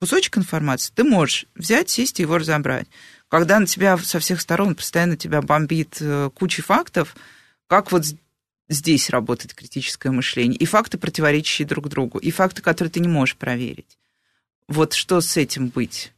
кусочек 0.00 0.38
информации, 0.38 0.92
ты 0.94 1.04
можешь 1.04 1.46
взять, 1.54 1.90
сесть 1.90 2.20
и 2.20 2.22
его 2.22 2.38
разобрать. 2.38 2.86
Когда 3.28 3.58
на 3.58 3.66
тебя 3.66 3.98
со 3.98 4.18
всех 4.20 4.40
сторон 4.40 4.74
постоянно 4.74 5.16
тебя 5.16 5.42
бомбит 5.42 5.98
э, 6.00 6.30
куча 6.34 6.62
фактов, 6.62 7.14
как 7.66 7.92
вот 7.92 8.04
здесь 8.68 9.10
работает 9.10 9.54
критическое 9.54 10.10
мышление, 10.10 10.56
и 10.56 10.64
факты, 10.64 10.98
противоречащие 10.98 11.66
друг 11.66 11.88
другу, 11.88 12.18
и 12.18 12.30
факты, 12.30 12.62
которые 12.62 12.90
ты 12.90 13.00
не 13.00 13.08
можешь 13.08 13.36
проверить. 13.36 13.98
Вот 14.66 14.92
что 14.94 15.20
с 15.20 15.36
этим 15.36 15.68
быть? 15.68 16.12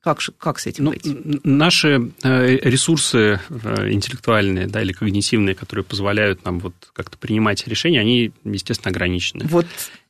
Как, 0.00 0.20
как 0.38 0.60
с 0.60 0.66
этим 0.66 0.84
ну, 0.84 0.90
быть? 0.92 1.04
Наши 1.44 2.12
э, 2.22 2.56
ресурсы 2.62 3.40
э, 3.48 3.90
интеллектуальные 3.90 4.68
да, 4.68 4.82
или 4.82 4.92
когнитивные, 4.92 5.56
которые 5.56 5.84
позволяют 5.84 6.44
нам 6.44 6.60
вот 6.60 6.74
как-то 6.92 7.18
принимать 7.18 7.66
решения, 7.66 8.00
они, 8.00 8.32
естественно, 8.44 8.90
ограничены. 8.90 9.46
Вот. 9.46 9.66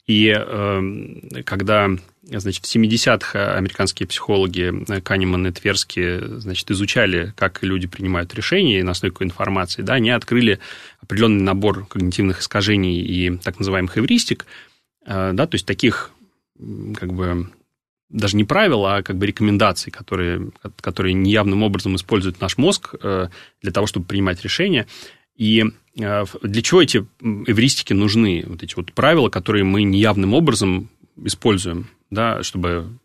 И 0.06 0.32
э, 0.36 1.42
когда 1.44 1.90
значит, 2.22 2.64
в 2.64 2.74
70-х 2.74 3.56
американские 3.56 4.06
психологи 4.06 5.00
Канеман 5.00 5.46
и 5.48 5.52
Тверски 5.52 6.38
значит, 6.38 6.70
изучали, 6.70 7.32
как 7.36 7.62
люди 7.62 7.86
принимают 7.86 8.34
решения 8.34 8.80
и 8.80 8.82
на 8.82 8.92
основе 8.92 9.12
какой 9.12 9.26
информации, 9.26 9.82
да, 9.82 9.94
они 9.94 10.10
открыли 10.10 10.58
определенный 11.00 11.42
набор 11.42 11.86
когнитивных 11.86 12.40
искажений 12.40 13.00
и 13.00 13.36
так 13.38 13.58
называемых 13.58 13.96
эвристик, 13.98 14.46
да, 15.04 15.46
то 15.46 15.54
есть 15.54 15.66
таких 15.66 16.10
как 16.96 17.12
бы 17.12 17.48
даже 18.08 18.36
не 18.36 18.44
правила, 18.44 18.96
а 18.96 19.02
как 19.02 19.16
бы 19.16 19.26
рекомендации, 19.26 19.90
которые, 19.90 20.50
которые 20.80 21.14
неявным 21.14 21.62
образом 21.62 21.96
использует 21.96 22.40
наш 22.40 22.56
мозг 22.56 22.94
э, 23.02 23.28
для 23.62 23.72
того, 23.72 23.86
чтобы 23.86 24.06
принимать 24.06 24.42
решения. 24.42 24.86
И 25.34 25.64
э, 25.64 25.70
для 25.96 26.62
чего 26.62 26.82
эти 26.82 27.06
эвристики 27.20 27.92
нужны? 27.94 28.44
Вот 28.46 28.62
эти 28.62 28.74
вот 28.74 28.92
правила, 28.92 29.30
которые 29.30 29.64
мы 29.64 29.82
неявным 29.82 30.34
образом 30.34 30.90
используем, 31.24 31.88
да, 32.10 32.42
чтобы 32.42 32.98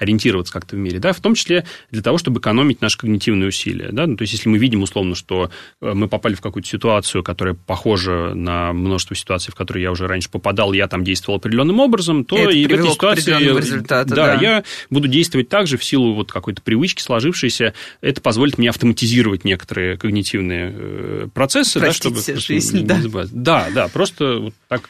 ориентироваться 0.00 0.52
как-то 0.52 0.74
в 0.74 0.78
мире, 0.78 0.98
да, 0.98 1.12
в 1.12 1.20
том 1.20 1.34
числе 1.34 1.64
для 1.90 2.02
того, 2.02 2.18
чтобы 2.18 2.40
экономить 2.40 2.80
наши 2.80 2.98
когнитивные 2.98 3.48
усилия, 3.48 3.90
да, 3.92 4.06
ну, 4.06 4.16
то 4.16 4.22
есть 4.22 4.32
если 4.32 4.48
мы 4.48 4.58
видим 4.58 4.82
условно, 4.82 5.14
что 5.14 5.50
э, 5.80 5.92
мы 5.92 6.08
попали 6.08 6.34
в 6.34 6.40
какую-то 6.40 6.68
ситуацию, 6.68 7.22
которая 7.22 7.54
похожа 7.54 8.32
на 8.34 8.72
множество 8.72 9.14
ситуаций, 9.14 9.52
в 9.52 9.54
которые 9.54 9.84
я 9.84 9.92
уже 9.92 10.06
раньше 10.06 10.30
попадал, 10.30 10.72
я 10.72 10.88
там 10.88 11.04
действовал 11.04 11.38
определенным 11.38 11.78
образом, 11.80 12.24
то 12.24 12.50
и, 12.50 12.62
и 12.62 12.66
в 12.66 12.72
этой 12.72 12.90
ситуации 12.90 13.84
да, 13.86 14.04
да, 14.04 14.34
я 14.34 14.64
буду 14.88 15.06
действовать 15.06 15.48
так 15.48 15.66
же 15.66 15.76
в 15.76 15.84
силу 15.84 16.14
вот 16.14 16.32
какой-то 16.32 16.62
привычки 16.62 17.02
сложившейся, 17.02 17.74
это 18.00 18.20
позволит 18.22 18.56
мне 18.56 18.70
автоматизировать 18.70 19.44
некоторые 19.44 19.98
когнитивные 19.98 20.74
э, 20.74 21.28
процессы, 21.34 21.78
Простите, 21.78 22.14
да, 22.14 22.20
чтобы 22.22 22.40
жизнь, 22.40 22.86
да. 22.86 22.98
да, 23.30 23.68
да, 23.74 23.88
просто 23.88 24.38
вот 24.38 24.54
так 24.68 24.88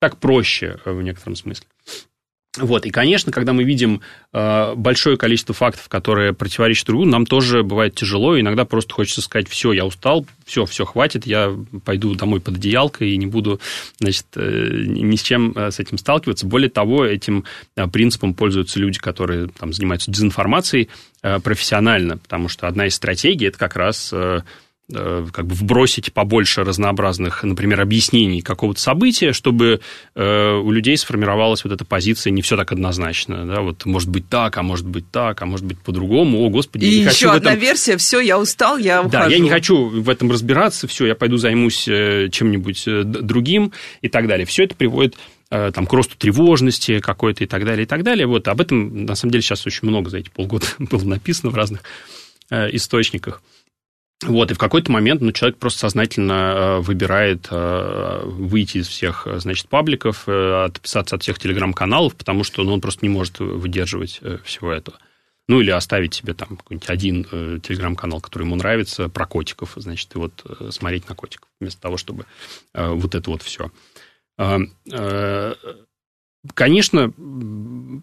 так 0.00 0.16
проще 0.16 0.78
э, 0.84 0.92
в 0.92 1.02
некотором 1.02 1.36
смысле. 1.36 1.66
Вот, 2.58 2.84
и, 2.84 2.90
конечно, 2.90 3.30
когда 3.30 3.52
мы 3.52 3.62
видим 3.62 4.00
э, 4.32 4.74
большое 4.74 5.16
количество 5.16 5.54
фактов, 5.54 5.88
которые 5.88 6.32
противоречат 6.32 6.88
другу, 6.88 7.04
нам 7.04 7.24
тоже 7.24 7.62
бывает 7.62 7.94
тяжело, 7.94 8.40
иногда 8.40 8.64
просто 8.64 8.92
хочется 8.92 9.22
сказать, 9.22 9.48
все, 9.48 9.72
я 9.72 9.86
устал, 9.86 10.26
все, 10.44 10.64
все, 10.64 10.84
хватит, 10.84 11.26
я 11.26 11.56
пойду 11.84 12.12
домой 12.16 12.40
под 12.40 12.56
одеялкой 12.56 13.10
и 13.10 13.16
не 13.16 13.26
буду, 13.26 13.60
значит, 14.00 14.26
э, 14.34 14.68
ни 14.84 15.14
с 15.14 15.22
чем 15.22 15.52
э, 15.54 15.70
с 15.70 15.78
этим 15.78 15.96
сталкиваться. 15.96 16.44
Более 16.44 16.70
того, 16.70 17.06
этим 17.06 17.44
э, 17.76 17.86
принципом 17.86 18.34
пользуются 18.34 18.80
люди, 18.80 18.98
которые 18.98 19.46
там, 19.46 19.72
занимаются 19.72 20.10
дезинформацией 20.10 20.88
э, 21.22 21.38
профессионально, 21.38 22.18
потому 22.18 22.48
что 22.48 22.66
одна 22.66 22.86
из 22.86 22.96
стратегий– 22.96 23.46
это 23.46 23.58
как 23.58 23.76
раз... 23.76 24.10
Э, 24.12 24.40
как 24.92 25.46
бы 25.46 25.54
вбросить 25.54 26.12
побольше 26.12 26.64
разнообразных, 26.64 27.44
например, 27.44 27.80
объяснений 27.80 28.42
какого-то 28.42 28.80
события, 28.80 29.32
чтобы 29.32 29.80
э, 30.14 30.52
у 30.52 30.70
людей 30.70 30.96
сформировалась 30.96 31.64
вот 31.64 31.72
эта 31.72 31.84
позиция 31.84 32.30
не 32.30 32.42
все 32.42 32.56
так 32.56 32.72
однозначно, 32.72 33.46
да, 33.46 33.60
вот 33.60 33.86
может 33.86 34.08
быть 34.08 34.28
так, 34.28 34.56
а 34.56 34.62
может 34.62 34.86
быть 34.86 35.10
так, 35.10 35.40
а 35.42 35.46
может 35.46 35.64
быть 35.64 35.78
по-другому, 35.78 36.44
о, 36.44 36.50
господи, 36.50 36.84
И 36.84 36.88
я 36.88 36.92
не 36.92 37.00
еще 37.00 37.10
хочу 37.10 37.30
одна 37.30 37.50
этом... 37.52 37.62
версия, 37.62 37.96
все, 37.96 38.20
я 38.20 38.38
устал, 38.38 38.78
я 38.78 39.00
ухожу. 39.00 39.12
Да, 39.12 39.26
я 39.26 39.38
не 39.38 39.48
хочу 39.48 39.86
в 39.86 40.08
этом 40.08 40.30
разбираться, 40.30 40.88
все, 40.88 41.06
я 41.06 41.14
пойду 41.14 41.36
займусь 41.36 41.86
э, 41.86 42.28
чем-нибудь 42.30 42.84
другим 43.04 43.72
и 44.02 44.08
так 44.08 44.26
далее. 44.26 44.46
Все 44.46 44.64
это 44.64 44.74
приводит 44.74 45.16
там, 45.48 45.84
к 45.84 45.92
росту 45.92 46.16
тревожности 46.16 47.00
какой-то 47.00 47.42
и 47.42 47.46
так 47.48 47.64
далее, 47.64 47.82
и 47.82 47.86
так 47.86 48.04
далее. 48.04 48.24
Вот 48.28 48.46
об 48.46 48.60
этом, 48.60 49.04
на 49.04 49.16
самом 49.16 49.32
деле, 49.32 49.42
сейчас 49.42 49.66
очень 49.66 49.88
много 49.88 50.08
за 50.08 50.18
эти 50.18 50.30
полгода 50.30 50.66
было 50.78 51.02
написано 51.02 51.50
в 51.50 51.56
разных 51.56 51.82
источниках. 52.50 53.42
Вот, 54.26 54.50
и 54.50 54.54
в 54.54 54.58
какой-то 54.58 54.92
момент 54.92 55.22
ну, 55.22 55.32
человек 55.32 55.56
просто 55.56 55.80
сознательно 55.80 56.32
э, 56.32 56.80
выбирает 56.80 57.48
э, 57.50 58.22
выйти 58.24 58.78
из 58.78 58.88
всех, 58.88 59.26
значит, 59.36 59.68
пабликов, 59.68 60.24
э, 60.26 60.64
отписаться 60.64 61.16
от 61.16 61.22
всех 61.22 61.38
телеграм-каналов, 61.38 62.14
потому 62.14 62.44
что 62.44 62.62
ну, 62.62 62.74
он 62.74 62.82
просто 62.82 63.06
не 63.06 63.08
может 63.08 63.38
выдерживать 63.38 64.20
всего 64.44 64.72
этого. 64.72 64.98
Ну, 65.48 65.62
или 65.62 65.70
оставить 65.70 66.14
себе 66.14 66.34
там 66.34 66.58
какой-нибудь 66.58 66.90
один 66.90 67.24
телеграм-канал, 67.60 68.20
который 68.20 68.44
ему 68.44 68.56
нравится, 68.56 69.08
про 69.08 69.26
котиков, 69.26 69.72
значит, 69.76 70.14
и 70.14 70.18
вот 70.18 70.44
смотреть 70.70 71.08
на 71.08 71.16
котиков, 71.16 71.48
вместо 71.58 71.80
того, 71.80 71.96
чтобы 71.96 72.26
вот 72.72 73.16
это 73.16 73.30
вот 73.30 73.42
все. 73.42 73.72
Конечно, 76.54 77.12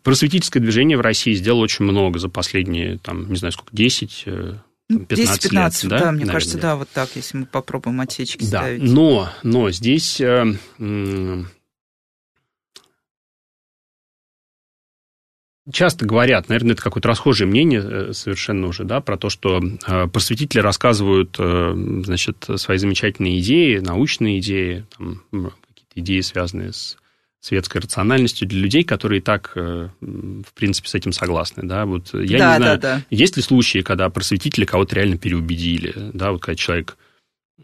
просветительское 0.04 0.62
движение 0.62 0.98
в 0.98 1.02
России 1.02 1.34
сделало 1.36 1.62
очень 1.62 1.86
много 1.86 2.20
за 2.20 2.28
последние, 2.28 2.98
там, 2.98 3.30
не 3.30 3.38
знаю, 3.38 3.54
сколько, 3.54 3.74
10, 3.74 4.26
15 4.26 4.67
10-15, 4.90 5.52
лет, 5.52 5.90
да, 5.90 6.00
да, 6.00 6.12
мне 6.12 6.20
наверное. 6.20 6.34
кажется, 6.34 6.58
да, 6.58 6.76
вот 6.76 6.90
так, 6.90 7.10
если 7.16 7.38
мы 7.40 7.46
попробуем 7.46 8.00
отсечки 8.00 8.44
да, 8.44 8.62
ставить. 8.62 8.84
Но, 8.84 9.30
но 9.44 9.70
здесь 9.70 10.22
э, 10.22 10.46
часто 15.72 16.06
говорят, 16.06 16.48
наверное, 16.48 16.74
это 16.74 16.82
какое-то 16.82 17.10
расхожее 17.10 17.48
мнение 17.48 17.82
э, 17.84 18.14
совершенно 18.14 18.68
уже, 18.68 18.86
да, 18.86 19.02
про 19.02 19.18
то, 19.18 19.30
что 19.30 19.60
э, 19.62 20.08
просветители 20.08 20.62
рассказывают, 20.62 21.36
значит, 21.38 22.46
свои 22.56 22.78
замечательные 22.78 23.40
идеи, 23.40 23.80
научные 23.80 24.40
идеи, 24.40 24.86
там, 24.98 25.22
какие-то 25.32 26.00
идеи, 26.00 26.22
связанные 26.22 26.72
с 26.72 26.98
светской 27.48 27.80
рациональностью 27.80 28.48
для 28.48 28.60
людей, 28.60 28.84
которые 28.84 29.20
и 29.20 29.24
так, 29.24 29.54
э, 29.56 29.90
в 30.02 30.54
принципе, 30.54 30.90
с 30.90 30.96
этим 30.96 31.14
согласны. 31.14 31.64
Да? 31.64 31.86
Вот 31.86 32.14
я 32.14 32.20
да, 32.20 32.24
не 32.26 32.58
знаю, 32.58 32.60
да, 32.60 32.78
да. 32.78 33.02
есть 33.10 33.38
ли 33.38 33.44
случаи, 33.44 33.80
когда 33.80 34.10
просветители 34.10 34.66
кого-то 34.66 34.96
реально 34.96 35.18
переубедили, 35.18 35.94
да, 36.14 36.32
вот 36.32 36.42
когда 36.42 36.58
человек 36.58 36.98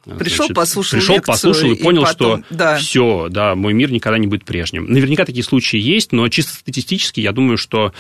э, 0.06 0.18
Пришел, 0.18 0.46
значит, 0.46 0.56
послушал 0.56 1.00
пришел, 1.00 1.16
лекцию, 1.16 1.34
послушал 1.34 1.72
и, 1.72 1.76
и 1.76 1.84
понял, 1.84 2.04
потом, 2.04 2.44
что 2.44 2.56
да. 2.56 2.78
все, 2.78 3.28
да, 3.30 3.56
мой 3.56 3.74
мир 3.74 3.92
никогда 3.92 4.18
не 4.18 4.28
будет 4.28 4.46
прежним. 4.46 4.86
Наверняка 4.86 5.26
такие 5.26 5.44
случаи 5.44 5.78
есть, 5.78 6.14
но 6.14 6.30
чисто 6.30 6.54
статистически 6.54 7.20
я 7.20 7.34
думаю, 7.34 7.58
что 7.58 7.94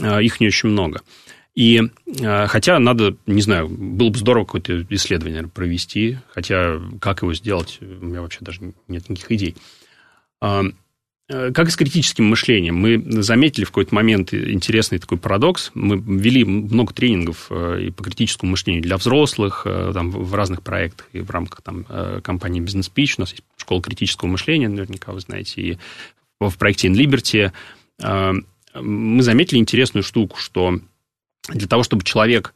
э, 0.00 0.22
их 0.22 0.40
не 0.40 0.46
очень 0.46 0.70
много. 0.70 1.02
И 1.54 1.80
хотя 2.18 2.78
надо, 2.78 3.16
не 3.24 3.40
знаю, 3.40 3.66
было 3.70 4.10
бы 4.10 4.18
здорово 4.18 4.44
какое-то 4.44 4.84
исследование 4.90 5.36
наверное, 5.36 5.54
провести, 5.54 6.18
хотя 6.34 6.78
как 7.00 7.22
его 7.22 7.32
сделать, 7.32 7.78
у 7.80 8.04
меня 8.04 8.20
вообще 8.20 8.40
даже 8.42 8.60
нет 8.88 9.08
никаких 9.08 9.32
идей. 9.32 9.56
Э, 11.28 11.50
как 11.52 11.66
и 11.66 11.70
с 11.70 11.76
критическим 11.76 12.26
мышлением. 12.26 12.76
Мы 12.76 13.02
заметили 13.22 13.64
в 13.64 13.68
какой-то 13.68 13.94
момент 13.94 14.32
интересный 14.32 14.98
такой 14.98 15.18
парадокс. 15.18 15.72
Мы 15.74 15.96
ввели 15.98 16.44
много 16.44 16.94
тренингов 16.94 17.48
э, 17.50 17.86
и 17.86 17.90
по 17.90 18.04
критическому 18.04 18.52
мышлению 18.52 18.82
для 18.82 18.96
взрослых 18.96 19.62
э, 19.64 19.90
там, 19.92 20.10
в 20.10 20.34
разных 20.34 20.62
проектах 20.62 21.08
и 21.12 21.20
в 21.20 21.30
рамках 21.30 21.62
там, 21.62 21.84
компании 22.22 22.62
Business 22.62 22.90
Pitch. 22.94 23.14
У 23.18 23.22
нас 23.22 23.32
есть 23.32 23.42
школа 23.56 23.82
критического 23.82 24.28
мышления, 24.28 24.68
наверняка 24.68 25.12
вы 25.12 25.20
знаете, 25.20 25.60
и 25.60 25.78
в 26.38 26.56
проекте 26.58 26.88
In 26.88 26.94
Liberty. 26.94 27.52
Мы 28.78 29.22
заметили 29.22 29.58
интересную 29.58 30.04
штуку, 30.04 30.36
что 30.36 30.78
для 31.48 31.66
того, 31.66 31.82
чтобы 31.82 32.04
человек 32.04 32.52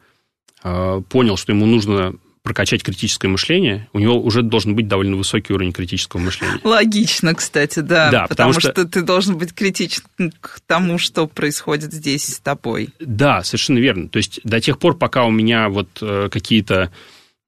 понял, 0.63 1.39
что 1.39 1.53
ему 1.53 1.65
нужно 1.65 2.15
прокачать 2.51 2.83
критическое 2.83 3.29
мышление, 3.29 3.89
у 3.93 4.01
него 4.01 4.21
уже 4.21 4.43
должен 4.43 4.75
быть 4.75 4.89
довольно 4.89 5.15
высокий 5.15 5.53
уровень 5.53 5.73
критического 5.73 6.21
мышления. 6.21 6.59
Логично, 6.65 7.33
кстати, 7.33 7.79
да. 7.79 8.11
Да, 8.11 8.27
потому, 8.27 8.53
потому 8.53 8.53
что... 8.55 8.73
что 8.73 8.89
ты 8.89 9.03
должен 9.03 9.39
быть 9.39 9.55
критичен 9.55 10.03
к 10.41 10.61
тому, 10.67 10.99
что 10.99 11.29
происходит 11.29 11.93
здесь 11.93 12.25
с 12.25 12.41
тобой. 12.41 12.89
Да, 12.99 13.45
совершенно 13.45 13.79
верно. 13.79 14.09
То 14.09 14.17
есть 14.17 14.41
до 14.43 14.61
тех 14.61 14.81
пор, 14.81 14.99
пока 14.99 15.27
у 15.27 15.31
меня 15.31 15.69
вот 15.69 15.91
э, 16.03 16.29
какие-то 16.29 16.91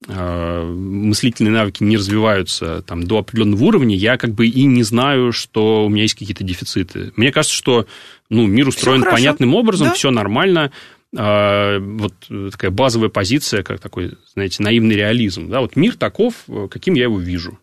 э, 0.07 0.65
мыслительные 0.65 1.51
навыки 1.51 1.83
не 1.83 1.97
развиваются 1.97 2.83
там, 2.83 3.03
до 3.03 3.19
определенного 3.19 3.65
уровня, 3.65 3.97
я 3.97 4.17
как 4.19 4.31
бы 4.35 4.47
и 4.47 4.63
не 4.67 4.85
знаю, 4.85 5.33
что 5.33 5.85
у 5.85 5.89
меня 5.89 6.03
есть 6.03 6.15
какие-то 6.15 6.45
дефициты. 6.45 7.13
Мне 7.17 7.33
кажется, 7.33 7.57
что 7.57 7.87
ну, 8.31 8.47
мир 8.47 8.69
устроен 8.69 9.03
понятным 9.03 9.57
образом, 9.57 9.89
да? 9.89 9.95
все 9.95 10.13
нормально. 10.13 10.71
А, 11.17 11.79
вот 11.79 12.15
такая 12.51 12.71
базовая 12.71 13.09
позиция, 13.09 13.63
как 13.63 13.81
такой, 13.81 14.13
знаете, 14.33 14.63
наивный 14.63 14.95
реализм. 14.95 15.49
Да, 15.49 15.61
вот 15.61 15.77
мир 15.77 15.97
таков, 15.97 16.47
каким 16.71 16.95
я 16.95 17.05
его 17.05 17.19
вижу. 17.19 17.59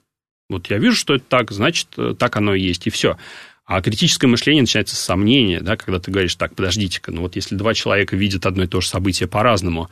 Вот 0.50 0.70
я 0.70 0.78
вижу, 0.78 0.96
что 0.96 1.16
это 1.16 1.26
так, 1.28 1.52
значит, 1.52 1.88
так 2.18 2.36
оно 2.36 2.56
и 2.56 2.62
есть, 2.62 2.88
и 2.88 2.90
все. 2.90 3.18
А 3.66 3.82
критическое 3.82 4.28
мышление 4.28 4.64
начинается 4.64 4.96
с 4.96 5.00
сомнения, 5.00 5.62
да, 5.62 5.78
когда 5.78 6.00
ты 6.00 6.10
говоришь, 6.10 6.34
так, 6.34 6.56
подождите-ка, 6.56 7.12
ну 7.12 7.22
вот 7.22 7.36
если 7.36 7.56
два 7.56 7.76
человека 7.76 8.16
видят 8.16 8.48
одно 8.48 8.64
и 8.64 8.68
то 8.68 8.82
же 8.82 8.88
событие 8.88 9.30
по-разному, 9.30 9.90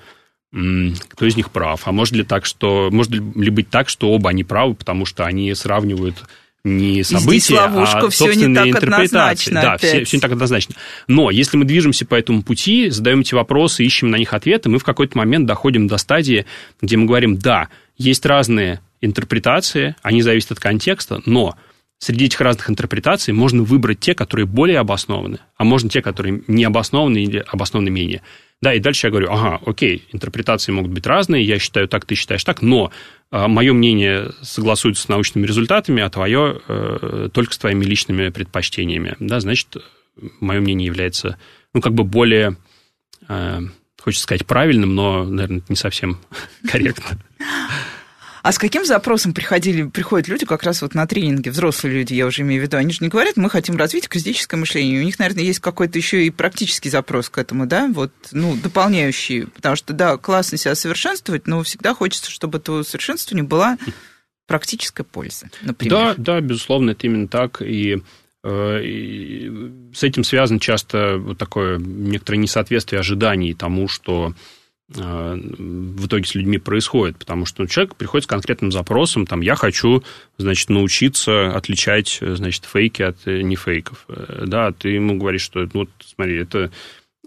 кто 0.52 1.26
из 1.26 1.36
них 1.36 1.52
прав? 1.52 1.88
А 1.88 1.92
может 1.92 2.16
ли 2.16 2.24
так, 2.24 2.46
что 2.46 2.90
может 2.92 3.12
ли 3.12 3.50
быть 3.50 3.70
так, 3.70 3.90
что 3.90 4.10
оба 4.10 4.32
они 4.32 4.44
правы, 4.44 4.74
потому 4.74 5.06
что 5.06 5.26
они 5.26 5.54
сравнивают 5.54 6.24
не 6.68 7.04
события, 7.04 7.56
ловушка, 7.56 7.98
а 7.98 8.12
собственные 8.12 8.48
не 8.48 8.56
так 8.56 8.68
интерпретации. 8.68 9.52
Да, 9.52 9.74
опять. 9.74 9.90
все, 9.90 10.04
все 10.06 10.18
не 10.18 10.22
так 10.22 10.32
однозначно. 10.32 10.76
Но 11.08 11.32
если 11.32 11.58
мы 11.58 11.66
движемся 11.66 12.06
по 12.06 12.16
этому 12.16 12.44
пути, 12.44 12.90
задаем 12.90 13.22
эти 13.22 13.34
вопросы, 13.34 13.84
ищем 13.84 14.10
на 14.10 14.18
них 14.18 14.34
ответы, 14.34 14.70
мы 14.70 14.80
в 14.80 14.84
какой-то 14.84 15.18
момент 15.18 15.46
доходим 15.46 15.88
до 15.88 15.98
стадии, 15.98 16.46
где 16.82 16.98
мы 16.98 17.06
говорим, 17.06 17.38
да, 17.38 17.70
есть 17.98 18.26
разные 18.26 18.82
интерпретации, 19.02 19.96
они 20.02 20.22
зависят 20.22 20.52
от 20.52 20.60
контекста, 20.60 21.22
но 21.26 21.56
среди 22.00 22.26
этих 22.26 22.42
разных 22.42 22.70
интерпретаций 22.70 23.34
можно 23.34 23.64
выбрать 23.64 24.00
те, 24.00 24.14
которые 24.14 24.46
более 24.46 24.80
обоснованы, 24.80 25.40
а 25.56 25.64
можно 25.64 25.90
те, 25.90 26.02
которые 26.02 26.42
не 26.48 26.64
обоснованы 26.64 27.24
или 27.24 27.44
обоснованы 27.48 27.90
менее. 27.90 28.22
Да, 28.62 28.74
и 28.74 28.80
дальше 28.80 29.08
я 29.08 29.12
говорю, 29.12 29.30
ага, 29.32 29.60
окей, 29.66 30.04
интерпретации 30.12 30.72
могут 30.72 30.92
быть 30.92 31.06
разные, 31.06 31.44
я 31.44 31.60
считаю 31.60 31.88
так, 31.88 32.06
ты 32.06 32.16
считаешь 32.16 32.44
так, 32.44 32.64
но 32.64 32.92
мое 33.32 33.74
мнение 33.74 34.32
согласуется 34.42 35.04
с 35.04 35.08
научными 35.10 35.46
результатами, 35.46 36.02
а 36.02 36.10
твое 36.10 36.62
э, 36.68 37.30
только 37.34 37.54
с 37.54 37.58
твоими 37.58 37.84
личными 37.84 38.30
предпочтениями. 38.30 39.16
Да, 39.20 39.40
значит, 39.40 39.78
мое 40.40 40.60
мнение 40.60 40.86
является, 40.86 41.38
ну, 41.74 41.82
как 41.82 41.94
бы 41.94 42.04
более, 42.04 42.58
э, 43.28 43.60
хочется 44.02 44.24
сказать, 44.24 44.46
правильным, 44.46 44.96
но, 44.96 45.26
наверное, 45.26 45.62
не 45.68 45.76
совсем 45.76 46.20
корректно. 46.72 47.20
А 48.48 48.54
с 48.54 48.58
каким 48.58 48.86
запросом 48.86 49.34
приходили, 49.34 49.84
приходят 49.84 50.30
люди 50.30 50.46
как 50.46 50.64
раз 50.64 50.82
вот 50.82 50.96
на 50.96 51.06
тренинги, 51.06 51.50
взрослые 51.50 51.96
люди, 51.96 52.14
я 52.14 52.26
уже 52.26 52.44
имею 52.44 52.62
в 52.62 52.66
виду, 52.66 52.78
они 52.78 52.94
же 52.94 53.00
не 53.02 53.10
говорят, 53.10 53.36
мы 53.36 53.50
хотим 53.50 53.76
развить 53.76 54.08
критическое 54.08 54.56
мышление. 54.56 55.02
У 55.02 55.04
них, 55.04 55.20
наверное, 55.20 55.44
есть 55.44 55.60
какой-то 55.60 55.98
еще 55.98 56.26
и 56.26 56.30
практический 56.30 56.90
запрос 56.90 57.28
к 57.28 57.40
этому, 57.40 57.66
да, 57.66 57.90
вот, 57.94 58.14
ну, 58.32 58.56
дополняющий, 58.56 59.48
потому 59.48 59.76
что, 59.76 59.92
да, 59.92 60.16
классно 60.16 60.58
себя 60.58 60.76
совершенствовать, 60.76 61.46
но 61.46 61.62
всегда 61.64 61.94
хочется, 61.94 62.32
чтобы 62.32 62.60
это 62.60 62.84
совершенствование 62.84 63.44
была 63.44 63.78
практическая 64.46 65.04
польза, 65.04 65.50
например. 65.62 66.16
Да, 66.16 66.16
да, 66.16 66.40
безусловно, 66.40 66.92
это 66.92 67.06
именно 67.06 67.28
так, 67.28 67.62
и 67.62 68.02
э, 68.46 68.82
и 68.82 69.52
с 69.94 70.04
этим 70.04 70.24
связано 70.24 70.62
часто 70.62 71.18
вот 71.18 71.38
такое 71.38 71.80
некоторое 71.80 72.38
несоответствие 72.38 73.02
ожиданий 73.02 73.54
тому, 73.54 73.90
что 73.90 74.36
в 74.90 76.06
итоге 76.06 76.24
с 76.24 76.34
людьми 76.34 76.58
происходит, 76.58 77.18
потому 77.18 77.46
что 77.46 77.64
ну, 77.64 77.68
человек 77.68 77.96
приходит 77.96 78.24
с 78.24 78.28
конкретным 78.28 78.72
запросом, 78.72 79.26
там, 79.26 79.42
я 79.42 79.56
хочу, 79.56 80.02
значит, 80.38 80.70
научиться 80.70 81.54
отличать, 81.54 82.20
значит, 82.22 82.64
фейки 82.64 83.02
от 83.02 83.18
э, 83.26 83.42
нефейков, 83.42 84.06
э, 84.08 84.46
да, 84.48 84.72
ты 84.72 84.90
ему 84.90 85.18
говоришь, 85.18 85.42
что, 85.42 85.68
вот, 85.74 85.90
смотри, 86.06 86.38
это 86.38 86.58
Э, 86.66 86.70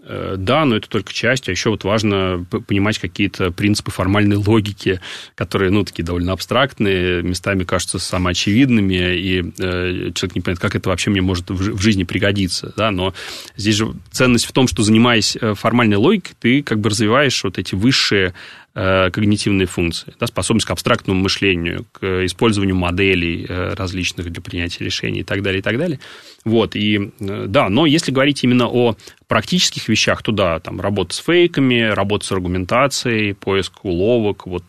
да, 0.03 0.65
но 0.65 0.77
это 0.77 0.89
только 0.89 1.13
часть, 1.13 1.47
а 1.47 1.51
еще 1.51 1.69
вот 1.69 1.83
важно 1.83 2.45
понимать 2.67 2.97
какие-то 2.97 3.51
принципы 3.51 3.91
формальной 3.91 4.37
логики, 4.37 4.99
которые, 5.35 5.71
ну, 5.71 5.83
такие 5.83 6.03
довольно 6.03 6.33
абстрактные, 6.33 7.21
местами 7.21 7.63
кажутся 7.63 7.99
самоочевидными, 7.99 9.15
и 9.15 9.39
э, 9.41 10.11
человек 10.13 10.35
не 10.35 10.41
понимает, 10.41 10.59
как 10.59 10.75
это 10.75 10.89
вообще 10.89 11.11
мне 11.11 11.21
может 11.21 11.49
в, 11.49 11.81
жизни 11.81 12.03
пригодиться, 12.03 12.73
да, 12.75 12.91
но 12.91 13.13
здесь 13.55 13.75
же 13.75 13.93
ценность 14.11 14.45
в 14.45 14.51
том, 14.51 14.67
что 14.67 14.83
занимаясь 14.83 15.37
э, 15.39 15.53
формальной 15.53 15.97
логикой, 15.97 16.35
ты 16.39 16.63
как 16.63 16.79
бы 16.79 16.89
развиваешь 16.89 17.43
вот 17.43 17.57
эти 17.57 17.75
высшие 17.75 18.33
Э, 18.33 18.33
когнитивные 18.73 19.67
функции, 19.67 20.13
да, 20.17 20.27
способность 20.27 20.65
к 20.65 20.71
абстрактному 20.71 21.19
мышлению, 21.19 21.85
к 21.91 22.25
использованию 22.25 22.75
моделей 22.75 23.45
э, 23.47 23.73
различных 23.73 24.31
для 24.31 24.41
принятия 24.41 24.85
решений 24.85 25.19
и 25.19 25.23
так 25.23 25.41
далее, 25.41 25.59
и 25.59 25.61
так 25.61 25.77
далее. 25.77 25.99
Вот, 26.45 26.75
и 26.77 27.11
э, 27.19 27.45
да, 27.47 27.67
но 27.67 27.85
если 27.85 28.11
говорить 28.11 28.43
именно 28.45 28.69
о 28.69 28.95
практических 29.27 29.89
вещах, 29.89 30.23
то 30.23 30.31
да, 30.31 30.59
там 30.61 30.79
работа 30.79 31.13
с 31.13 31.17
фейками, 31.17 31.81
работа 31.81 32.25
с 32.25 32.31
аргументацией, 32.31 33.33
поиск 33.33 33.83
уловок, 33.83 34.47
вот 34.47 34.63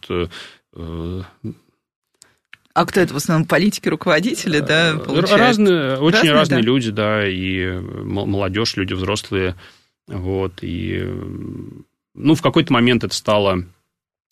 а 2.74 2.86
кто 2.86 3.00
это 3.00 3.12
в 3.12 3.18
основном 3.18 3.46
политики, 3.46 3.88
руководители, 3.88 4.60
да, 4.60 4.94
получается? 4.96 5.36
Разные, 5.36 5.98
очень 5.98 6.30
разные, 6.30 6.32
разные 6.32 6.60
да? 6.60 6.66
люди, 6.66 6.90
да, 6.90 7.28
и 7.28 7.78
молодежь, 7.78 8.76
люди 8.76 8.94
взрослые, 8.94 9.54
вот, 10.08 10.54
и 10.62 11.06
ну, 12.14 12.34
в 12.34 12.42
какой-то 12.42 12.72
момент 12.72 13.04
это 13.04 13.14
стало 13.14 13.64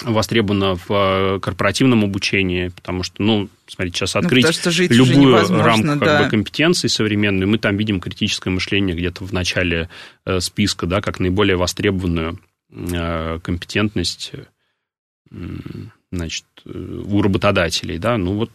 востребовано 0.02 0.76
в 0.76 0.86
э, 0.88 1.40
корпоративном 1.40 2.04
обучении, 2.04 2.68
потому 2.68 3.02
что, 3.02 3.22
ну, 3.22 3.48
смотрите, 3.66 3.98
сейчас 3.98 4.14
ну, 4.14 4.20
открыть 4.20 4.46
ну, 4.64 4.72
любую 4.88 5.36
рамку 5.62 5.98
да. 5.98 6.18
как 6.18 6.24
бы, 6.24 6.30
компетенций 6.30 6.88
современную, 6.88 7.48
мы 7.48 7.58
там 7.58 7.76
видим 7.76 8.00
критическое 8.00 8.50
мышление 8.50 8.96
где-то 8.96 9.24
в 9.24 9.32
начале 9.32 9.88
э, 10.24 10.40
списка, 10.40 10.86
да, 10.86 11.00
как 11.00 11.20
наиболее 11.20 11.56
востребованную 11.56 12.38
э, 12.70 13.38
компетентность 13.42 14.32
значит, 16.10 16.44
у 16.64 17.22
работодателей, 17.22 17.98
да, 17.98 18.18
ну 18.18 18.34
вот 18.34 18.50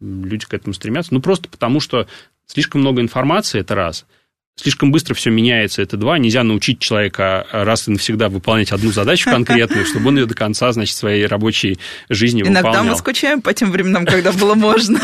люди 0.00 0.44
к 0.44 0.52
этому 0.52 0.74
стремятся, 0.74 1.14
ну 1.14 1.22
просто 1.22 1.48
потому 1.48 1.80
что 1.80 2.06
слишком 2.46 2.82
много 2.82 3.00
информации, 3.00 3.60
это 3.60 3.74
раз– 3.74 4.04
слишком 4.56 4.92
быстро 4.92 5.14
все 5.14 5.30
меняется, 5.30 5.82
это 5.82 5.96
два. 5.96 6.18
Нельзя 6.18 6.42
научить 6.44 6.78
человека 6.78 7.46
раз 7.50 7.88
и 7.88 7.90
навсегда 7.90 8.28
выполнять 8.28 8.72
одну 8.72 8.92
задачу 8.92 9.30
конкретную, 9.30 9.84
чтобы 9.86 10.08
он 10.08 10.18
ее 10.18 10.26
до 10.26 10.34
конца, 10.34 10.72
значит, 10.72 10.96
своей 10.96 11.26
рабочей 11.26 11.78
жизни 12.08 12.42
Иногда 12.42 12.60
выполнял. 12.60 12.82
Иногда 12.82 12.92
мы 12.92 12.98
скучаем 12.98 13.42
по 13.42 13.52
тем 13.52 13.70
временам, 13.70 14.06
когда 14.06 14.32
было 14.32 14.54
можно. 14.54 15.00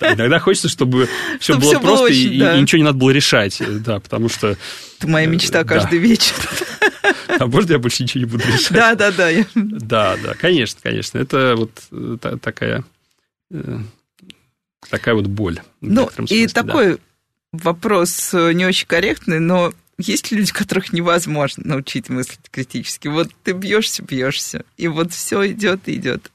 Иногда 0.00 0.38
хочется, 0.38 0.68
чтобы 0.68 1.08
все 1.40 1.58
было 1.58 1.78
просто 1.78 2.12
и 2.12 2.38
ничего 2.38 2.78
не 2.78 2.84
надо 2.84 2.98
было 2.98 3.10
решать, 3.10 3.60
да, 3.82 4.00
потому 4.00 4.28
что... 4.28 4.56
Это 4.98 5.08
моя 5.08 5.26
мечта 5.26 5.64
каждый 5.64 5.98
вечер. 5.98 6.34
А 7.38 7.46
может, 7.46 7.68
я 7.68 7.78
больше 7.78 8.02
ничего 8.02 8.20
не 8.20 8.30
буду 8.30 8.44
решать? 8.46 8.72
Да, 8.72 8.94
да, 8.94 9.10
да. 9.10 9.30
Да, 9.54 10.16
да, 10.22 10.34
конечно, 10.34 10.78
конечно. 10.82 11.18
Это 11.18 11.54
вот 11.56 11.70
э, 11.90 12.36
такая 12.40 12.84
э, 13.50 13.78
такая 14.88 15.14
вот 15.14 15.26
боль. 15.26 15.60
Ну, 15.80 16.10
и 16.28 16.46
такой 16.46 16.98
вопрос 17.62 18.32
э, 18.34 18.52
не 18.52 18.66
очень 18.66 18.86
корректный, 18.86 19.40
но 19.40 19.72
есть 19.98 20.32
люди, 20.32 20.52
которых 20.52 20.92
невозможно 20.92 21.62
научить 21.66 22.08
мыслить 22.08 22.40
критически. 22.50 23.08
Вот 23.08 23.28
ты 23.42 23.52
бьешься, 23.52 24.02
бьешься, 24.02 24.64
и 24.76 24.88
вот 24.88 25.12
все 25.12 25.46
идет 25.50 25.88
и 25.88 25.94
идет, 25.94 26.30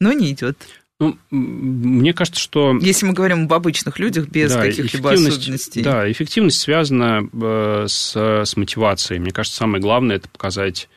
но 0.00 0.12
не 0.12 0.32
идет. 0.32 0.56
Ну, 1.00 1.18
мне 1.30 2.14
кажется, 2.14 2.40
что... 2.40 2.78
Если 2.80 3.04
мы 3.04 3.12
говорим 3.12 3.44
об 3.44 3.52
обычных 3.52 3.98
людях 3.98 4.28
без 4.28 4.52
да, 4.52 4.62
каких-либо 4.62 5.12
особенностей. 5.12 5.82
Да, 5.82 6.08
эффективность 6.10 6.60
связана 6.60 7.28
э, 7.32 7.86
с, 7.88 8.14
с 8.14 8.56
мотивацией. 8.56 9.18
Мне 9.18 9.32
кажется, 9.32 9.58
самое 9.58 9.82
главное– 9.82 10.16
это 10.18 10.28
показать 10.28 10.88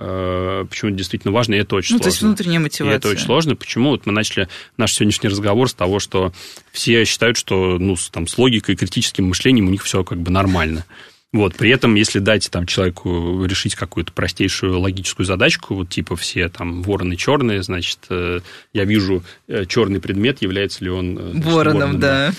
почему 0.00 0.90
это 0.90 0.98
действительно 0.98 1.32
важно, 1.32 1.54
и 1.54 1.58
это 1.58 1.76
очень 1.76 1.94
ну, 1.94 1.98
сложно. 1.98 2.02
то 2.02 2.08
есть 2.08 2.22
внутренняя 2.22 2.60
мотивация. 2.60 2.94
И 2.94 2.96
это 2.96 3.08
очень 3.08 3.24
сложно. 3.24 3.56
Почему? 3.56 3.90
Вот 3.90 4.06
мы 4.06 4.12
начали 4.12 4.48
наш 4.76 4.94
сегодняшний 4.94 5.28
разговор 5.28 5.68
с 5.68 5.74
того, 5.74 5.98
что 5.98 6.32
все 6.72 7.04
считают, 7.04 7.36
что 7.36 7.78
ну, 7.78 7.96
там, 8.10 8.26
с 8.26 8.38
логикой 8.38 8.74
и 8.74 8.78
критическим 8.78 9.26
мышлением 9.26 9.68
у 9.68 9.70
них 9.70 9.82
все 9.82 10.04
как 10.04 10.18
бы 10.18 10.30
нормально. 10.30 10.84
Вот, 11.32 11.54
при 11.54 11.70
этом, 11.70 11.94
если 11.94 12.18
дать 12.18 12.50
там, 12.50 12.66
человеку 12.66 13.44
решить 13.44 13.76
какую-то 13.76 14.12
простейшую 14.12 14.80
логическую 14.80 15.24
задачку, 15.26 15.76
вот 15.76 15.88
типа 15.88 16.16
все 16.16 16.48
там 16.48 16.82
вороны 16.82 17.14
черные, 17.14 17.62
значит, 17.62 18.00
э, 18.08 18.40
я 18.72 18.84
вижу 18.84 19.22
э, 19.46 19.64
черный 19.66 20.00
предмет, 20.00 20.42
является 20.42 20.82
ли 20.82 20.90
он 20.90 21.16
значит, 21.16 21.44
вороном, 21.44 21.78
вороном, 21.78 22.00
да. 22.00 22.28
да. 22.28 22.34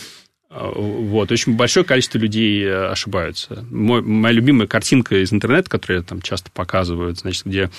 Вот, 0.54 1.32
очень 1.32 1.56
большое 1.56 1.86
количество 1.86 2.18
людей 2.18 2.66
э, 2.66 2.88
ошибаются. 2.88 3.66
Мой, 3.72 4.02
моя 4.02 4.34
любимая 4.34 4.68
картинка 4.68 5.24
из 5.24 5.32
интернета, 5.32 5.70
которую 5.70 6.00
я 6.00 6.04
там 6.04 6.22
часто 6.22 6.52
показывают, 6.52 7.20
значит, 7.20 7.46
где 7.46 7.70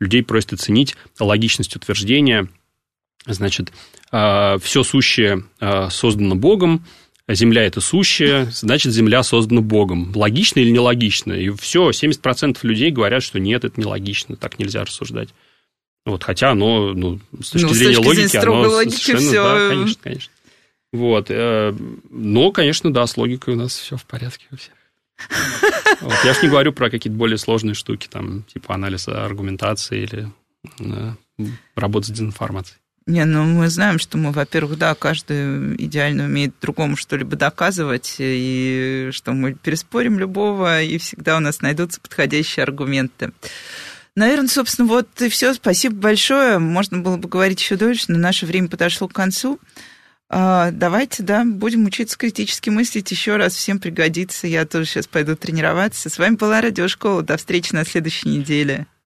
людей 0.00 0.22
просят 0.22 0.54
оценить 0.54 0.96
логичность 1.20 1.76
утверждения, 1.76 2.48
значит, 3.26 3.70
а, 4.10 4.58
все 4.60 4.82
сущее 4.82 5.44
а, 5.60 5.90
создано 5.90 6.34
Богом, 6.34 6.86
Земля– 7.28 7.62
это 7.66 7.80
сущее, 7.80 8.48
значит, 8.50 8.92
Земля 8.92 9.22
создана 9.22 9.60
Богом. 9.60 10.12
Логично 10.14 10.60
или 10.60 10.70
нелогично? 10.70 11.32
И 11.32 11.50
все, 11.50 11.90
70% 11.90 12.58
людей 12.62 12.90
говорят, 12.90 13.22
что 13.22 13.38
нет, 13.38 13.64
это 13.64 13.80
нелогично, 13.80 14.36
так 14.36 14.58
нельзя 14.58 14.84
рассуждать. 14.84 15.28
Вот, 16.04 16.24
хотя 16.24 16.50
оно, 16.50 16.92
ну, 16.94 17.20
с 17.40 17.50
точки 17.50 17.66
ну, 17.66 17.74
зрения 17.74 17.94
с 17.94 17.96
точки 17.98 18.08
логики, 18.08 18.26
зрения 18.26 18.46
оно 18.48 18.68
логики 18.70 18.96
совершенно, 18.96 19.28
все... 19.28 19.42
да, 19.42 19.68
конечно, 19.68 20.02
конечно. 20.02 20.32
Вот. 20.92 21.26
Э, 21.30 21.74
но, 22.10 22.52
конечно, 22.52 22.92
да, 22.92 23.06
с 23.06 23.16
логикой 23.16 23.54
у 23.54 23.56
нас 23.56 23.76
все 23.76 23.96
в 23.96 24.04
порядке 24.04 24.46
у 24.50 24.56
всех. 24.56 24.74
Вот. 26.00 26.14
Я 26.24 26.34
же 26.34 26.42
не 26.42 26.48
говорю 26.48 26.72
про 26.72 26.90
какие-то 26.90 27.16
более 27.16 27.38
сложные 27.38 27.74
штуки, 27.74 28.08
там, 28.10 28.42
типа 28.44 28.74
анализа 28.74 29.24
аргументации 29.24 30.02
или 30.02 30.28
да, 30.78 31.16
работы 31.76 32.08
с 32.08 32.10
дезинформацией. 32.10 32.78
Не, 33.06 33.24
ну 33.24 33.44
мы 33.44 33.68
знаем, 33.68 33.98
что 33.98 34.16
мы, 34.16 34.30
во-первых, 34.30 34.78
да, 34.78 34.94
каждый 34.94 35.74
идеально 35.76 36.24
умеет 36.24 36.54
другому 36.60 36.96
что-либо 36.96 37.36
доказывать, 37.36 38.16
и 38.18 39.08
что 39.12 39.32
мы 39.32 39.54
переспорим 39.54 40.18
любого, 40.18 40.82
и 40.82 40.98
всегда 40.98 41.36
у 41.36 41.40
нас 41.40 41.60
найдутся 41.62 42.00
подходящие 42.00 42.62
аргументы. 42.62 43.32
Наверное, 44.14 44.48
собственно, 44.48 44.86
вот 44.86 45.08
и 45.20 45.28
все. 45.28 45.54
Спасибо 45.54 45.96
большое. 45.96 46.58
Можно 46.58 46.98
было 46.98 47.16
бы 47.16 47.28
говорить 47.28 47.60
еще 47.60 47.76
дольше, 47.76 48.04
но 48.08 48.18
наше 48.18 48.46
время 48.46 48.68
подошло 48.68 49.08
к 49.08 49.12
концу. 49.12 49.58
А, 50.34 50.70
давайте, 50.70 51.22
да, 51.22 51.44
будем 51.44 51.84
учиться 51.84 52.16
критически 52.16 52.70
мыслить 52.70 53.10
еще 53.10 53.36
раз, 53.36 53.54
всем 53.54 53.78
пригодится. 53.78 54.46
Я 54.46 54.64
тоже 54.64 54.86
сейчас 54.86 55.06
пойду 55.06 55.36
тренироваться. 55.36 56.08
С 56.08 56.18
вами 56.18 56.36
была 56.36 56.62
Радиошкола. 56.62 57.22
До 57.22 57.36
встречи 57.36 57.74
на 57.74 57.84
следующей 57.84 58.30
неделе. 58.30 58.86